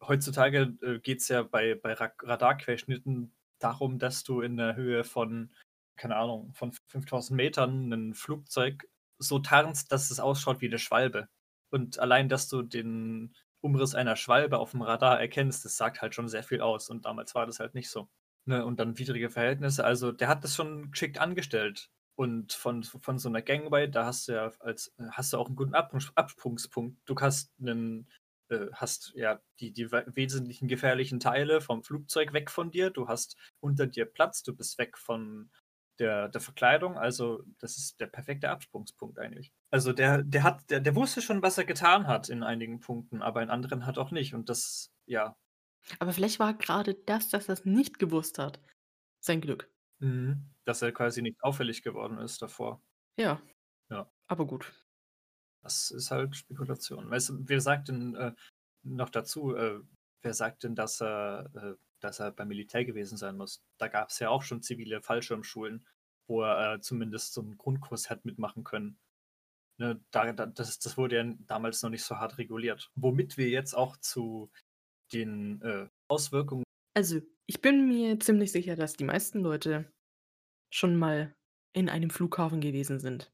heutzutage 0.00 0.76
äh, 0.80 1.00
geht 1.00 1.22
es 1.22 1.26
ja 1.26 1.42
bei, 1.42 1.74
bei 1.74 1.94
Radarquerschnitten 1.94 3.34
darum, 3.58 3.98
dass 3.98 4.22
du 4.22 4.42
in 4.42 4.56
der 4.56 4.76
Höhe 4.76 5.02
von, 5.02 5.52
keine 5.96 6.14
Ahnung, 6.14 6.54
von 6.54 6.70
5000 6.86 7.36
Metern 7.36 7.92
ein 7.92 8.14
Flugzeug 8.14 8.88
so 9.18 9.40
tarnst, 9.40 9.90
dass 9.90 10.12
es 10.12 10.20
ausschaut 10.20 10.60
wie 10.60 10.68
eine 10.68 10.78
Schwalbe. 10.78 11.28
Und 11.74 11.98
allein, 11.98 12.28
dass 12.28 12.48
du 12.48 12.62
den 12.62 13.34
Umriss 13.60 13.96
einer 13.96 14.14
Schwalbe 14.14 14.58
auf 14.58 14.70
dem 14.70 14.82
Radar 14.82 15.20
erkennst, 15.20 15.64
das 15.64 15.76
sagt 15.76 16.02
halt 16.02 16.14
schon 16.14 16.28
sehr 16.28 16.44
viel 16.44 16.60
aus. 16.60 16.88
Und 16.88 17.04
damals 17.04 17.34
war 17.34 17.46
das 17.46 17.58
halt 17.58 17.74
nicht 17.74 17.90
so. 17.90 18.08
Ne? 18.44 18.64
Und 18.64 18.78
dann 18.78 18.96
widrige 18.96 19.28
Verhältnisse. 19.28 19.84
Also 19.84 20.12
der 20.12 20.28
hat 20.28 20.44
das 20.44 20.54
schon 20.54 20.92
geschickt 20.92 21.18
angestellt. 21.18 21.90
Und 22.14 22.52
von, 22.52 22.84
von 22.84 23.18
so 23.18 23.28
einer 23.28 23.42
Gangway, 23.42 23.90
da 23.90 24.06
hast 24.06 24.28
du 24.28 24.34
ja 24.34 24.52
als 24.60 24.94
hast 25.10 25.32
du 25.32 25.38
auch 25.38 25.48
einen 25.48 25.56
guten 25.56 25.74
Absprungspunkt. 25.74 26.96
Du 27.06 27.16
hast 27.16 27.52
einen, 27.58 28.08
äh, 28.50 28.66
hast 28.74 29.12
ja 29.16 29.40
die, 29.58 29.72
die 29.72 29.90
wesentlichen 29.90 30.68
gefährlichen 30.68 31.18
Teile 31.18 31.60
vom 31.60 31.82
Flugzeug 31.82 32.32
weg 32.32 32.52
von 32.52 32.70
dir. 32.70 32.90
Du 32.90 33.08
hast 33.08 33.36
unter 33.58 33.88
dir 33.88 34.04
Platz, 34.04 34.44
du 34.44 34.54
bist 34.54 34.78
weg 34.78 34.96
von 34.96 35.50
der, 35.98 36.28
der 36.28 36.40
Verkleidung. 36.40 36.96
Also, 36.96 37.42
das 37.58 37.78
ist 37.78 37.98
der 37.98 38.06
perfekte 38.06 38.50
Absprungspunkt 38.50 39.18
eigentlich. 39.18 39.52
Also 39.74 39.92
der, 39.92 40.22
der 40.22 40.44
hat, 40.44 40.70
der, 40.70 40.78
der 40.78 40.94
wusste 40.94 41.20
schon, 41.20 41.42
was 41.42 41.58
er 41.58 41.64
getan 41.64 42.06
hat 42.06 42.28
in 42.28 42.44
einigen 42.44 42.78
Punkten, 42.78 43.22
aber 43.22 43.42
in 43.42 43.50
anderen 43.50 43.86
hat 43.86 43.98
auch 43.98 44.12
nicht. 44.12 44.32
Und 44.32 44.48
das, 44.48 44.92
ja. 45.04 45.36
Aber 45.98 46.12
vielleicht 46.12 46.38
war 46.38 46.54
gerade 46.54 46.94
das, 46.94 47.28
dass 47.28 47.48
er 47.48 47.54
es 47.54 47.64
nicht 47.64 47.98
gewusst 47.98 48.38
hat, 48.38 48.60
sein 49.18 49.40
Glück. 49.40 49.68
Mhm. 49.98 50.48
Dass 50.64 50.80
er 50.80 50.92
quasi 50.92 51.22
nicht 51.22 51.42
auffällig 51.42 51.82
geworden 51.82 52.18
ist 52.18 52.40
davor. 52.40 52.80
Ja. 53.16 53.42
Ja. 53.90 54.08
Aber 54.28 54.46
gut. 54.46 54.72
Das 55.64 55.90
ist 55.90 56.12
halt 56.12 56.36
Spekulation. 56.36 57.10
Weißt 57.10 57.30
du, 57.30 57.38
wer 57.40 57.60
sagt 57.60 57.88
denn 57.88 58.14
äh, 58.14 58.32
noch 58.84 59.10
dazu, 59.10 59.56
äh, 59.56 59.80
wer 60.22 60.34
sagt 60.34 60.62
denn, 60.62 60.76
dass 60.76 61.02
er 61.02 61.50
äh, 61.52 61.74
dass 61.98 62.20
er 62.20 62.30
beim 62.30 62.46
Militär 62.46 62.84
gewesen 62.84 63.16
sein 63.16 63.36
muss. 63.36 63.60
Da 63.78 63.88
gab 63.88 64.10
es 64.10 64.20
ja 64.20 64.28
auch 64.28 64.42
schon 64.42 64.62
zivile 64.62 65.00
Fallschirmschulen, 65.00 65.84
wo 66.28 66.42
er 66.42 66.74
äh, 66.74 66.80
zumindest 66.80 67.32
so 67.32 67.40
einen 67.40 67.56
Grundkurs 67.56 68.08
hat 68.08 68.24
mitmachen 68.24 68.62
können. 68.62 68.98
Ne, 69.78 70.00
da, 70.10 70.32
das, 70.32 70.78
das 70.78 70.96
wurde 70.96 71.16
ja 71.16 71.34
damals 71.46 71.82
noch 71.82 71.90
nicht 71.90 72.04
so 72.04 72.16
hart 72.16 72.38
reguliert. 72.38 72.90
Womit 72.94 73.36
wir 73.36 73.48
jetzt 73.48 73.74
auch 73.74 73.96
zu 73.96 74.50
den 75.12 75.60
äh, 75.62 75.88
Auswirkungen. 76.08 76.64
Also, 76.94 77.20
ich 77.46 77.60
bin 77.60 77.88
mir 77.88 78.20
ziemlich 78.20 78.52
sicher, 78.52 78.76
dass 78.76 78.94
die 78.94 79.04
meisten 79.04 79.40
Leute 79.40 79.92
schon 80.72 80.96
mal 80.96 81.34
in 81.72 81.88
einem 81.88 82.10
Flughafen 82.10 82.60
gewesen 82.60 83.00
sind. 83.00 83.32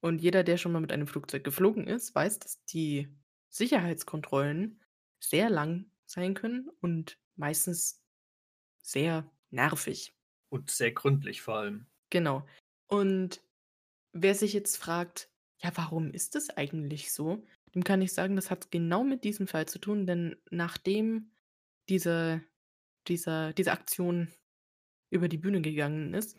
Und 0.00 0.20
jeder, 0.20 0.44
der 0.44 0.58
schon 0.58 0.72
mal 0.72 0.80
mit 0.80 0.92
einem 0.92 1.06
Flugzeug 1.06 1.42
geflogen 1.42 1.86
ist, 1.86 2.14
weiß, 2.14 2.38
dass 2.38 2.62
die 2.66 3.08
Sicherheitskontrollen 3.48 4.80
sehr 5.20 5.48
lang 5.50 5.90
sein 6.04 6.34
können 6.34 6.68
und 6.80 7.18
meistens 7.34 8.02
sehr 8.82 9.30
nervig. 9.50 10.14
Und 10.50 10.70
sehr 10.70 10.92
gründlich 10.92 11.42
vor 11.42 11.56
allem. 11.56 11.86
Genau. 12.10 12.46
Und 12.86 13.42
wer 14.12 14.34
sich 14.34 14.52
jetzt 14.52 14.76
fragt, 14.76 15.30
ja, 15.58 15.70
warum 15.74 16.10
ist 16.10 16.34
das 16.34 16.50
eigentlich 16.50 17.12
so? 17.12 17.42
Dem 17.74 17.84
kann 17.84 18.02
ich 18.02 18.12
sagen, 18.12 18.36
das 18.36 18.50
hat 18.50 18.70
genau 18.70 19.04
mit 19.04 19.24
diesem 19.24 19.46
Fall 19.46 19.66
zu 19.66 19.78
tun, 19.78 20.06
denn 20.06 20.36
nachdem 20.50 21.30
diese, 21.88 22.42
dieser, 23.08 23.52
diese 23.52 23.72
Aktion 23.72 24.28
über 25.10 25.28
die 25.28 25.38
Bühne 25.38 25.60
gegangen 25.60 26.14
ist. 26.14 26.38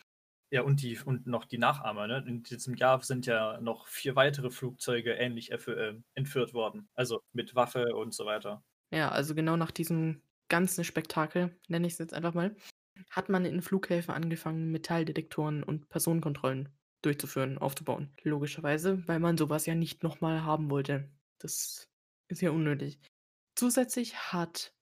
Ja, 0.50 0.62
und, 0.62 0.82
die, 0.82 0.98
und 1.00 1.28
noch 1.28 1.46
die 1.46 1.58
Nachahmer. 1.58 2.08
Ne? 2.08 2.24
In 2.26 2.44
diesem 2.44 2.76
Jahr 2.76 3.02
sind 3.02 3.26
ja 3.26 3.60
noch 3.60 3.88
vier 3.88 4.16
weitere 4.16 4.50
Flugzeuge 4.50 5.14
ähnlich 5.14 5.52
äh, 5.52 5.94
entführt 6.14 6.54
worden. 6.54 6.88
Also 6.94 7.22
mit 7.34 7.56
Waffe 7.56 7.96
und 7.96 8.14
so 8.14 8.26
weiter. 8.26 8.64
Ja, 8.92 9.10
also 9.10 9.36
genau 9.36 9.58
nach 9.58 9.72
diesem 9.72 10.22
ganzen 10.48 10.86
Spektakel, 10.86 11.58
nenne 11.68 11.88
ich 11.88 11.94
es 11.94 12.00
jetzt 12.00 12.14
einfach 12.14 12.34
mal, 12.34 12.56
hat 13.10 13.28
man 13.30 13.46
in 13.46 13.62
Flughäfen 13.62 14.14
angefangen, 14.14 14.72
Metalldetektoren 14.72 15.64
und 15.64 15.90
Personenkontrollen 15.90 16.70
durchzuführen, 17.02 17.58
aufzubauen. 17.58 18.12
Logischerweise, 18.24 19.08
weil 19.08 19.20
man 19.20 19.38
sowas 19.38 19.66
ja 19.66 19.76
nicht 19.76 20.04
nochmal 20.04 20.44
haben 20.44 20.70
wollte. 20.70 21.10
Das 21.40 21.90
ist 22.28 22.42
ja 22.42 22.52
unnötig. 22.52 23.00
Zusätzlich 23.56 24.16
hat 24.32 24.74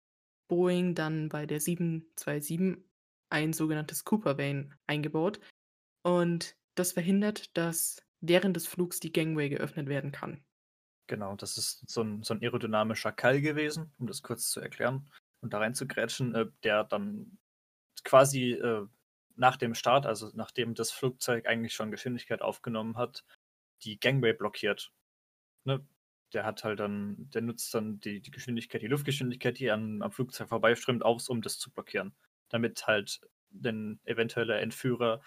Boeing 0.47 0.95
dann 0.95 1.29
bei 1.29 1.45
der 1.45 1.59
727 1.59 2.83
ein 3.29 3.53
sogenanntes 3.53 4.03
Cooper 4.03 4.37
Vane 4.37 4.69
eingebaut 4.87 5.39
und 6.03 6.55
das 6.75 6.93
verhindert, 6.93 7.55
dass 7.57 8.05
während 8.21 8.55
des 8.55 8.67
Flugs 8.67 8.99
die 8.99 9.11
Gangway 9.11 9.49
geöffnet 9.49 9.87
werden 9.87 10.11
kann. 10.11 10.43
Genau, 11.07 11.35
das 11.35 11.57
ist 11.57 11.87
so 11.89 12.01
ein, 12.01 12.23
so 12.23 12.33
ein 12.33 12.41
aerodynamischer 12.41 13.11
Keil 13.11 13.41
gewesen, 13.41 13.93
um 13.97 14.07
das 14.07 14.23
kurz 14.23 14.49
zu 14.49 14.59
erklären 14.59 15.09
und 15.41 15.53
da 15.53 15.59
rein 15.59 15.75
zu 15.75 15.87
grätschen, 15.87 16.33
äh, 16.33 16.47
der 16.63 16.83
dann 16.83 17.37
quasi 18.03 18.53
äh, 18.53 18.87
nach 19.35 19.57
dem 19.57 19.75
Start, 19.75 20.05
also 20.05 20.31
nachdem 20.33 20.75
das 20.75 20.91
Flugzeug 20.91 21.47
eigentlich 21.47 21.73
schon 21.73 21.91
Geschwindigkeit 21.91 22.41
aufgenommen 22.41 22.97
hat, 22.97 23.23
die 23.83 23.99
Gangway 23.99 24.33
blockiert. 24.33 24.91
Ne? 25.65 25.85
Der 26.33 26.45
hat 26.45 26.63
halt 26.63 26.79
dann, 26.79 27.29
der 27.33 27.41
nutzt 27.41 27.73
dann 27.73 27.99
die, 27.99 28.21
die 28.21 28.31
Geschwindigkeit, 28.31 28.81
die 28.81 28.87
Luftgeschwindigkeit, 28.87 29.59
die 29.59 29.71
an, 29.71 30.01
am 30.01 30.11
Flugzeug 30.11 30.49
vorbeiströmt, 30.49 31.03
aus, 31.03 31.29
um 31.29 31.41
das 31.41 31.59
zu 31.59 31.71
blockieren. 31.71 32.15
Damit 32.49 32.87
halt 32.87 33.21
den 33.49 33.99
eventuelle 34.05 34.59
Entführer 34.59 35.21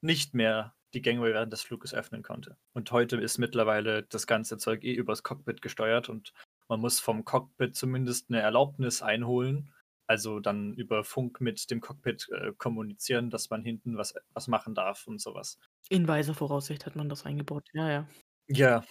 nicht 0.00 0.34
mehr 0.34 0.74
die 0.92 1.02
Gangway 1.02 1.32
während 1.32 1.52
des 1.52 1.62
Fluges 1.62 1.92
öffnen 1.92 2.22
konnte. 2.22 2.56
Und 2.72 2.90
heute 2.92 3.16
ist 3.16 3.38
mittlerweile 3.38 4.04
das 4.04 4.26
ganze 4.26 4.58
Zeug 4.58 4.84
eh 4.84 4.92
übers 4.92 5.22
Cockpit 5.22 5.60
gesteuert 5.60 6.08
und 6.08 6.32
man 6.68 6.80
muss 6.80 7.00
vom 7.00 7.24
Cockpit 7.24 7.74
zumindest 7.74 8.30
eine 8.30 8.40
Erlaubnis 8.40 9.02
einholen, 9.02 9.72
also 10.06 10.40
dann 10.40 10.74
über 10.74 11.04
Funk 11.04 11.40
mit 11.40 11.70
dem 11.70 11.80
Cockpit 11.80 12.28
äh, 12.30 12.52
kommunizieren, 12.56 13.30
dass 13.30 13.50
man 13.50 13.64
hinten 13.64 13.96
was, 13.96 14.14
was 14.32 14.48
machen 14.48 14.74
darf 14.74 15.06
und 15.06 15.20
sowas. 15.20 15.58
In 15.88 16.08
weiser 16.08 16.34
Voraussicht 16.34 16.86
hat 16.86 16.96
man 16.96 17.08
das 17.08 17.24
eingebaut, 17.24 17.68
ja, 17.72 17.90
ja. 17.90 18.08
Ja, 18.48 18.84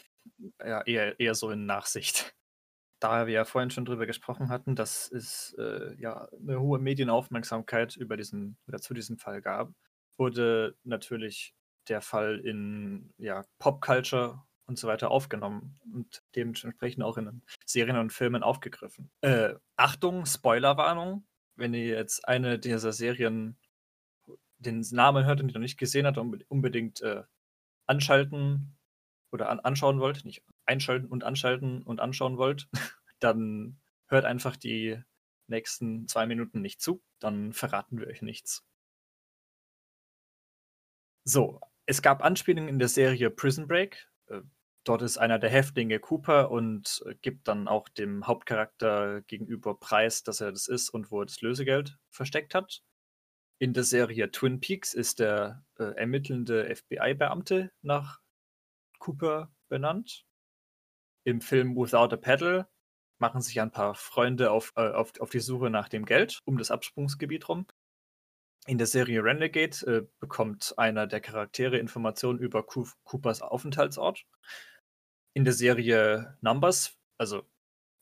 ja 0.64 0.82
eher, 0.82 1.20
eher 1.20 1.36
so 1.36 1.52
in 1.52 1.66
Nachsicht. 1.66 2.36
Da 3.00 3.28
wir 3.28 3.34
ja 3.34 3.46
vorhin 3.46 3.70
schon 3.70 3.86
drüber 3.86 4.06
gesprochen 4.06 4.50
hatten, 4.50 4.76
dass 4.76 5.12
es 5.12 5.54
äh, 5.60 5.94
ja 6.00 6.30
eine 6.40 6.60
hohe 6.62 6.80
Medienaufmerksamkeit 6.80 7.98
über 7.98 8.16
diesen 8.16 8.58
oder 8.68 8.80
zu 8.80 8.94
diesem 8.94 9.18
Fall 9.18 9.42
gab, 9.42 9.74
wurde 10.18 10.78
natürlich 10.84 11.54
der 11.90 12.02
Fall 12.02 12.40
in 12.40 13.14
ja, 13.18 13.44
Popculture 13.60 14.42
und 14.66 14.80
so 14.80 14.88
weiter 14.88 15.12
aufgenommen 15.12 15.80
und 15.94 16.23
dementsprechend 16.36 17.04
auch 17.04 17.18
in 17.18 17.44
Serien 17.66 17.98
und 17.98 18.12
Filmen 18.12 18.44
aufgegriffen. 18.44 19.12
Äh, 19.22 19.56
Achtung, 19.76 20.26
Spoilerwarnung. 20.26 21.26
Wenn 21.56 21.74
ihr 21.74 21.86
jetzt 21.86 22.28
eine 22.28 22.58
dieser 22.58 22.92
Serien 22.94 23.58
den 24.58 24.86
Namen 24.92 25.26
hört 25.26 25.42
und 25.42 25.50
die 25.50 25.54
noch 25.54 25.62
nicht 25.62 25.78
gesehen 25.78 26.08
hat, 26.08 26.18
unbedingt 26.18 27.02
äh, 27.02 27.24
anschalten 27.86 28.78
oder 29.32 29.50
an 29.50 29.60
anschauen 29.60 30.00
wollt, 30.00 30.26
nicht 30.26 30.44
einschalten 30.66 31.08
und 31.08 31.24
anschalten 31.24 31.84
und 31.84 32.00
anschauen 32.00 32.38
wollt, 32.38 32.70
dann 33.20 33.80
hört 34.08 34.26
einfach 34.26 34.56
die 34.56 35.02
nächsten 35.48 36.08
zwei 36.08 36.26
Minuten 36.26 36.62
nicht 36.62 36.82
zu, 36.82 37.04
dann 37.20 37.54
verraten 37.54 38.00
wir 38.00 38.08
euch 38.08 38.22
nichts. 38.22 38.66
So, 41.26 41.60
es 41.86 42.02
gab 42.02 42.24
Anspielungen 42.24 42.70
in 42.70 42.80
der 42.80 42.88
Serie 42.88 43.30
Prison 43.30 43.68
Break. 43.68 44.10
Äh, 44.28 44.42
dort 44.84 45.02
ist 45.02 45.18
einer 45.18 45.40
der 45.40 45.50
Häftlinge 45.50 46.00
Cooper 46.00 46.52
und 46.52 47.04
äh, 47.06 47.16
gibt 47.22 47.48
dann 47.48 47.68
auch 47.68 47.90
dem 47.90 48.28
Hauptcharakter 48.28 49.22
gegenüber 49.22 49.80
Preis, 49.80 50.24
dass 50.24 50.42
er 50.42 50.52
das 50.52 50.68
ist 50.68 50.90
und 50.90 51.12
wo 51.12 51.22
er 51.22 51.26
das 51.26 51.42
Lösegeld 51.42 51.98
versteckt 52.10 52.56
hat. 52.56 52.82
In 53.60 53.74
der 53.74 53.84
Serie 53.84 54.32
Twin 54.32 54.60
Peaks 54.60 54.94
ist 54.94 55.20
der 55.20 55.64
äh, 55.80 55.96
ermittelnde 55.96 56.76
FBI-Beamte 56.76 57.72
nach 57.82 58.20
Cooper 59.00 59.54
benannt. 59.70 60.26
Im 61.24 61.40
Film 61.40 61.76
Without 61.76 62.14
a 62.14 62.18
Paddle 62.18 62.68
machen 63.20 63.42
sich 63.42 63.62
ein 63.62 63.72
paar 63.72 63.96
Freunde 63.96 64.52
auf, 64.52 64.74
äh, 64.76 64.90
auf, 64.90 65.14
auf 65.20 65.30
die 65.30 65.40
Suche 65.40 65.70
nach 65.70 65.88
dem 65.88 66.06
Geld 66.06 66.42
um 66.46 66.58
das 66.58 66.72
Absprungsgebiet 66.72 67.48
rum. 67.48 67.66
In 68.66 68.78
der 68.78 68.88
Serie 68.88 69.24
Renegade 69.24 69.78
äh, 69.86 70.08
bekommt 70.20 70.74
einer 70.78 71.06
der 71.06 71.20
Charaktere 71.20 71.78
Informationen 71.78 72.40
über 72.40 72.64
Coopers 72.64 73.42
Aufenthaltsort. 73.42 74.26
In 75.34 75.46
der 75.46 75.54
Serie 75.54 76.38
Numbers, 76.42 76.98
also 77.18 77.44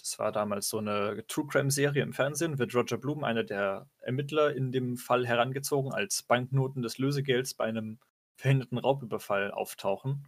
das 0.01 0.17
war 0.19 0.31
damals 0.31 0.67
so 0.67 0.79
eine 0.79 1.25
True 1.27 1.47
Crime-Serie 1.47 2.01
im 2.01 2.13
Fernsehen, 2.13 2.57
wird 2.57 2.75
Roger 2.75 2.97
Bloom, 2.97 3.23
einer 3.23 3.43
der 3.43 3.87
Ermittler 3.99 4.55
in 4.55 4.71
dem 4.71 4.97
Fall 4.97 5.27
herangezogen, 5.27 5.93
als 5.93 6.23
Banknoten 6.23 6.81
des 6.81 6.97
Lösegelds 6.97 7.53
bei 7.53 7.65
einem 7.65 7.99
verhinderten 8.35 8.79
Raubüberfall 8.79 9.51
auftauchen. 9.51 10.27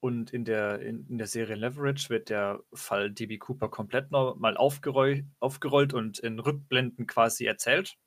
Und 0.00 0.32
in 0.32 0.44
der, 0.44 0.80
in, 0.80 1.06
in 1.08 1.18
der 1.18 1.26
Serie 1.26 1.56
Leverage 1.56 2.08
wird 2.08 2.30
der 2.30 2.60
Fall 2.72 3.10
DB 3.10 3.36
Cooper 3.38 3.68
komplett 3.68 4.10
mal 4.10 4.56
aufgerollt, 4.56 5.24
aufgerollt 5.40 5.92
und 5.92 6.18
in 6.20 6.38
Rückblenden 6.38 7.06
quasi 7.06 7.44
erzählt. 7.44 7.98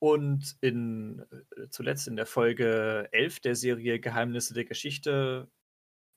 Und 0.00 0.56
in, 0.60 1.24
äh, 1.30 1.68
zuletzt 1.70 2.08
in 2.08 2.16
der 2.16 2.26
Folge 2.26 3.08
11 3.12 3.40
der 3.40 3.54
Serie 3.54 4.00
Geheimnisse 4.00 4.52
der 4.52 4.64
Geschichte 4.64 5.48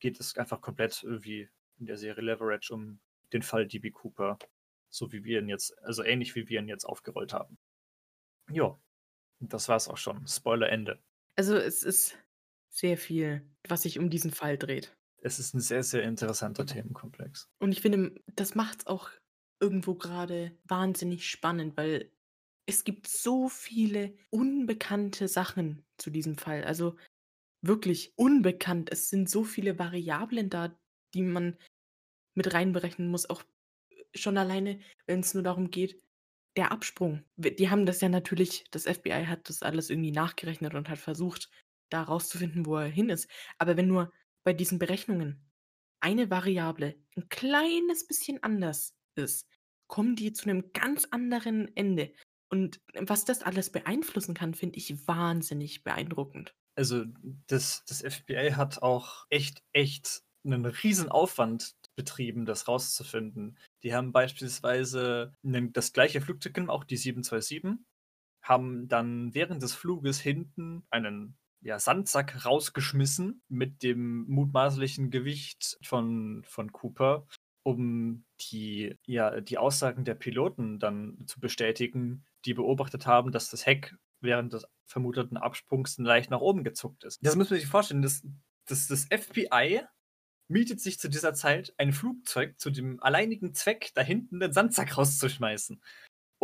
geht 0.05 0.19
es 0.19 0.37
einfach 0.37 0.61
komplett 0.61 1.03
wie 1.03 1.49
in 1.79 1.87
der 1.87 1.97
Serie 1.97 2.23
Leverage 2.23 2.71
um 2.71 2.99
den 3.33 3.41
Fall 3.41 3.65
DB 3.65 3.89
Cooper. 3.89 4.37
So 4.91 5.11
wie 5.11 5.23
wir 5.23 5.39
ihn 5.39 5.49
jetzt, 5.49 5.75
also 5.79 6.03
ähnlich 6.03 6.35
wie 6.35 6.47
wir 6.47 6.59
ihn 6.59 6.67
jetzt 6.67 6.85
aufgerollt 6.85 7.33
haben. 7.33 7.57
Ja, 8.51 8.79
das 9.39 9.67
war's 9.67 9.87
auch 9.87 9.97
schon. 9.97 10.27
Spoiler 10.27 10.69
Ende. 10.69 11.01
Also 11.35 11.57
es 11.57 11.81
ist 11.81 12.19
sehr 12.69 12.99
viel, 12.99 13.49
was 13.67 13.81
sich 13.81 13.97
um 13.97 14.11
diesen 14.11 14.29
Fall 14.29 14.59
dreht. 14.59 14.95
Es 15.23 15.39
ist 15.39 15.55
ein 15.55 15.59
sehr, 15.59 15.81
sehr 15.81 16.03
interessanter 16.03 16.67
Themenkomplex. 16.67 17.49
Und 17.57 17.71
ich 17.71 17.81
finde, 17.81 18.13
das 18.35 18.53
macht 18.53 18.81
es 18.81 18.87
auch 18.87 19.09
irgendwo 19.59 19.95
gerade 19.95 20.55
wahnsinnig 20.65 21.27
spannend, 21.27 21.77
weil 21.77 22.11
es 22.67 22.83
gibt 22.83 23.07
so 23.07 23.49
viele 23.49 24.15
unbekannte 24.29 25.27
Sachen 25.27 25.83
zu 25.97 26.11
diesem 26.11 26.37
Fall. 26.37 26.63
Also 26.63 26.95
wirklich 27.67 28.13
unbekannt. 28.15 28.91
Es 28.91 29.09
sind 29.09 29.29
so 29.29 29.43
viele 29.43 29.79
Variablen 29.79 30.49
da, 30.49 30.77
die 31.13 31.21
man 31.21 31.57
mit 32.35 32.53
reinberechnen 32.53 33.07
muss. 33.07 33.29
Auch 33.29 33.43
schon 34.13 34.37
alleine, 34.37 34.79
wenn 35.07 35.21
es 35.21 35.33
nur 35.33 35.43
darum 35.43 35.71
geht, 35.71 36.01
der 36.57 36.71
Absprung. 36.71 37.23
Die 37.37 37.69
haben 37.69 37.85
das 37.85 38.01
ja 38.01 38.09
natürlich, 38.09 38.65
das 38.71 38.83
FBI 38.83 39.25
hat 39.25 39.49
das 39.49 39.61
alles 39.61 39.89
irgendwie 39.89 40.11
nachgerechnet 40.11 40.73
und 40.73 40.89
hat 40.89 40.99
versucht, 40.99 41.49
da 41.89 42.03
rauszufinden, 42.03 42.65
wo 42.65 42.77
er 42.77 42.87
hin 42.87 43.09
ist. 43.09 43.29
Aber 43.57 43.77
wenn 43.77 43.87
nur 43.87 44.11
bei 44.43 44.53
diesen 44.53 44.79
Berechnungen 44.79 45.41
eine 45.99 46.29
Variable 46.29 46.95
ein 47.17 47.29
kleines 47.29 48.07
bisschen 48.07 48.41
anders 48.43 48.95
ist, 49.15 49.47
kommen 49.87 50.15
die 50.15 50.33
zu 50.33 50.49
einem 50.49 50.71
ganz 50.73 51.05
anderen 51.05 51.75
Ende. 51.75 52.13
Und 52.49 52.81
was 52.93 53.25
das 53.25 53.41
alles 53.43 53.71
beeinflussen 53.71 54.33
kann, 54.33 54.53
finde 54.53 54.77
ich 54.77 55.07
wahnsinnig 55.07 55.83
beeindruckend. 55.83 56.55
Also 56.75 57.05
das, 57.47 57.83
das 57.85 58.01
FBI 58.01 58.51
hat 58.55 58.81
auch 58.81 59.25
echt, 59.29 59.63
echt 59.73 60.23
einen 60.43 60.65
riesen 60.65 61.09
Aufwand 61.09 61.75
betrieben, 61.95 62.45
das 62.45 62.67
rauszufinden. 62.67 63.57
Die 63.83 63.93
haben 63.93 64.11
beispielsweise 64.11 65.33
das 65.43 65.93
gleiche 65.93 66.21
Flugzeug 66.21 66.57
auch 66.69 66.83
die 66.83 66.97
727, 66.97 67.79
haben 68.43 68.87
dann 68.87 69.33
während 69.33 69.63
des 69.63 69.73
Fluges 69.73 70.19
hinten 70.19 70.85
einen 70.89 71.37
ja, 71.61 71.79
Sandsack 71.79 72.45
rausgeschmissen 72.45 73.41
mit 73.47 73.81
dem 73.81 74.25
mutmaßlichen 74.27 75.09
Gewicht 75.09 75.79
von, 75.83 76.43
von 76.45 76.71
Cooper, 76.71 77.25
um 77.63 78.23
die, 78.41 78.95
ja, 79.07 79.41
die 79.41 79.57
Aussagen 79.57 80.05
der 80.05 80.13
Piloten 80.13 80.77
dann 80.77 81.25
zu 81.25 81.39
bestätigen, 81.39 82.23
die 82.45 82.53
beobachtet 82.53 83.07
haben, 83.07 83.31
dass 83.31 83.49
das 83.49 83.65
Heck 83.65 83.95
während 84.25 84.53
des 84.53 84.65
vermuteten 84.85 85.37
Absprungs 85.37 85.97
leicht 85.97 86.29
nach 86.29 86.41
oben 86.41 86.63
gezuckt 86.63 87.03
ist. 87.03 87.19
Das 87.23 87.35
muss 87.35 87.49
man 87.49 87.59
sich 87.59 87.67
vorstellen, 87.67 88.01
dass 88.01 88.23
das, 88.67 88.87
das 88.87 89.05
FBI 89.05 89.81
mietet 90.47 90.79
sich 90.79 90.99
zu 90.99 91.09
dieser 91.09 91.33
Zeit 91.33 91.73
ein 91.77 91.91
Flugzeug 91.91 92.59
zu 92.59 92.69
dem 92.69 93.01
alleinigen 93.01 93.53
Zweck, 93.53 93.91
da 93.95 94.01
hinten 94.01 94.39
den 94.39 94.53
Sandsack 94.53 94.97
rauszuschmeißen 94.97 95.81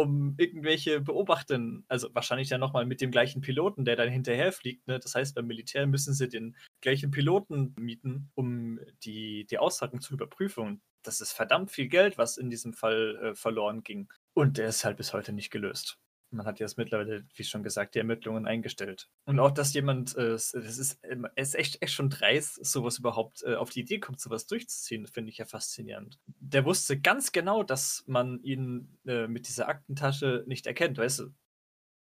um 0.02 0.36
irgendwelche 0.38 1.02
Beobachtern, 1.02 1.84
also 1.88 2.14
wahrscheinlich 2.14 2.50
dann 2.50 2.60
nochmal 2.60 2.86
mit 2.86 3.02
dem 3.02 3.12
gleichen 3.12 3.42
Piloten, 3.42 3.86
der 3.86 3.96
dann 3.96 4.10
hinterher 4.10 4.52
fliegt. 4.52 4.88
Ne? 4.88 5.00
Das 5.00 5.16
heißt, 5.16 5.36
beim 5.36 5.48
Militär 5.48 5.86
müssen 5.88 6.14
sie 6.14 6.30
den 6.30 6.56
gleichen 6.82 7.12
Piloten 7.12 7.74
mieten, 7.78 8.32
um 8.36 8.80
die, 9.04 9.46
die 9.46 9.58
Aussagen 9.58 10.02
zu 10.02 10.14
überprüfen. 10.14 10.82
das 11.04 11.20
ist 11.20 11.34
verdammt 11.34 11.72
viel 11.72 11.88
Geld, 11.88 12.18
was 12.18 12.38
in 12.38 12.50
diesem 12.50 12.74
Fall 12.74 13.18
äh, 13.22 13.36
verloren 13.36 13.84
ging. 13.84 14.08
Und 14.34 14.58
der 14.58 14.70
ist 14.70 14.86
halt 14.86 14.98
bis 14.98 15.14
heute 15.14 15.34
nicht 15.34 15.52
gelöst 15.52 15.98
man 16.32 16.46
hat 16.46 16.60
jetzt 16.60 16.78
mittlerweile, 16.78 17.26
wie 17.36 17.44
schon 17.44 17.64
gesagt, 17.64 17.96
die 17.96 18.00
Ermittlungen 18.00 18.46
eingestellt. 18.46 19.10
Und 19.26 19.40
auch, 19.40 19.52
dass 19.52 19.74
jemand, 19.74 20.16
äh, 20.16 20.32
das 20.32 20.54
ist, 20.54 21.00
es 21.04 21.50
ist 21.50 21.56
echt, 21.56 21.82
echt 21.82 21.94
schon 21.94 22.10
dreist, 22.10 22.64
sowas 22.66 23.00
überhaupt 23.00 23.44
äh, 23.44 23.56
auf 23.56 23.70
die 23.70 23.82
Idee 23.82 24.00
kommt, 24.00 24.20
sowas 24.20 24.48
durchzuziehen, 24.48 25.08
finde 25.08 25.32
ich 25.32 25.38
ja 25.38 25.46
faszinierend. 25.46 26.20
Der 26.40 26.66
wusste 26.66 27.00
ganz 27.00 27.32
genau, 27.32 27.64
dass 27.64 28.04
man 28.08 28.42
ihn 28.44 28.98
äh, 29.06 29.28
mit 29.28 29.48
dieser 29.48 29.68
Aktentasche 29.68 30.44
nicht 30.48 30.68
erkennt, 30.68 30.98
weißt 30.98 31.20
du? 31.20 31.34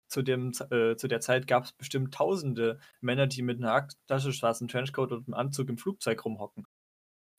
Zu, 0.08 0.22
dem, 0.22 0.52
äh, 0.70 0.96
zu 0.96 1.08
der 1.08 1.22
Zeit 1.22 1.48
gab 1.48 1.64
es 1.64 1.72
bestimmt 1.72 2.14
tausende 2.14 2.80
Männer, 3.02 3.26
die 3.26 3.42
mit 3.42 3.58
einer 3.58 3.74
Aktentasche, 3.74 4.32
schwarzen 4.32 4.68
Trenchcoat 4.68 5.12
und 5.12 5.28
einem 5.28 5.34
Anzug 5.34 5.70
im 5.70 5.78
Flugzeug 5.78 6.24
rumhocken. 6.24 6.68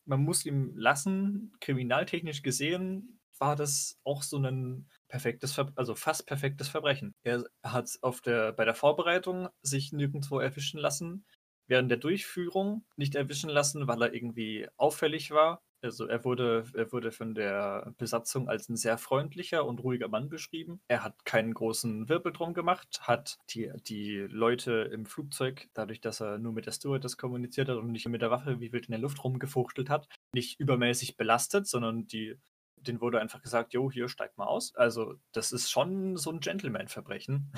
Man 0.07 0.23
muss 0.23 0.45
ihm 0.47 0.77
lassen, 0.77 1.53
kriminaltechnisch 1.61 2.43
gesehen, 2.43 3.21
war 3.39 3.57
das 3.57 3.99
auch 4.05 4.23
so 4.23 4.39
ein 4.39 4.89
perfektes, 5.09 5.55
Ver 5.55 5.73
also 5.77 5.95
fast 5.95 6.27
perfektes 6.27 6.69
Verbrechen. 6.69 7.15
Er 7.23 7.45
hat 7.63 7.99
auf 8.03 8.21
der, 8.21 8.53
bei 8.53 8.65
der 8.65 8.75
Vorbereitung 8.75 9.49
sich 9.63 9.93
nirgendwo 9.93 10.39
erwischen 10.39 10.79
lassen, 10.79 11.27
während 11.67 11.91
der 11.91 11.99
Durchführung 11.99 12.85
nicht 12.97 13.15
erwischen 13.15 13.51
lassen, 13.51 13.89
weil 13.89 14.03
er 14.03 14.15
irgendwie 14.15 14.69
auffällig 14.77 15.31
war. 15.31 15.63
Also 15.85 16.07
er 16.07 16.25
wurde, 16.25 16.65
er 16.75 16.91
wurde 16.93 17.13
von 17.13 17.35
der 17.35 17.93
Besatzung 17.99 18.49
als 18.49 18.71
ein 18.71 18.77
sehr 18.77 18.97
freundlicher 18.97 19.67
und 19.67 19.81
ruhiger 19.81 20.09
Mann 20.09 20.31
beschrieben. 20.31 20.81
Er 20.89 21.05
hat 21.05 21.27
keinen 21.27 21.53
großen 21.53 22.09
Wirbel 22.09 22.33
drum 22.33 22.55
gemacht, 22.55 23.01
hat 23.03 23.39
die, 23.51 23.71
die 23.87 24.17
Leute 24.31 24.89
im 24.93 25.05
Flugzeug, 25.05 25.69
dadurch, 25.75 26.01
dass 26.01 26.21
er 26.21 26.39
nur 26.39 26.53
mit 26.53 26.65
der 26.65 26.73
Stewardess 26.73 27.19
kommuniziert 27.19 27.69
hat 27.69 27.77
und 27.77 27.93
nicht 27.93 28.09
mit 28.09 28.23
der 28.23 28.31
Waffe 28.31 28.61
wie 28.61 28.73
wild 28.73 28.87
in 28.87 28.93
der 28.93 29.01
Luft 29.01 29.23
rumgefuchtelt 29.23 29.91
hat, 29.91 30.09
nicht 30.33 30.59
übermäßig 30.59 31.19
belastet, 31.19 31.67
sondern 31.67 32.07
die 32.07 32.37
den 32.77 33.01
wurde 33.01 33.21
einfach 33.21 33.41
gesagt, 33.41 33.73
jo, 33.73 33.91
hier 33.91 34.09
steigt 34.09 34.37
mal 34.37 34.47
aus. 34.47 34.75
Also, 34.75 35.15
das 35.33 35.53
ist 35.53 35.71
schon 35.71 36.19
so 36.19 36.31
ein 36.31 36.41
Gentleman-Verbrechen. 36.41 37.51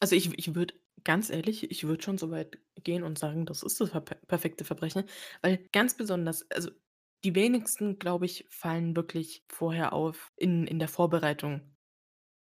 Also 0.00 0.14
ich, 0.14 0.36
ich 0.38 0.54
würde, 0.54 0.74
ganz 1.04 1.30
ehrlich, 1.30 1.70
ich 1.70 1.84
würde 1.84 2.02
schon 2.02 2.18
so 2.18 2.30
weit 2.30 2.58
gehen 2.82 3.02
und 3.02 3.18
sagen, 3.18 3.46
das 3.46 3.62
ist 3.62 3.80
das 3.80 3.90
perfekte 4.28 4.64
Verbrechen. 4.64 5.04
Weil 5.42 5.68
ganz 5.72 5.96
besonders, 5.96 6.48
also 6.50 6.70
die 7.24 7.34
wenigsten, 7.34 7.98
glaube 7.98 8.26
ich, 8.26 8.46
fallen 8.50 8.96
wirklich 8.96 9.44
vorher 9.48 9.92
auf 9.92 10.30
in, 10.36 10.66
in 10.66 10.78
der 10.78 10.88
Vorbereitung. 10.88 11.74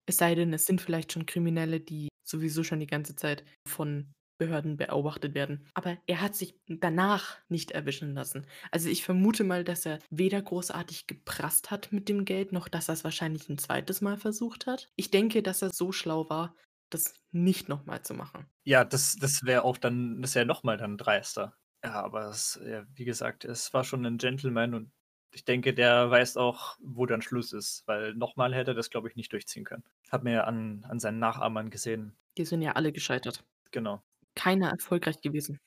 Es 0.08 0.18
sei 0.18 0.36
denn, 0.36 0.54
es 0.54 0.66
sind 0.66 0.82
vielleicht 0.82 1.12
schon 1.12 1.26
Kriminelle, 1.26 1.80
die 1.80 2.10
sowieso 2.28 2.64
schon 2.64 2.80
die 2.80 2.88
ganze 2.88 3.16
Zeit 3.16 3.44
von 3.68 4.12
Behörden 4.38 4.76
beobachtet 4.76 5.34
werden. 5.34 5.66
Aber 5.74 5.98
er 6.08 6.22
hat 6.22 6.36
sich 6.36 6.60
danach 6.68 7.38
nicht 7.48 7.72
erwischen 7.72 8.14
lassen. 8.14 8.46
Also 8.70 8.90
ich 8.90 9.04
vermute 9.04 9.44
mal, 9.46 9.64
dass 9.64 9.86
er 9.86 10.00
weder 10.10 10.42
großartig 10.42 11.08
geprasst 11.08 11.72
hat 11.72 11.92
mit 11.92 12.10
dem 12.10 12.26
Geld, 12.26 12.52
noch 12.52 12.68
dass 12.68 12.90
er 12.90 12.94
es 12.94 13.04
wahrscheinlich 13.04 13.48
ein 13.48 13.58
zweites 13.58 14.02
Mal 14.02 14.18
versucht 14.18 14.68
hat. 14.68 14.90
Ich 14.98 15.10
denke, 15.10 15.42
dass 15.42 15.62
er 15.62 15.70
so 15.70 15.92
schlau 15.94 16.30
war, 16.30 16.56
das 16.90 17.14
nicht 17.32 17.70
nochmal 17.70 18.04
zu 18.04 18.14
machen. 18.14 18.46
Ja, 18.66 18.84
das, 18.84 19.16
das 19.16 19.44
wäre 19.44 19.64
auch 19.64 19.78
dann, 19.78 20.22
das 20.22 20.36
wäre 20.36 20.46
nochmal 20.46 20.78
dann 20.78 20.98
dreister. 20.98 21.56
Ja, 21.86 22.04
aber 22.04 22.30
es, 22.30 22.60
ja, 22.66 22.86
wie 22.94 23.06
gesagt, 23.06 23.46
es 23.46 23.74
war 23.74 23.84
schon 23.84 24.06
ein 24.06 24.18
Gentleman 24.18 24.74
und 24.74 24.92
ich 25.34 25.44
denke, 25.46 25.74
der 25.74 26.10
weiß 26.10 26.38
auch, 26.38 26.78
wo 26.80 27.06
dann 27.06 27.22
Schluss 27.22 27.52
ist, 27.54 27.84
weil 27.88 28.14
nochmal 28.16 28.54
hätte 28.56 28.72
er 28.72 28.76
das, 28.76 28.90
glaube 28.90 29.10
ich, 29.10 29.16
nicht 29.16 29.34
durchziehen 29.34 29.66
können. 29.66 29.84
Hat 30.10 30.24
mir 30.24 30.34
ja 30.34 30.44
an, 30.46 30.86
an 30.90 31.00
seinen 31.00 31.20
Nachahmern 31.20 31.70
gesehen. 31.70 32.16
Die 32.38 32.46
sind 32.46 32.62
ja 32.62 32.74
alle 32.74 32.92
gescheitert. 32.92 33.44
Genau 33.72 34.02
keiner 34.36 34.70
erfolgreich 34.70 35.22
gewesen. 35.22 35.60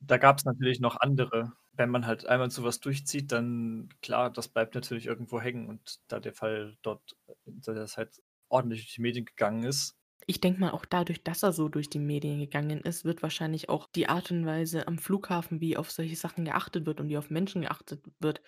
Da 0.00 0.18
gab 0.18 0.38
es 0.38 0.44
natürlich 0.44 0.80
noch 0.80 0.96
andere. 1.00 1.52
Wenn 1.72 1.88
man 1.88 2.06
halt 2.06 2.26
einmal 2.26 2.50
so 2.50 2.64
was 2.64 2.80
durchzieht, 2.80 3.32
dann 3.32 3.88
klar, 4.02 4.30
das 4.30 4.48
bleibt 4.48 4.74
natürlich 4.74 5.06
irgendwo 5.06 5.40
hängen 5.40 5.68
und 5.68 6.00
da 6.08 6.20
der 6.20 6.34
Fall 6.34 6.76
dort 6.82 7.16
dass 7.46 7.74
das 7.74 7.96
halt 7.96 8.20
ordentlich 8.48 8.82
durch 8.82 8.94
die 8.96 9.00
Medien 9.00 9.24
gegangen 9.24 9.62
ist. 9.62 9.96
Ich 10.26 10.40
denke 10.40 10.60
mal, 10.60 10.70
auch 10.70 10.84
dadurch, 10.84 11.22
dass 11.24 11.42
er 11.42 11.52
so 11.52 11.68
durch 11.68 11.90
die 11.90 11.98
Medien 11.98 12.38
gegangen 12.38 12.80
ist, 12.80 13.04
wird 13.04 13.22
wahrscheinlich 13.22 13.68
auch 13.68 13.88
die 13.94 14.08
Art 14.08 14.30
und 14.30 14.46
Weise 14.46 14.86
am 14.86 14.98
Flughafen, 14.98 15.60
wie 15.60 15.76
auf 15.76 15.90
solche 15.90 16.16
Sachen 16.16 16.44
geachtet 16.44 16.86
wird 16.86 17.00
und 17.00 17.08
wie 17.08 17.18
auf 17.18 17.30
Menschen 17.30 17.62
geachtet 17.62 18.04
wird, 18.20 18.40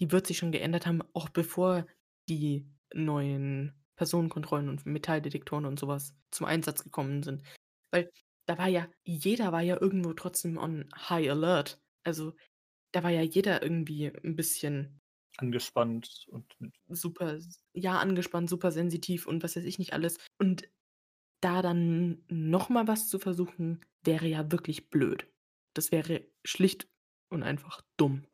die 0.00 0.12
wird 0.12 0.26
sich 0.26 0.38
schon 0.38 0.52
geändert 0.52 0.86
haben, 0.86 1.02
auch 1.12 1.28
bevor 1.28 1.86
die 2.28 2.66
neuen 2.94 3.74
Personenkontrollen 3.96 4.68
und 4.68 4.86
Metalldetektoren 4.86 5.66
und 5.66 5.78
sowas 5.78 6.14
zum 6.30 6.46
Einsatz 6.46 6.84
gekommen 6.84 7.22
sind. 7.22 7.42
Weil 7.90 8.10
da 8.46 8.58
war 8.58 8.68
ja 8.68 8.88
jeder 9.04 9.52
war 9.52 9.62
ja 9.62 9.80
irgendwo 9.80 10.12
trotzdem 10.14 10.56
on 10.56 10.88
High 10.96 11.30
Alert. 11.30 11.80
Also, 12.04 12.34
da 12.92 13.02
war 13.02 13.10
ja 13.10 13.22
jeder 13.22 13.62
irgendwie 13.62 14.06
ein 14.06 14.36
bisschen 14.36 15.00
Angespannt 15.36 16.26
und 16.30 16.44
super 16.88 17.38
ja, 17.72 17.98
angespannt, 17.98 18.50
super 18.50 18.72
sensitiv 18.72 19.26
und 19.26 19.42
was 19.42 19.56
weiß 19.56 19.64
ich 19.64 19.78
nicht 19.78 19.92
alles. 19.92 20.18
Und 20.38 20.68
da 21.40 21.62
dann 21.62 22.22
noch 22.28 22.68
mal 22.68 22.86
was 22.86 23.08
zu 23.08 23.18
versuchen, 23.18 23.84
wäre 24.02 24.26
ja 24.26 24.50
wirklich 24.50 24.90
blöd. 24.90 25.26
Das 25.74 25.92
wäre 25.92 26.26
schlicht 26.44 26.88
und 27.28 27.42
einfach 27.42 27.82
dumm. 27.96 28.26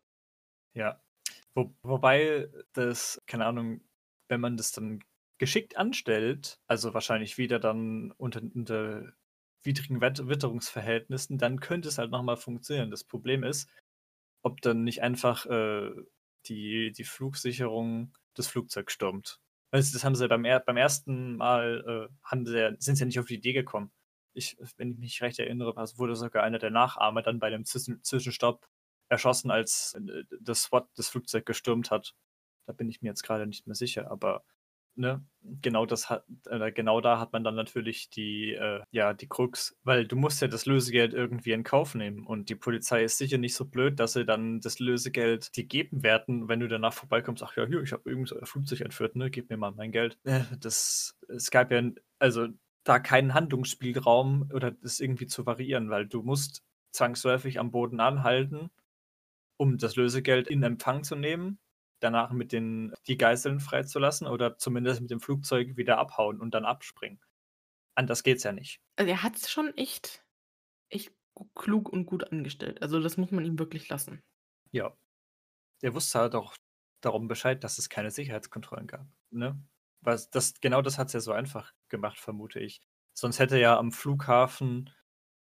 Ja. 0.74 1.00
Wo, 1.54 1.74
wobei 1.82 2.50
das, 2.72 3.22
keine 3.26 3.46
Ahnung, 3.46 3.80
wenn 4.28 4.40
man 4.40 4.56
das 4.56 4.72
dann 4.72 5.02
geschickt 5.38 5.76
anstellt, 5.76 6.60
also 6.66 6.94
wahrscheinlich 6.94 7.38
wieder 7.38 7.58
dann 7.58 8.12
unter, 8.12 8.42
unter 8.54 9.12
widrigen 9.62 10.00
Wit 10.00 10.28
Witterungsverhältnissen, 10.28 11.38
dann 11.38 11.60
könnte 11.60 11.88
es 11.88 11.98
halt 11.98 12.10
nochmal 12.10 12.36
funktionieren. 12.36 12.90
Das 12.90 13.04
Problem 13.04 13.42
ist, 13.42 13.68
ob 14.42 14.60
dann 14.60 14.84
nicht 14.84 15.02
einfach 15.02 15.46
äh, 15.46 15.90
die, 16.46 16.92
die 16.92 17.04
Flugsicherung 17.04 18.16
das 18.34 18.48
Flugzeug 18.48 18.90
stürmt. 18.90 19.40
Also 19.70 19.92
das 19.92 20.04
haben 20.04 20.14
sie 20.14 20.28
beim, 20.28 20.42
beim 20.42 20.76
ersten 20.76 21.36
Mal, 21.36 22.08
äh, 22.10 22.14
haben 22.24 22.46
sie, 22.46 22.76
sind 22.78 22.96
sie 22.96 23.00
ja 23.02 23.06
nicht 23.06 23.18
auf 23.18 23.26
die 23.26 23.34
Idee 23.34 23.52
gekommen. 23.52 23.90
Ich, 24.32 24.56
wenn 24.76 24.92
ich 24.92 24.98
mich 24.98 25.22
recht 25.22 25.38
erinnere, 25.38 25.74
wurde 25.96 26.14
sogar 26.16 26.42
einer 26.42 26.58
der 26.58 26.70
Nachahmer 26.70 27.22
dann 27.22 27.38
bei 27.38 27.50
dem 27.50 27.64
Zwischen 27.64 28.02
Zwischenstopp 28.02 28.68
erschossen, 29.08 29.50
als 29.50 29.94
äh, 29.94 30.24
das 30.40 30.64
SWAT 30.64 30.88
das 30.96 31.08
Flugzeug 31.08 31.46
gestürmt 31.46 31.90
hat. 31.90 32.14
Da 32.66 32.72
bin 32.72 32.88
ich 32.88 33.02
mir 33.02 33.08
jetzt 33.08 33.22
gerade 33.22 33.46
nicht 33.46 33.66
mehr 33.66 33.76
sicher, 33.76 34.10
aber 34.10 34.44
ne, 34.96 35.24
genau 35.62 35.86
das 35.86 36.10
hat, 36.10 36.24
äh, 36.46 36.72
genau 36.72 37.00
da 37.00 37.18
hat 37.18 37.32
man 37.32 37.44
dann 37.44 37.54
natürlich 37.54 38.10
die, 38.10 38.54
äh, 38.54 38.82
ja, 38.90 39.14
die 39.14 39.28
Krux, 39.28 39.76
weil 39.84 40.06
du 40.06 40.16
musst 40.16 40.42
ja 40.42 40.48
das 40.48 40.66
Lösegeld 40.66 41.14
irgendwie 41.14 41.52
in 41.52 41.62
Kauf 41.62 41.94
nehmen 41.94 42.26
und 42.26 42.48
die 42.48 42.54
Polizei 42.54 43.04
ist 43.04 43.18
sicher 43.18 43.38
nicht 43.38 43.54
so 43.54 43.64
blöd, 43.64 44.00
dass 44.00 44.14
sie 44.14 44.24
dann 44.24 44.60
das 44.60 44.78
Lösegeld 44.78 45.56
dir 45.56 45.64
geben 45.64 46.02
werden, 46.02 46.48
wenn 46.48 46.60
du 46.60 46.68
danach 46.68 46.92
vorbeikommst, 46.92 47.42
ach 47.42 47.56
ja, 47.56 47.66
hier, 47.66 47.82
ich 47.82 47.92
habe 47.92 48.08
irgendwie 48.08 48.28
so 48.28 48.36
Flugzeug 48.44 48.80
entführt, 48.80 49.16
ne, 49.16 49.30
gib 49.30 49.50
mir 49.50 49.56
mal 49.56 49.72
mein 49.72 49.92
Geld. 49.92 50.18
Äh, 50.24 50.42
das, 50.60 51.18
es 51.28 51.50
gab 51.50 51.70
ja, 51.70 51.82
also 52.18 52.48
da 52.84 52.98
keinen 52.98 53.34
Handlungsspielraum 53.34 54.50
oder 54.52 54.70
das 54.70 55.00
irgendwie 55.00 55.26
zu 55.26 55.46
variieren, 55.46 55.90
weil 55.90 56.06
du 56.06 56.22
musst 56.22 56.62
zwangsläufig 56.92 57.58
am 57.58 57.70
Boden 57.70 58.00
anhalten, 58.00 58.70
um 59.58 59.78
das 59.78 59.96
Lösegeld 59.96 60.48
in 60.48 60.62
Empfang 60.62 61.02
zu 61.02 61.16
nehmen 61.16 61.58
danach 62.00 62.32
mit 62.32 62.52
den 62.52 62.92
die 63.06 63.16
Geiseln 63.16 63.60
freizulassen 63.60 64.26
oder 64.26 64.58
zumindest 64.58 65.00
mit 65.00 65.10
dem 65.10 65.20
Flugzeug 65.20 65.76
wieder 65.76 65.98
abhauen 65.98 66.40
und 66.40 66.54
dann 66.54 66.64
abspringen. 66.64 67.20
Anders 67.94 68.22
geht's 68.22 68.42
ja 68.42 68.52
nicht. 68.52 68.80
Also, 68.96 69.10
er 69.10 69.22
hat's 69.22 69.50
schon 69.50 69.76
echt 69.76 70.24
echt 70.88 71.12
klug 71.54 71.88
und 71.88 72.06
gut 72.06 72.30
angestellt. 72.32 72.82
Also, 72.82 73.00
das 73.00 73.16
muss 73.16 73.30
man 73.30 73.44
ihm 73.44 73.58
wirklich 73.58 73.88
lassen. 73.88 74.22
Ja. 74.72 74.96
Der 75.82 75.94
wusste 75.94 76.18
halt 76.18 76.34
auch 76.34 76.56
darum 77.00 77.28
Bescheid, 77.28 77.62
dass 77.62 77.78
es 77.78 77.88
keine 77.88 78.10
Sicherheitskontrollen 78.10 78.86
gab, 78.86 79.06
ne? 79.30 79.60
Was 80.00 80.30
das 80.30 80.60
genau 80.60 80.82
das 80.82 80.98
hat's 80.98 81.12
ja 81.12 81.20
so 81.20 81.32
einfach 81.32 81.72
gemacht, 81.88 82.18
vermute 82.18 82.60
ich. 82.60 82.80
Sonst 83.14 83.38
hätte 83.38 83.56
er 83.56 83.60
ja 83.60 83.78
am 83.78 83.92
Flughafen 83.92 84.90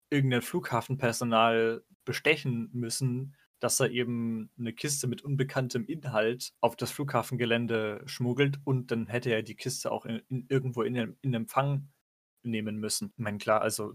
irgendein 0.09 0.41
Flughafenpersonal 0.41 1.83
bestechen 2.05 2.69
müssen, 2.73 3.35
dass 3.61 3.79
er 3.79 3.91
eben 3.91 4.49
eine 4.59 4.73
Kiste 4.73 5.07
mit 5.07 5.21
unbekanntem 5.21 5.85
Inhalt 5.85 6.51
auf 6.61 6.75
das 6.75 6.91
Flughafengelände 6.91 8.01
schmuggelt 8.05 8.59
und 8.65 8.91
dann 8.91 9.07
hätte 9.07 9.29
er 9.29 9.43
die 9.43 9.55
Kiste 9.55 9.91
auch 9.91 10.05
in, 10.05 10.21
in 10.29 10.45
irgendwo 10.49 10.81
in, 10.81 11.15
in 11.21 11.33
Empfang 11.33 11.87
nehmen 12.43 12.77
müssen. 12.77 13.13
Ich 13.15 13.23
meine, 13.23 13.37
klar, 13.37 13.61
also 13.61 13.93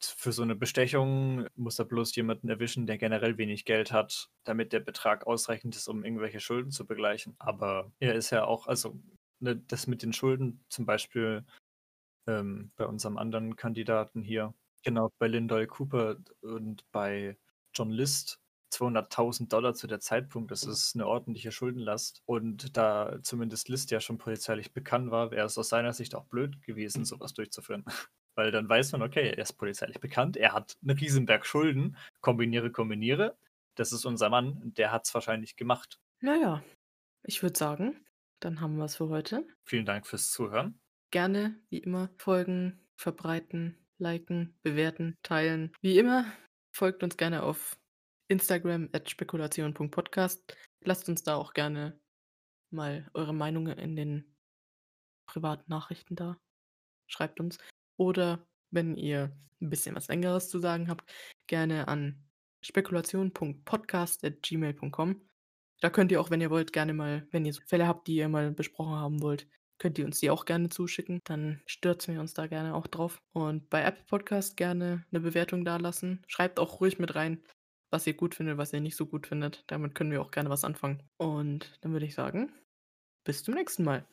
für 0.00 0.32
so 0.32 0.42
eine 0.42 0.56
Bestechung 0.56 1.46
muss 1.54 1.78
er 1.78 1.84
bloß 1.84 2.14
jemanden 2.16 2.48
erwischen, 2.48 2.86
der 2.86 2.98
generell 2.98 3.38
wenig 3.38 3.64
Geld 3.64 3.92
hat, 3.92 4.30
damit 4.42 4.72
der 4.72 4.80
Betrag 4.80 5.26
ausreichend 5.28 5.76
ist, 5.76 5.88
um 5.88 6.04
irgendwelche 6.04 6.40
Schulden 6.40 6.72
zu 6.72 6.84
begleichen. 6.84 7.36
Aber 7.38 7.92
er 8.00 8.14
ist 8.14 8.30
ja 8.30 8.44
auch, 8.44 8.66
also 8.66 9.00
ne, 9.38 9.56
das 9.56 9.86
mit 9.86 10.02
den 10.02 10.12
Schulden 10.12 10.64
zum 10.68 10.86
Beispiel 10.86 11.44
ähm, 12.26 12.72
bei 12.76 12.86
unserem 12.86 13.16
anderen 13.16 13.54
Kandidaten 13.54 14.22
hier, 14.22 14.54
genau, 14.82 15.10
bei 15.18 15.28
Lindoy 15.28 15.66
Cooper 15.68 16.16
und 16.40 16.84
bei 16.90 17.36
John 17.74 17.90
List 17.90 18.40
200.000 18.74 19.48
Dollar 19.48 19.74
zu 19.74 19.86
der 19.86 20.00
Zeitpunkt. 20.00 20.50
Das 20.50 20.64
ist 20.64 20.94
eine 20.94 21.06
ordentliche 21.06 21.52
Schuldenlast. 21.52 22.22
Und 22.26 22.76
da 22.76 23.18
zumindest 23.22 23.68
List 23.68 23.90
ja 23.90 24.00
schon 24.00 24.18
polizeilich 24.18 24.72
bekannt 24.72 25.10
war, 25.10 25.30
wäre 25.30 25.46
es 25.46 25.58
aus 25.58 25.68
seiner 25.68 25.92
Sicht 25.92 26.14
auch 26.14 26.24
blöd 26.26 26.62
gewesen, 26.62 27.04
sowas 27.04 27.34
durchzuführen. 27.34 27.84
Weil 28.36 28.50
dann 28.50 28.68
weiß 28.68 28.92
man, 28.92 29.02
okay, 29.02 29.30
er 29.30 29.38
ist 29.38 29.52
polizeilich 29.52 30.00
bekannt, 30.00 30.36
er 30.36 30.52
hat 30.52 30.76
einen 30.82 30.98
Riesenberg 30.98 31.46
Schulden, 31.46 31.96
kombiniere, 32.20 32.72
kombiniere. 32.72 33.36
Das 33.76 33.92
ist 33.92 34.04
unser 34.04 34.28
Mann, 34.28 34.60
der 34.76 34.90
hat 34.90 35.06
es 35.06 35.14
wahrscheinlich 35.14 35.54
gemacht. 35.56 36.00
Naja, 36.20 36.64
ich 37.22 37.42
würde 37.42 37.56
sagen, 37.56 38.04
dann 38.40 38.60
haben 38.60 38.76
wir 38.76 38.86
es 38.86 38.96
für 38.96 39.08
heute. 39.08 39.46
Vielen 39.64 39.86
Dank 39.86 40.06
fürs 40.06 40.32
Zuhören. 40.32 40.80
Gerne, 41.12 41.54
wie 41.70 41.78
immer, 41.78 42.10
folgen, 42.18 42.80
verbreiten, 42.96 43.78
liken, 43.98 44.58
bewerten, 44.62 45.16
teilen. 45.22 45.72
Wie 45.80 45.98
immer, 45.98 46.26
folgt 46.72 47.04
uns 47.04 47.16
gerne 47.16 47.44
auf 47.44 47.76
Instagram 48.34 48.90
at 48.92 49.08
spekulation.podcast. 49.08 50.56
Lasst 50.82 51.08
uns 51.08 51.22
da 51.22 51.36
auch 51.36 51.54
gerne 51.54 52.00
mal 52.70 53.08
eure 53.14 53.32
Meinungen 53.32 53.78
in 53.78 53.94
den 53.94 54.34
privaten 55.26 55.70
Nachrichten 55.70 56.16
da. 56.16 56.36
Schreibt 57.06 57.38
uns. 57.38 57.58
Oder 57.96 58.44
wenn 58.72 58.96
ihr 58.96 59.30
ein 59.60 59.70
bisschen 59.70 59.94
was 59.94 60.08
Längeres 60.08 60.50
zu 60.50 60.58
sagen 60.58 60.88
habt, 60.88 61.08
gerne 61.46 61.86
an 61.86 62.24
spekulation.podcast.gmail.com. 62.62 65.20
Da 65.80 65.90
könnt 65.90 66.10
ihr 66.10 66.20
auch, 66.20 66.30
wenn 66.30 66.40
ihr 66.40 66.50
wollt, 66.50 66.72
gerne 66.72 66.92
mal, 66.92 67.28
wenn 67.30 67.44
ihr 67.44 67.52
so 67.52 67.62
Fälle 67.64 67.86
habt, 67.86 68.08
die 68.08 68.16
ihr 68.16 68.28
mal 68.28 68.50
besprochen 68.50 68.96
haben 68.96 69.22
wollt, 69.22 69.46
könnt 69.78 69.96
ihr 69.96 70.06
uns 70.06 70.18
die 70.18 70.30
auch 70.30 70.44
gerne 70.44 70.70
zuschicken. 70.70 71.20
Dann 71.22 71.62
stürzen 71.66 72.14
wir 72.14 72.20
uns 72.20 72.34
da 72.34 72.48
gerne 72.48 72.74
auch 72.74 72.88
drauf. 72.88 73.22
Und 73.32 73.70
bei 73.70 73.84
Apple 73.84 74.06
Podcast 74.06 74.56
gerne 74.56 75.06
eine 75.12 75.20
Bewertung 75.20 75.64
da 75.64 75.76
lassen. 75.76 76.24
Schreibt 76.26 76.58
auch 76.58 76.80
ruhig 76.80 76.98
mit 76.98 77.14
rein, 77.14 77.40
was 77.94 78.08
ihr 78.08 78.14
gut 78.14 78.34
findet, 78.34 78.58
was 78.58 78.72
ihr 78.72 78.80
nicht 78.80 78.96
so 78.96 79.06
gut 79.06 79.28
findet. 79.28 79.62
Damit 79.68 79.94
können 79.94 80.10
wir 80.10 80.20
auch 80.20 80.32
gerne 80.32 80.50
was 80.50 80.64
anfangen. 80.64 81.00
Und 81.16 81.78
dann 81.80 81.92
würde 81.92 82.06
ich 82.06 82.14
sagen, 82.14 82.52
bis 83.24 83.44
zum 83.44 83.54
nächsten 83.54 83.84
Mal. 83.84 84.04